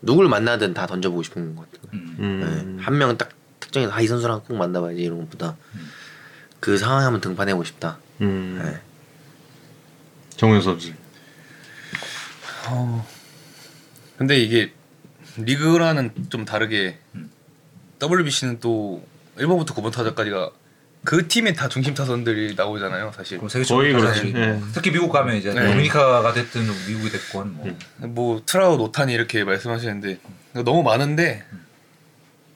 누굴 0.00 0.28
만나든 0.28 0.74
다 0.74 0.86
던져보고 0.86 1.22
싶은 1.22 1.54
것 1.54 1.70
같아요. 1.70 1.90
음. 1.92 2.16
음. 2.18 2.76
네. 2.76 2.82
한 2.82 2.96
명은 2.98 3.18
딱 3.18 3.30
특정해서 3.60 3.92
아, 3.92 4.00
이 4.00 4.06
선수랑 4.06 4.42
꼭 4.46 4.56
만나봐야지 4.56 5.02
이런 5.02 5.18
것보다 5.20 5.56
그 6.60 6.76
상황에 6.78 7.04
한번 7.04 7.20
등판해보고 7.20 7.64
싶다. 7.64 7.98
음. 8.20 8.60
네. 8.62 8.80
정우영 10.36 10.62
선수. 10.62 10.92
어, 12.68 13.06
근데 14.16 14.36
이게 14.38 14.72
리그라는 15.36 16.12
좀 16.28 16.44
다르게 16.44 16.98
WBC는 18.02 18.60
또 18.60 19.04
1번부터 19.36 19.68
9번 19.68 19.92
타자까지가 19.92 20.50
그 21.04 21.28
팀의 21.28 21.54
다 21.54 21.68
중심 21.68 21.94
타선들이 21.94 22.54
나오잖아요, 22.56 23.12
사실. 23.14 23.38
거의 23.38 23.92
그렇지. 23.92 24.32
예. 24.36 24.60
특히 24.74 24.90
미국 24.90 25.10
가면 25.10 25.36
이제 25.36 25.54
네. 25.54 25.66
도미니카가 25.66 26.32
됐든 26.32 26.62
미국이 26.88 27.10
됐건 27.10 27.76
뭐뭐 27.98 28.42
트라웃, 28.44 28.82
오타니 28.82 29.12
이렇게 29.12 29.44
말씀하시는데 29.44 30.18
너무 30.64 30.82
많은데 30.82 31.44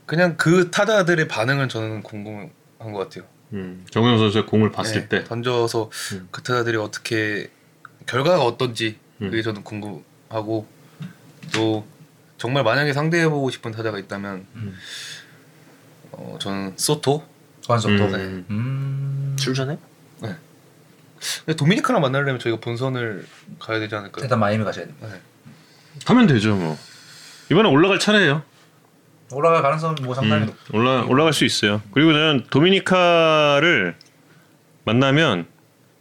그냥 0.07 0.37
그 0.37 0.70
타자들의 0.70 1.29
반응은 1.29 1.69
저는 1.69 2.03
궁금한 2.03 2.51
것 2.79 2.99
같아요. 2.99 3.24
음. 3.53 3.85
정우영 3.91 4.19
선수의 4.19 4.47
공을 4.47 4.73
봤을 4.73 5.03
네, 5.03 5.09
때. 5.09 5.24
던져서 5.24 5.91
음. 6.12 6.29
그 6.31 6.43
타자들이 6.43 6.77
어떻게 6.77 7.51
결과가 8.07 8.45
어떤지 8.45 8.99
음. 9.20 9.31
그게 9.31 9.43
저는 9.43 9.62
궁금하고 9.62 10.66
또 11.53 11.87
정말 12.39 12.65
만약에 12.65 12.93
상대해보고 12.93 13.51
싶은 13.51 13.73
타자가 13.73 13.99
있다면 13.99 14.47
음. 14.55 14.77
어, 16.12 16.37
저는 16.41 16.74
소토. 16.77 17.24
음. 18.16 18.47
음. 18.51 19.37
출전해? 19.39 19.79
근데 21.45 21.55
도미니카랑 21.57 22.03
만나려면 22.03 22.41
저희가 22.41 22.59
본선을 22.61 23.27
가야 23.61 23.79
되지 23.79 23.95
않을까요? 23.95 24.24
일단 24.24 24.41
마이미 24.41 24.65
가셔야 24.65 24.87
됩니다. 24.87 25.07
네. 25.09 25.20
하면 26.07 26.27
되죠 26.27 26.57
뭐. 26.57 26.77
이번에 27.51 27.69
올라갈 27.69 27.99
차례예요. 28.01 28.43
올라갈 29.33 29.63
가능성 29.63 29.97
뭐 30.03 30.15
상당히 30.15 30.43
음, 30.43 30.47
높. 30.47 30.75
올라 30.75 31.03
올라갈 31.05 31.33
수 31.33 31.45
있어요. 31.45 31.81
그리고 31.93 32.13
저는 32.13 32.45
도미니카를 32.51 33.95
만나면 34.85 35.47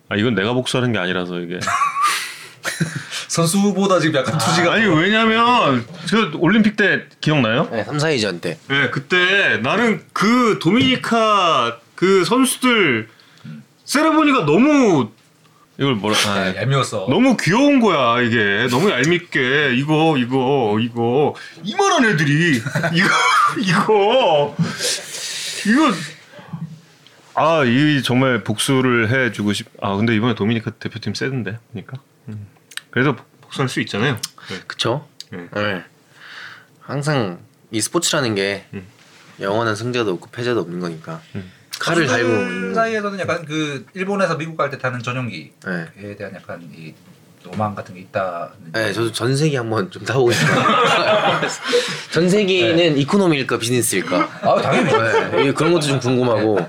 아 0.10 0.16
이건 0.16 0.36
내가 0.36 0.54
복수하는 0.54 0.92
게 0.92 1.00
아니라서 1.00 1.40
이게 1.40 1.60
선수보다 3.30 4.00
지금 4.00 4.16
약간 4.20 4.38
투지가 4.38 4.74
아니 4.74 4.86
왜냐면 4.86 5.86
저 6.06 6.32
올림픽 6.38 6.76
때 6.76 7.06
기억나요? 7.22 7.70
네, 7.72 7.84
3, 7.84 7.98
4위전 7.98 8.42
때. 8.42 8.58
네 8.68 8.90
그때 8.90 9.58
나는 9.64 10.04
그 10.14 10.60
도미니카 10.62 11.78
그 11.96 12.26
선수들 12.26 13.08
세레모니가 13.86 14.46
너무 14.46 15.12
이걸 15.82 15.96
뭐라 15.96 16.16
아, 16.28 16.52
네, 16.52 16.58
얄미웠어. 16.62 17.08
너무 17.10 17.36
귀여운 17.38 17.80
거야 17.80 18.22
이게 18.22 18.68
너무 18.70 18.92
얄밉게 18.92 19.74
이거 19.78 20.16
이거 20.16 20.78
이거 20.80 21.34
이만한 21.64 22.06
애들이 22.06 22.58
이거 22.94 23.10
이거 23.60 24.56
이거 25.66 25.92
아 27.34 27.64
이 27.66 28.04
정말 28.04 28.44
복수를 28.44 29.10
해주고 29.10 29.54
싶아 29.54 29.96
근데 29.96 30.16
이번에 30.16 30.36
도미니카 30.36 30.70
대표팀 30.72 31.16
세던데 31.16 31.58
보니까 31.72 31.98
음. 32.28 32.46
그래도 32.92 33.16
복수할 33.42 33.68
수 33.68 33.82
있잖아요 33.82 34.20
그쵸? 34.68 35.08
네. 35.32 35.48
네. 35.56 35.84
항상 36.82 37.40
이 37.72 37.82
스포츠라는 37.82 38.36
게 38.36 38.66
음. 38.76 38.86
영원한 39.40 39.76
승자도 39.76 40.12
없고 40.12 40.30
패자도 40.30 40.60
없는 40.60 40.80
거니까 40.80 41.22
음. 41.34 41.52
칼을 41.82 42.06
달고 42.08 42.30
있는 42.30 42.70
거. 42.70 42.76
사이에서는 42.76 43.20
약간 43.20 43.46
그 43.46 43.86
일본에서 43.94 44.38
미국 44.38 44.56
갈 44.58 44.70
때 44.70 44.78
타는 44.78 45.02
전용기에 45.02 45.52
네. 45.66 46.16
대한 46.16 46.34
약간 46.36 46.62
이 46.76 46.94
로망 47.44 47.74
같은 47.74 47.96
게 47.96 48.02
있다. 48.02 48.52
네, 48.72 48.94
저도 48.94 49.12
전세기 49.12 49.56
한번 49.56 49.90
좀 49.90 50.04
타보고 50.06 50.32
싶어요. 50.32 50.62
전세기는 52.12 52.98
이코노미일까 52.98 53.58
비즈니스일까? 53.58 54.30
아 54.42 54.62
당연히. 54.62 54.92
네, 55.32 55.50
이- 55.50 55.52
그런 55.54 55.74
것도 55.74 55.88
좀 55.88 56.00
궁금하고 56.00 56.60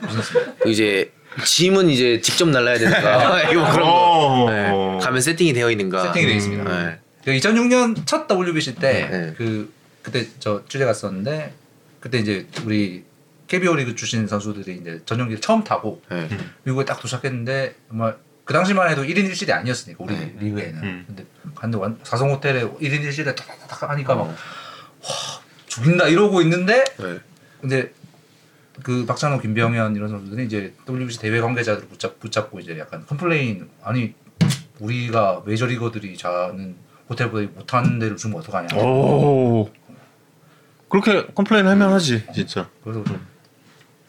이제 0.66 1.12
짐은 1.44 1.88
이제 1.90 2.20
직접 2.20 2.48
날라야 2.48 2.78
되니까 2.78 3.42
이거 3.52 3.70
그런 3.72 3.86
거. 3.86 4.44
어. 4.44 4.50
네, 4.50 5.04
가면 5.04 5.20
세팅이 5.20 5.52
되어 5.52 5.70
있는가? 5.70 6.04
세팅이 6.06 6.26
되어 6.26 6.34
있습니다. 6.36 6.64
네. 6.86 6.98
그 7.24 7.30
2006년 7.32 8.06
첫 8.06 8.26
WBC 8.30 8.74
때 8.76 9.08
네. 9.10 9.34
그 9.36 9.72
그때 10.02 10.26
저 10.40 10.62
취재 10.68 10.84
갔었는데 10.84 11.52
그때 12.00 12.18
이제 12.18 12.46
우리 12.64 13.04
KBO 13.52 13.74
리그 13.76 13.94
출신 13.94 14.26
선수들이 14.26 14.78
이제 14.78 15.02
전용기를 15.04 15.42
처음 15.42 15.62
타고 15.62 16.00
네. 16.08 16.26
미국에 16.64 16.86
딱 16.86 16.98
도착했는데 17.00 17.74
정말 17.88 18.16
그 18.44 18.54
당시만 18.54 18.88
해도 18.88 19.02
1인 19.02 19.30
1실이 19.30 19.50
아니었으니까 19.50 20.02
우리 20.02 20.16
네. 20.16 20.34
리그에는 20.40 20.82
음. 20.82 21.04
근데 21.06 21.26
갔는데 21.54 21.82
완, 21.82 21.98
사성 22.02 22.32
호텔에 22.32 22.62
1인 22.62 23.06
1실에 23.06 23.36
탁탁탁 23.36 23.90
하니까 23.90 24.14
막 24.14 24.22
어. 24.22 24.34
죽인다 25.66 26.06
이러고 26.08 26.40
있는데 26.40 26.82
네. 26.96 27.20
근데 27.60 27.92
그 28.82 29.04
박찬호, 29.04 29.38
김병현 29.40 29.96
이런 29.96 30.08
선수들이 30.08 30.46
이제 30.46 30.72
WBC 30.88 31.18
대회 31.20 31.38
관계자들을 31.38 31.88
붙잡, 31.88 32.18
붙잡고 32.20 32.58
이제 32.58 32.78
약간 32.78 33.04
complain 33.04 33.68
아니 33.82 34.14
우리가 34.78 35.42
메이저리거들이 35.44 36.16
자는 36.16 36.74
호텔보다 37.10 37.52
못한 37.54 37.98
데를 37.98 38.16
주면 38.16 38.38
어떡하냐 38.40 38.82
오 38.82 39.70
그렇게 40.88 41.26
complain 41.34 41.66
할 41.66 41.76
만 41.76 41.92
하지 41.92 42.24
진짜 42.32 42.70
그래서 42.82 43.04
좀 43.04 43.31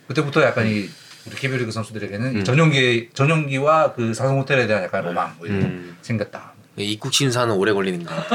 그때부터 0.07 0.43
약간 0.43 0.67
이 0.67 0.89
우리 1.25 1.35
KBO 1.35 1.57
리그 1.59 1.71
선수들에게는 1.71 2.33
이 2.33 2.35
음. 2.37 2.43
전용기 2.43 3.09
전용기와 3.13 3.93
그 3.93 4.13
사성 4.13 4.39
호텔에 4.39 4.67
대한 4.67 4.83
약간 4.83 5.05
로망 5.05 5.33
뭐 5.37 5.47
이런 5.47 5.59
게 5.61 5.65
음. 5.67 5.97
생겼다. 6.01 6.51
입국 6.75 7.13
심사는 7.13 7.53
오래 7.53 7.71
걸리는가? 7.71 8.25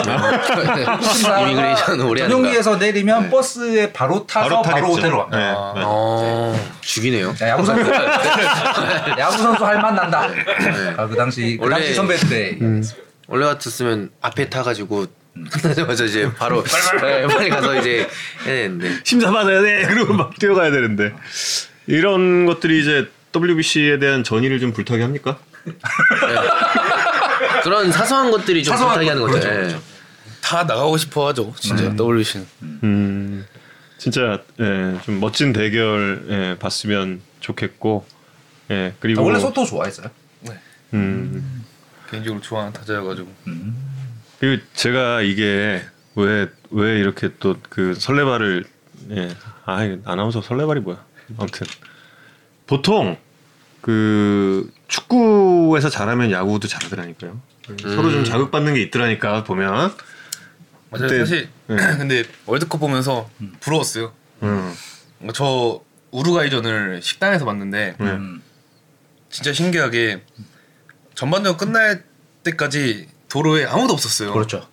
심사가 1.03 1.41
immigration은 1.51 2.05
오래? 2.07 2.21
전용기에서 2.23 2.77
내리면 2.77 3.31
버스에 3.31 3.93
바로 3.93 4.25
타서 4.29 4.63
바로, 4.63 4.63
타겠죠. 4.63 4.87
호텔로 4.93 5.19
갑니다. 5.19 5.39
네, 5.39 5.45
아. 5.57 5.73
맞아. 5.75 5.83
어, 5.85 6.71
죽이네요. 6.81 7.35
야, 7.43 7.49
야구 7.49 7.65
선수 7.67 7.91
야구 9.19 9.39
선수 9.39 9.65
할 9.65 9.80
맛 9.80 9.95
난다. 9.97 10.29
아, 10.97 11.07
그 11.09 11.17
당시 11.17 11.57
그 11.59 11.65
원래- 11.65 11.77
당시 11.77 11.95
선배들의 11.95 12.59
원래 13.27 13.45
같았으면 13.47 14.11
앞에 14.21 14.49
타가지고 14.49 15.01
끝 15.01 15.18
나자마자 15.63 16.05
이제 16.05 16.31
바로 16.35 16.63
네, 17.01 17.27
빨리 17.27 17.49
가서 17.49 17.79
이제 17.81 18.09
해야 18.45 18.55
되는데 18.55 19.01
심사 19.05 19.31
받아야 19.31 19.63
돼. 19.63 19.87
그리고 19.89 20.15
막 20.15 20.39
뛰어가야 20.39 20.71
되는데 20.71 21.15
이런 21.87 22.47
것들이 22.47 22.81
이제 22.81 23.09
WBC에 23.35 23.99
대한 23.99 24.25
전의를 24.25 24.61
좀 24.61 24.73
불타게 24.73 25.03
합니까? 25.03 25.39
그런 27.63 27.93
사소한 27.93 28.31
것들이 28.31 28.65
좀 28.65 28.73
사소한 28.73 28.95
불타게 28.95 29.09
하는 29.11 29.23
것, 29.23 29.33
거죠. 29.33 29.41
그렇죠, 29.49 29.61
예. 29.61 29.67
그렇죠. 29.69 29.83
다 30.41 30.65
나가고 30.65 30.97
싶어 30.97 31.29
하죠, 31.29 31.53
진짜 31.59 31.85
WBC는. 31.99 32.47
음, 32.63 33.47
진짜 33.99 34.41
예, 34.61 34.99
좀 35.05 35.21
멋진 35.21 35.53
대결 35.53 36.25
예, 36.31 36.59
봤으면 36.59 37.21
좋겠고 37.41 38.07
예, 38.71 38.95
그리고 39.01 39.21
아, 39.23 39.25
원래 39.25 39.39
소토 39.39 39.65
좋아했어요. 39.65 40.09
음, 40.95 41.65
개인적으로 42.11 42.41
좋아하는 42.41 42.73
타자여가지고. 42.73 43.29
그리고 44.41 44.63
제가 44.75 45.21
이게 45.23 45.85
왜 46.15 46.49
왜 46.71 46.99
이렇게 46.99 47.31
또 47.39 47.57
그 47.71 47.95
설레발을 47.95 48.65
예, 49.13 49.35
아 49.65 49.79
아나운서 50.05 50.43
설레발이 50.43 50.81
뭐야? 50.81 51.03
아무튼 51.39 51.67
보통 52.67 53.17
그 53.81 54.71
축구에서 54.89 55.89
잘하면 55.89 56.31
야구도 56.31 56.69
잘하더라니까요. 56.69 57.41
서로 57.81 58.11
좀 58.11 58.25
자극받는 58.25 58.75
게 58.75 58.83
있더라니까 58.83 59.45
보면. 59.45 59.69
맞아요. 60.91 61.07
그때- 61.07 61.19
사실 61.21 61.49
네. 61.69 61.77
근데 61.97 62.25
월드컵 62.47 62.79
보면서 62.81 63.31
부러웠어요. 63.61 64.13
음, 64.43 64.75
저 65.35 65.81
우루과이전을 66.11 67.01
식당에서 67.03 67.45
봤는데 67.45 67.97
네. 67.99 68.07
음. 68.07 68.43
진짜 69.31 69.53
신기하게 69.53 70.23
전반전 71.15 71.57
끝날 71.57 72.05
때까지 72.45 73.09
도로에 73.29 73.65
아무도 73.67 73.93
없었어요. 73.95 74.33
그렇죠. 74.33 74.67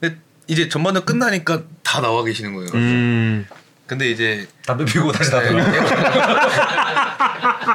근데 0.00 0.16
이제 0.46 0.68
전반전 0.68 1.04
끝나니까 1.04 1.62
다 1.82 2.00
나와 2.00 2.22
계시는 2.24 2.54
거예요. 2.54 2.70
음, 2.74 3.46
근데 3.86 4.10
이제 4.10 4.46
담배 4.66 4.84
피우고 4.84 5.12
다시 5.12 5.30
나가. 5.30 5.50
네. 5.50 5.62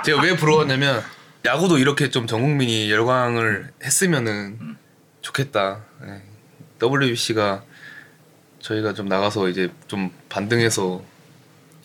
제가 0.06 0.22
왜 0.22 0.36
부러웠냐면 0.36 1.02
야구도 1.46 1.78
이렇게 1.78 2.10
좀 2.10 2.28
전 2.28 2.42
국민이 2.42 2.90
열광을 2.92 3.72
했으면은 3.84 4.78
좋겠다. 5.22 5.82
네. 6.02 6.22
WBC가 6.82 7.64
저희가 8.60 8.94
좀 8.94 9.08
나가서 9.08 9.50
이제 9.50 9.72
좀 9.88 10.12
반등해서 10.30 11.04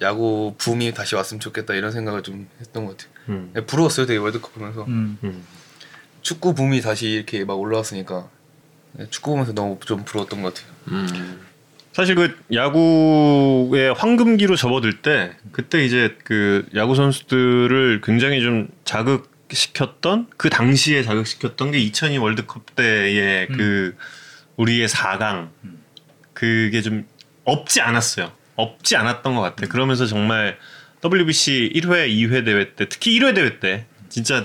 야구 0.01 0.55
붐이 0.59 0.95
다시 0.95 1.15
왔으면 1.17 1.41
좋겠다 1.41 1.75
이런 1.75 1.91
생각을 1.93 2.23
좀 2.23 2.49
했던 2.61 2.87
것 2.87 2.97
같아요. 2.97 3.13
음, 3.31 3.51
네, 3.53 3.65
부러웠어요, 3.65 4.07
되게 4.07 4.19
월드컵 4.19 4.55
보면서 4.55 4.85
음. 4.85 5.19
음. 6.19 6.23
축구 6.23 6.55
붐이 6.55 6.81
다시 6.81 7.09
이렇게 7.09 7.45
막 7.45 7.55
올라왔으니까 7.55 8.29
네, 8.93 9.07
축구 9.11 9.31
보면서 9.31 9.53
너무 9.53 9.79
좀 9.85 10.05
부러웠던 10.05 10.43
것 10.43 10.55
같아요. 10.55 10.73
음. 10.89 11.41
사실 11.93 12.15
그 12.15 12.39
야구의 12.53 13.93
황금기로 13.95 14.57
접어들 14.57 15.03
때 15.03 15.33
그때 15.51 15.85
이제 15.85 16.17
그 16.25 16.67
야구 16.77 16.95
선수들을 16.95 18.03
굉장히 18.05 18.41
좀 18.41 18.69
자극시켰던 18.85 20.29
그 20.37 20.49
당시에 20.49 21.03
자극시켰던 21.03 21.73
게 21.73 21.79
2002 21.79 22.19
월드컵 22.19 22.77
때의 22.77 23.49
그 23.49 23.97
우리의 24.57 24.87
4강 24.87 25.49
그게 26.35 26.83
좀 26.83 27.05
없지 27.45 27.81
않았어요. 27.81 28.31
없지 28.55 28.97
않았던 28.97 29.35
것 29.35 29.41
같아. 29.41 29.67
그러면서 29.67 30.07
정말 30.07 30.59
WBC 31.05 31.73
1회, 31.75 32.09
2회 32.09 32.45
대회 32.45 32.75
때 32.75 32.89
특히 32.89 33.19
1회 33.19 33.35
대회 33.35 33.59
때 33.59 33.87
진짜 34.09 34.45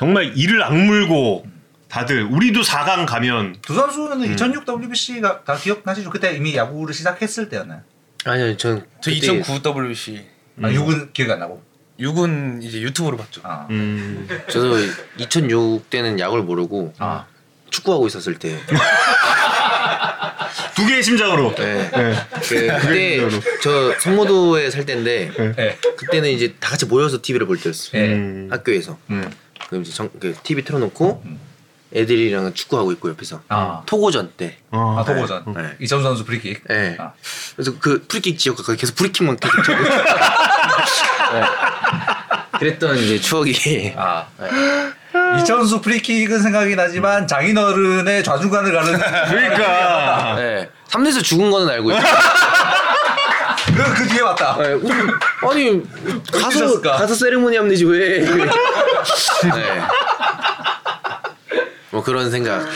정말 0.00 0.32
이를 0.34 0.62
악물고 0.62 1.46
다들 1.90 2.22
우리도 2.22 2.62
4강 2.62 3.04
가면 3.04 3.56
두 3.60 3.74
선수는 3.74 4.32
2006 4.32 4.66
WBC가 4.66 5.44
다 5.44 5.54
기억나시죠? 5.56 6.08
그때 6.08 6.34
이미 6.34 6.56
야구를 6.56 6.94
시작했을 6.94 7.50
때였나요? 7.50 7.82
아니요, 8.24 8.56
전저 8.56 8.86
그때 9.04 9.12
2009 9.12 9.60
WC 9.62 10.24
아, 10.62 10.68
6은 10.68 11.12
기억이 11.12 11.30
안 11.30 11.40
나고. 11.40 11.62
6은 12.00 12.62
이제 12.62 12.80
유튜브로 12.80 13.18
봤죠. 13.18 13.42
아. 13.44 13.66
음, 13.68 14.26
저도 14.48 14.78
2006 15.18 15.90
때는 15.90 16.18
야구를 16.18 16.44
모르고 16.44 16.94
아. 16.96 17.26
축구하고 17.68 18.06
있었을 18.06 18.38
때. 18.38 18.56
두 20.74 20.86
개의 20.86 21.02
심장으로. 21.02 21.54
네. 21.56 21.90
네. 21.90 22.14
그, 22.32 22.78
그때 22.80 23.20
저 23.62 23.92
석모도에 24.00 24.70
살 24.70 24.86
때인데 24.86 25.30
네. 25.56 25.78
그때는 25.98 26.30
이제 26.30 26.54
다 26.58 26.70
같이 26.70 26.86
모여서 26.86 27.20
TV를 27.20 27.46
볼 27.46 27.60
때였어요. 27.60 28.00
네. 28.00 28.14
음. 28.14 28.48
학교에서. 28.50 28.96
음. 29.10 29.30
그럼 29.70 29.82
이제 29.82 29.92
정, 29.92 30.10
그 30.20 30.34
TV 30.42 30.64
틀어놓고 30.64 31.22
애들이랑 31.94 32.52
축구하고 32.54 32.92
있고 32.92 33.08
옆에서 33.10 33.40
아. 33.48 33.82
토고전 33.86 34.32
때. 34.36 34.58
어. 34.70 34.96
아, 34.98 35.04
토고전. 35.04 35.54
네. 35.56 35.76
이천수 35.80 36.02
선수 36.04 36.24
프리킥. 36.24 36.64
네. 36.68 36.96
아. 36.98 37.12
그래서 37.54 37.72
그 37.80 38.04
프리킥 38.06 38.38
지역 38.38 38.56
가까이 38.56 38.76
계속 38.76 38.96
프리킥만 38.96 39.38
계속 39.38 39.62
치고. 39.64 39.76
네. 41.32 41.42
그랬던 42.58 42.96
이제 42.98 43.20
추억이. 43.20 43.94
아. 43.96 44.26
이천수 45.40 45.80
프리킥은 45.80 46.40
생각이 46.40 46.76
나지만 46.76 47.26
장인어른의 47.26 48.22
좌중간을 48.22 48.72
가는 48.72 48.98
그러니까 49.28 50.34
네. 50.36 50.68
3대에서 50.88 51.22
죽은 51.22 51.50
거는 51.50 51.68
알고 51.68 51.92
있어요. 51.92 52.04
그, 53.84 53.94
그 53.94 54.08
뒤에 54.08 54.20
왔다. 54.20 54.56
네, 54.58 54.72
음, 54.74 55.10
아니 55.48 55.82
가서? 56.32 56.80
가서 56.80 57.14
세리머니 57.14 57.56
하면 57.56 57.70
되지 57.70 57.84
왜? 57.84 58.20
네. 58.20 59.82
뭐 61.90 62.02
그런 62.02 62.30
생각. 62.30 62.66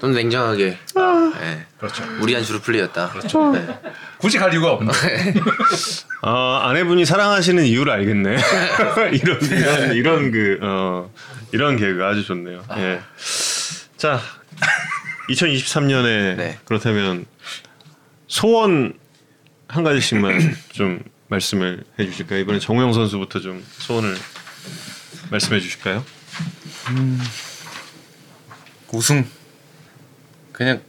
좀 0.00 0.12
냉정하게. 0.12 0.78
네. 1.40 1.66
그렇죠. 1.78 2.04
무리한 2.18 2.42
주루 2.42 2.60
플레이였다. 2.60 3.10
그렇죠. 3.10 3.52
네. 3.52 3.66
굳이 4.18 4.38
갈 4.38 4.52
이유가 4.52 4.72
없네. 4.72 4.92
어, 6.22 6.60
아내분이 6.64 7.04
사랑하시는 7.04 7.64
이유를 7.64 7.92
알겠네. 7.92 8.36
이런 9.12 9.40
이런 9.42 9.92
이런 9.94 10.32
그 10.32 10.58
어, 10.62 11.10
이런 11.52 11.76
개그 11.76 12.02
아주 12.04 12.24
좋네요. 12.24 12.64
예. 12.78 13.00
자, 13.96 14.20
2023년에 15.28 16.36
네. 16.36 16.58
그렇다면 16.64 17.26
소원 18.26 18.94
한 19.70 19.84
가지씩만 19.84 20.56
좀 20.72 21.02
말씀을 21.28 21.84
해주실까요? 21.98 22.40
이번에 22.40 22.58
정우영 22.58 22.92
선수부터 22.92 23.38
좀 23.40 23.64
소원을 23.78 24.16
말씀해 25.30 25.60
주실까요? 25.60 26.04
우승. 28.92 29.24
그냥 30.52 30.82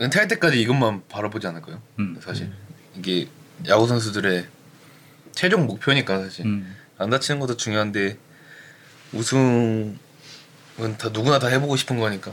은퇴할 0.00 0.28
때까지 0.28 0.60
이것만 0.60 1.02
바라보지 1.08 1.46
않을까요? 1.48 1.82
음. 1.98 2.16
사실 2.22 2.52
이게 2.96 3.28
야구 3.66 3.88
선수들의 3.88 4.46
최종 5.32 5.66
목표니까 5.66 6.20
사실 6.20 6.46
음. 6.46 6.76
안 6.96 7.10
다치는 7.10 7.40
것도 7.40 7.56
중요한데 7.56 8.16
우승은 9.12 9.98
다 10.98 11.08
누구나 11.12 11.38
다 11.40 11.48
해보고 11.48 11.76
싶은 11.76 11.98
거니까 11.98 12.32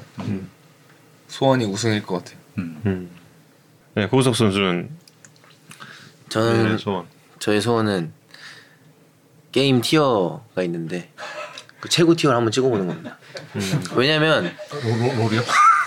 소원이 1.28 1.66
우승일 1.66 2.04
것 2.04 2.20
같아요. 2.24 2.38
음. 3.96 4.00
음. 4.00 4.02
네, 4.02 4.08
고우석 4.08 4.36
선수는 4.36 4.90
저는 6.30 6.72
네, 6.72 6.78
소원. 6.78 7.06
저의 7.40 7.62
소원은 7.62 8.12
게임 9.52 9.82
티어가 9.82 10.64
있는데 10.64 11.12
그 11.80 11.90
최고 11.90 12.16
tier를 12.16 12.36
한번 12.36 12.52
찍어보는 12.52 12.88
겁니다. 12.88 13.18
왜냐면 13.96 14.46
로, 14.46 14.90
로, 14.90 15.24
롤이요? 15.24 15.42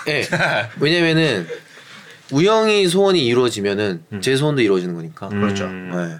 예. 0.07 0.23
왜냐면은 0.79 1.47
우영이 2.31 2.87
소원이 2.87 3.25
이루어지면은 3.25 4.03
제 4.21 4.35
소원도 4.37 4.61
이루어지는 4.61 4.95
거니까. 4.95 5.27
그렇죠. 5.29 5.65
음. 5.65 5.91
네. 5.91 6.17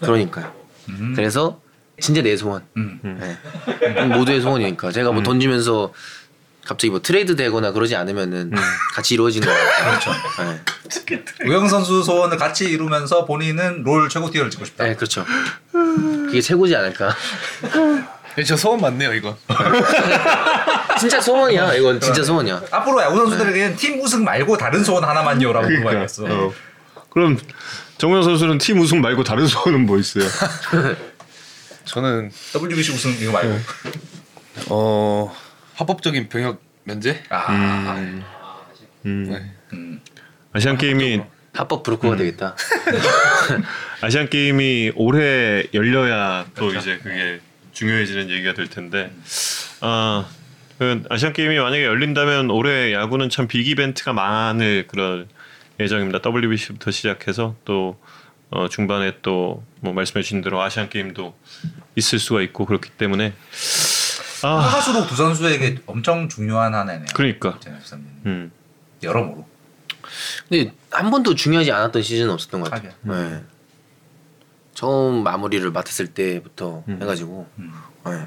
그러니까요. 0.00 0.54
음. 0.88 1.12
그래서 1.14 1.60
진짜 1.98 2.22
내 2.22 2.36
소원. 2.36 2.64
음. 2.76 3.00
네. 3.02 4.06
모두의 4.06 4.40
소원이니까 4.40 4.92
제가 4.92 5.12
뭐 5.12 5.22
던지면서 5.22 5.92
갑자기 6.64 6.90
뭐 6.90 7.00
트레이드 7.00 7.36
되거나 7.36 7.72
그러지 7.72 7.96
않으면은 7.96 8.52
같이 8.94 9.14
이루어지는 9.14 9.46
거예요. 9.48 9.70
그렇죠. 9.84 10.12
네. 10.44 11.24
우영 11.46 11.68
선수 11.68 12.02
소원을 12.02 12.36
같이 12.36 12.66
이루면서 12.66 13.24
본인은 13.24 13.82
롤 13.82 14.08
최고 14.08 14.30
tier를 14.30 14.50
찍고 14.50 14.64
싶다. 14.66 14.84
네, 14.84 14.94
그렇죠. 14.94 15.24
그게 15.72 16.40
최고지 16.40 16.76
않을까. 16.76 17.14
네, 18.36 18.44
저 18.44 18.56
소원 18.56 18.80
맞네요 18.80 19.12
이거. 19.14 19.36
진짜 21.00 21.20
소원이야. 21.20 21.74
이건 21.74 22.00
진짜 22.00 22.22
소원이야. 22.22 22.62
앞으로 22.70 23.00
야구 23.02 23.16
선수들에게는 23.16 23.76
팀 23.76 24.00
우승 24.00 24.22
말고 24.24 24.56
다른 24.56 24.84
소원 24.84 25.02
하나만요라고 25.04 25.68
물어봐야겠어. 25.68 26.24
어. 26.28 26.52
그럼 27.10 27.38
정우영 27.98 28.22
선수는 28.22 28.58
팀 28.58 28.78
우승 28.80 29.00
말고 29.00 29.24
다른 29.24 29.46
소원은 29.46 29.86
뭐 29.86 29.98
있어요? 29.98 30.24
저는 31.84 32.30
WBC 32.54 32.92
우승 32.92 33.10
이거 33.20 33.32
말고. 33.32 33.58
어 34.68 35.34
합법적인 35.80 36.28
병역 36.28 36.62
면제. 36.84 37.22
아. 37.30 37.94
음. 39.06 39.24
네. 39.30 39.50
음. 39.72 40.00
아시안 40.52 40.76
게임이 40.76 41.22
합법 41.54 41.82
브로커가 41.82 42.16
되겠다. 42.16 42.54
아시안 44.02 44.28
게임이 44.28 44.92
올해 44.94 45.64
열려야 45.72 46.46
또 46.54 46.72
이제 46.74 46.98
그게 47.02 47.40
중요해지는 47.72 48.28
얘기가 48.30 48.54
될 48.54 48.68
텐데 48.68 49.10
아 49.80 50.26
그 50.78 51.02
아시안 51.10 51.34
게임이 51.34 51.58
만약에 51.58 51.84
열린다면 51.84 52.50
올해 52.50 52.94
야구는 52.94 53.28
참 53.28 53.46
빅 53.48 53.68
이벤트가 53.68 54.14
많을 54.14 54.86
그런 54.86 55.28
예정입니다. 55.78 56.20
WBC부터 56.24 56.90
시작해서 56.90 57.54
또 57.66 57.98
어, 58.50 58.68
중반에 58.68 59.18
또 59.22 59.62
뭐 59.82 59.92
말씀해 59.94 60.22
주신 60.22 60.40
대로 60.42 60.60
아시안 60.62 60.88
게임도 60.90 61.34
있을 61.96 62.18
수가 62.18 62.40
있고 62.42 62.64
그렇기 62.66 62.90
때문에 62.92 63.32
아 64.42 64.58
하수록 64.58 65.08
두 65.08 65.16
선수에게 65.16 65.78
엄청 65.86 66.28
중요한 66.28 66.74
한 66.74 66.88
해네요. 66.88 67.06
그러니까 67.14 67.58
2023년. 67.58 68.04
음 68.26 68.52
여러모로. 69.02 69.46
근데 70.48 70.72
한 70.90 71.10
번도 71.10 71.34
중요하지 71.34 71.72
않았던 71.72 72.02
시즌은 72.02 72.32
없었던 72.32 72.60
것 72.60 72.70
같아요. 72.70 72.92
네. 73.02 73.44
처음 74.74 75.22
마무리를 75.22 75.70
맡았을 75.70 76.08
때부터 76.08 76.84
음. 76.88 76.98
해가지고 77.02 77.46
음. 77.58 77.72
네. 78.06 78.26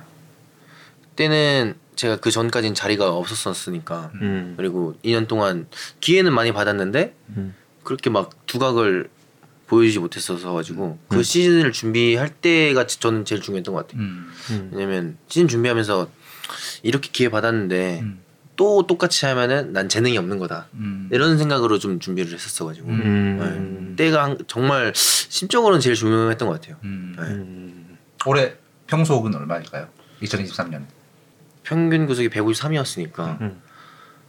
그때는 1.10 1.76
제가 1.96 2.18
그 2.18 2.32
전까지는 2.32 2.76
자리가 2.76 3.14
없었었으니까 3.16 4.12
음. 4.16 4.54
그리고 4.58 4.96
2년 5.04 5.28
동안 5.28 5.68
기회는 6.00 6.34
많이 6.34 6.52
받았는데 6.52 7.16
음. 7.38 7.56
그렇게 7.84 8.10
막 8.10 8.46
두각을 8.46 9.10
보여주지 9.68 10.00
못했어서 10.00 10.54
가지고 10.54 11.00
그 11.08 11.24
시즌을 11.24 11.72
준비할 11.72 12.30
때가 12.30 12.86
저는 12.88 13.26
제일 13.26 13.42
중요했던 13.42 13.74
것 13.74 13.88
같아요. 13.88 14.02
음. 14.02 14.30
왜냐면 14.74 15.18
시즌 15.28 15.48
준비하면서 15.48 16.10
이렇게 16.84 17.10
기회 17.12 17.30
받았는데 17.30 18.00
음. 18.02 18.20
또 18.56 18.86
똑같이 18.86 19.26
하면은 19.26 19.74
난 19.74 19.90
재능이 19.90 20.18
없는 20.18 20.38
거다. 20.38 20.68
음. 20.76 21.10
이런 21.12 21.38
생각으로 21.38 21.80
좀 21.80 22.00
준비를 22.00 22.32
했었어 22.34 22.66
가지고 22.66 22.90
음. 22.90 23.96
네. 23.98 24.06
때가 24.06 24.24
한- 24.24 24.38
정말 24.48 24.94
심적으로는 24.96 25.80
제일 25.80 25.96
중요했던 25.96 26.48
것 26.48 26.62
같아요. 26.62 26.78
음. 26.84 27.16
네. 27.18 27.24
음. 27.26 27.98
올해 28.26 28.54
평소는 28.88 29.34
얼마일까요? 29.36 29.88
2023년. 30.22 30.84
평균 31.64 32.06
구속이 32.06 32.30
153이었으니까 32.30 33.42
음. 33.42 33.62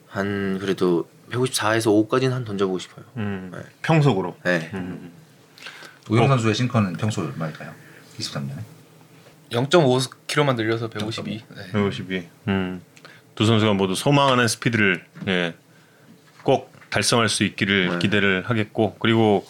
한 0.09 0.59
그래도 0.61 1.09
154에서 1.31 2.09
5까지는 2.09 2.31
한 2.31 2.45
던져보고 2.45 2.79
싶어요. 2.79 3.05
음. 3.17 3.51
네. 3.53 3.59
평속으로 3.83 4.37
네. 4.45 4.71
음. 6.11 6.15
우영 6.15 6.25
어. 6.25 6.29
선수의 6.29 6.55
싱커는 6.55 6.95
평소 6.95 7.23
얼마일까요? 7.23 7.73
23년에. 8.19 8.59
0.5km만 9.51 10.57
늘려서 10.57 10.89
152. 10.89 11.43
네. 11.49 11.73
152. 11.73 12.29
음. 12.49 12.83
두 13.35 13.47
선수가 13.47 13.75
모두 13.75 13.95
소망하는 13.95 14.47
스피드를 14.49 15.05
예, 15.29 15.55
꼭 16.43 16.73
달성할 16.91 17.29
수 17.29 17.43
있기를 17.45 17.89
네. 17.91 17.99
기대를 17.99 18.45
하겠고 18.47 18.97
그리고 19.01 19.45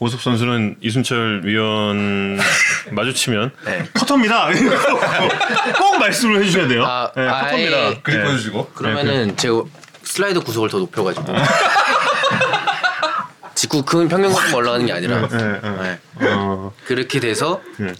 오섭 0.00 0.20
선수는 0.20 0.76
이순철 0.80 1.42
위원 1.44 2.38
마주치면 2.90 3.52
네. 3.64 3.88
커터입니다. 3.94 4.48
꼭 5.78 5.98
말씀을 5.98 6.40
해주셔야 6.42 6.66
돼요. 6.66 6.84
아, 6.84 7.12
네, 7.14 7.22
아예 7.22 7.42
커터입니다. 7.42 8.02
그림 8.02 8.18
네. 8.18 8.24
보여주시고. 8.24 8.70
그러면은 8.70 9.36
제가 9.36 9.62
슬라이더 10.02 10.40
구속을 10.40 10.68
더 10.68 10.78
높여가지고 10.78 11.26
직구 13.72 13.84
큰 13.86 14.06
평균 14.06 14.30
갖고 14.34 14.58
올라가는 14.58 14.84
게 14.84 14.92
아니라 14.92 15.26
네, 15.28 15.38
네. 15.38 15.98
네. 16.20 16.26
어, 16.28 16.72
그렇게 16.84 17.20
돼서 17.20 17.62
네. 17.78 17.94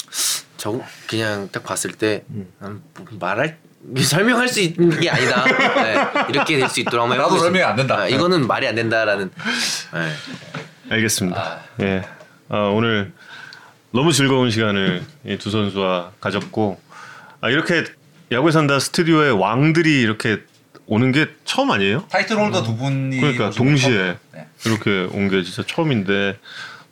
저 0.58 0.78
그냥 1.06 1.48
딱 1.50 1.64
봤을 1.64 1.92
때 1.92 2.24
음, 2.28 2.46
뭐 2.60 2.82
말할 3.18 3.56
설명할 3.96 4.48
수 4.48 4.60
있는 4.60 5.00
게 5.00 5.08
아니다. 5.08 5.44
네, 5.46 6.26
이렇게 6.28 6.58
될 6.58 6.68
수 6.68 6.80
있도록 6.80 7.00
한번 7.02 7.16
나도 7.16 7.36
해보겠습니다. 7.36 7.40
설명이 7.44 7.64
안 7.64 7.76
된다. 7.76 7.96
아, 8.02 8.06
이거는 8.06 8.46
말이 8.46 8.68
안 8.68 8.74
된다라는. 8.74 9.30
네. 9.94 10.12
알겠습니다. 10.90 11.60
예. 11.80 12.02
어, 12.50 12.70
오늘 12.74 13.12
너무 13.92 14.12
즐거운 14.12 14.50
시간을 14.50 15.02
이두 15.24 15.50
선수와 15.50 16.12
가졌고 16.20 16.78
아, 17.40 17.48
이렇게 17.48 17.84
야구에 18.30 18.52
산다 18.52 18.78
스튜디오에 18.78 19.30
왕들이 19.30 20.02
이렇게 20.02 20.42
오는 20.86 21.12
게 21.12 21.28
처음 21.44 21.70
아니에요? 21.70 22.04
타이틀 22.10 22.36
홀더 22.36 22.62
두 22.62 22.76
분이 22.76 23.18
그러니까 23.18 23.50
동시에 23.50 23.90
처음. 23.96 24.18
네. 24.31 24.31
이렇게 24.66 25.08
온 25.12 25.28
게 25.28 25.42
진짜 25.42 25.62
처음인데 25.66 26.38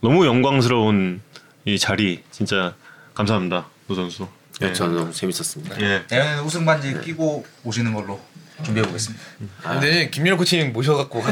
너무 0.00 0.26
영광스러운 0.26 1.20
이 1.64 1.78
자리 1.78 2.22
진짜 2.30 2.74
감사합니다 3.14 3.66
두 3.86 3.94
선수. 3.94 4.28
예. 4.62 4.72
저는 4.72 4.94
너무 4.96 5.12
재밌었습니다. 5.12 5.80
예. 5.80 6.04
내년에는 6.10 6.42
우승 6.44 6.64
반지 6.66 6.98
끼고 7.00 7.44
오시는 7.64 7.94
걸로 7.94 8.20
준비해 8.62 8.86
보겠습니다. 8.86 9.24
근데 9.62 10.10
김민호 10.10 10.36
코치님 10.36 10.72
모셔갖고 10.72 11.22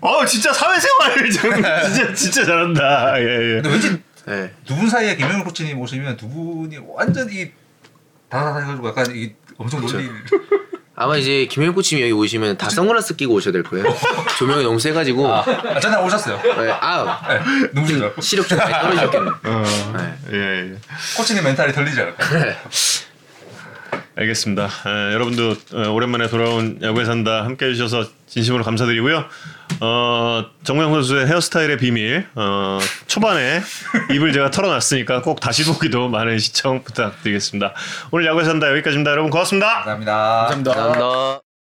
어 0.00 0.24
진짜 0.26 0.52
사회생활을 0.52 1.30
좀 1.30 1.52
진짜 1.94 2.14
진짜 2.14 2.44
잘한다. 2.44 3.20
예 3.20 3.24
예. 3.24 3.54
근데 3.62 3.68
왠지 3.70 4.02
네. 4.26 4.52
두분 4.64 4.88
사이에 4.88 5.16
김영일 5.16 5.44
코치님 5.44 5.78
오시면 5.80 6.16
두 6.16 6.28
분이 6.28 6.78
완전히 6.88 7.52
다다다해가지고 8.28 8.88
약간 8.88 9.06
이 9.14 9.32
엄청 9.58 9.80
놀리. 9.80 10.08
아마 10.94 11.16
이제 11.16 11.46
김현 11.46 11.74
코치님 11.74 12.02
여기 12.02 12.12
오시면 12.12 12.58
다 12.58 12.68
선글라스 12.68 13.16
끼고 13.16 13.34
오셔야 13.34 13.52
될 13.52 13.62
거예요. 13.62 13.84
조명이 14.38 14.62
너무 14.62 14.78
세가지고. 14.78 15.26
아, 15.32 15.80
전날 15.80 16.04
오셨어요. 16.04 16.40
네, 16.42 16.70
아 16.80 17.20
네, 17.28 17.40
눈부시죠. 17.72 18.12
시력 18.20 18.46
좀 18.48 18.58
많이 18.58 18.72
떨어지셨겠네. 18.72 19.30
어, 19.44 19.64
네. 19.96 20.14
예, 20.32 20.72
예. 20.72 20.76
코치님 21.16 21.42
멘탈이 21.44 21.72
털리지 21.72 22.00
않을까. 22.00 22.26
알겠습니다. 24.14 24.64
에, 24.86 25.14
여러분도 25.14 25.56
어, 25.72 25.88
오랜만에 25.90 26.28
돌아온 26.28 26.78
야구에 26.82 27.06
산다 27.06 27.44
함께 27.44 27.66
해주셔서 27.66 28.06
진심으로 28.26 28.62
감사드리고요. 28.62 29.24
어, 29.84 30.44
정우영 30.62 30.92
선수의 30.92 31.26
헤어스타일의 31.26 31.76
비밀 31.76 32.24
어, 32.36 32.78
초반에 33.08 33.60
입을 34.14 34.32
제가 34.32 34.52
털어놨으니까 34.52 35.22
꼭 35.22 35.40
다시 35.40 35.64
보기도 35.64 36.08
많은 36.08 36.38
시청 36.38 36.84
부탁드리겠습니다. 36.84 37.74
오늘 38.12 38.26
야구에 38.26 38.44
산다 38.44 38.70
여기까지입니다. 38.70 39.10
여러분 39.10 39.30
고맙습니다. 39.32 39.66
감사합니다. 39.82 40.12
감사합니다. 40.14 40.74
감사합니다. 40.74 41.51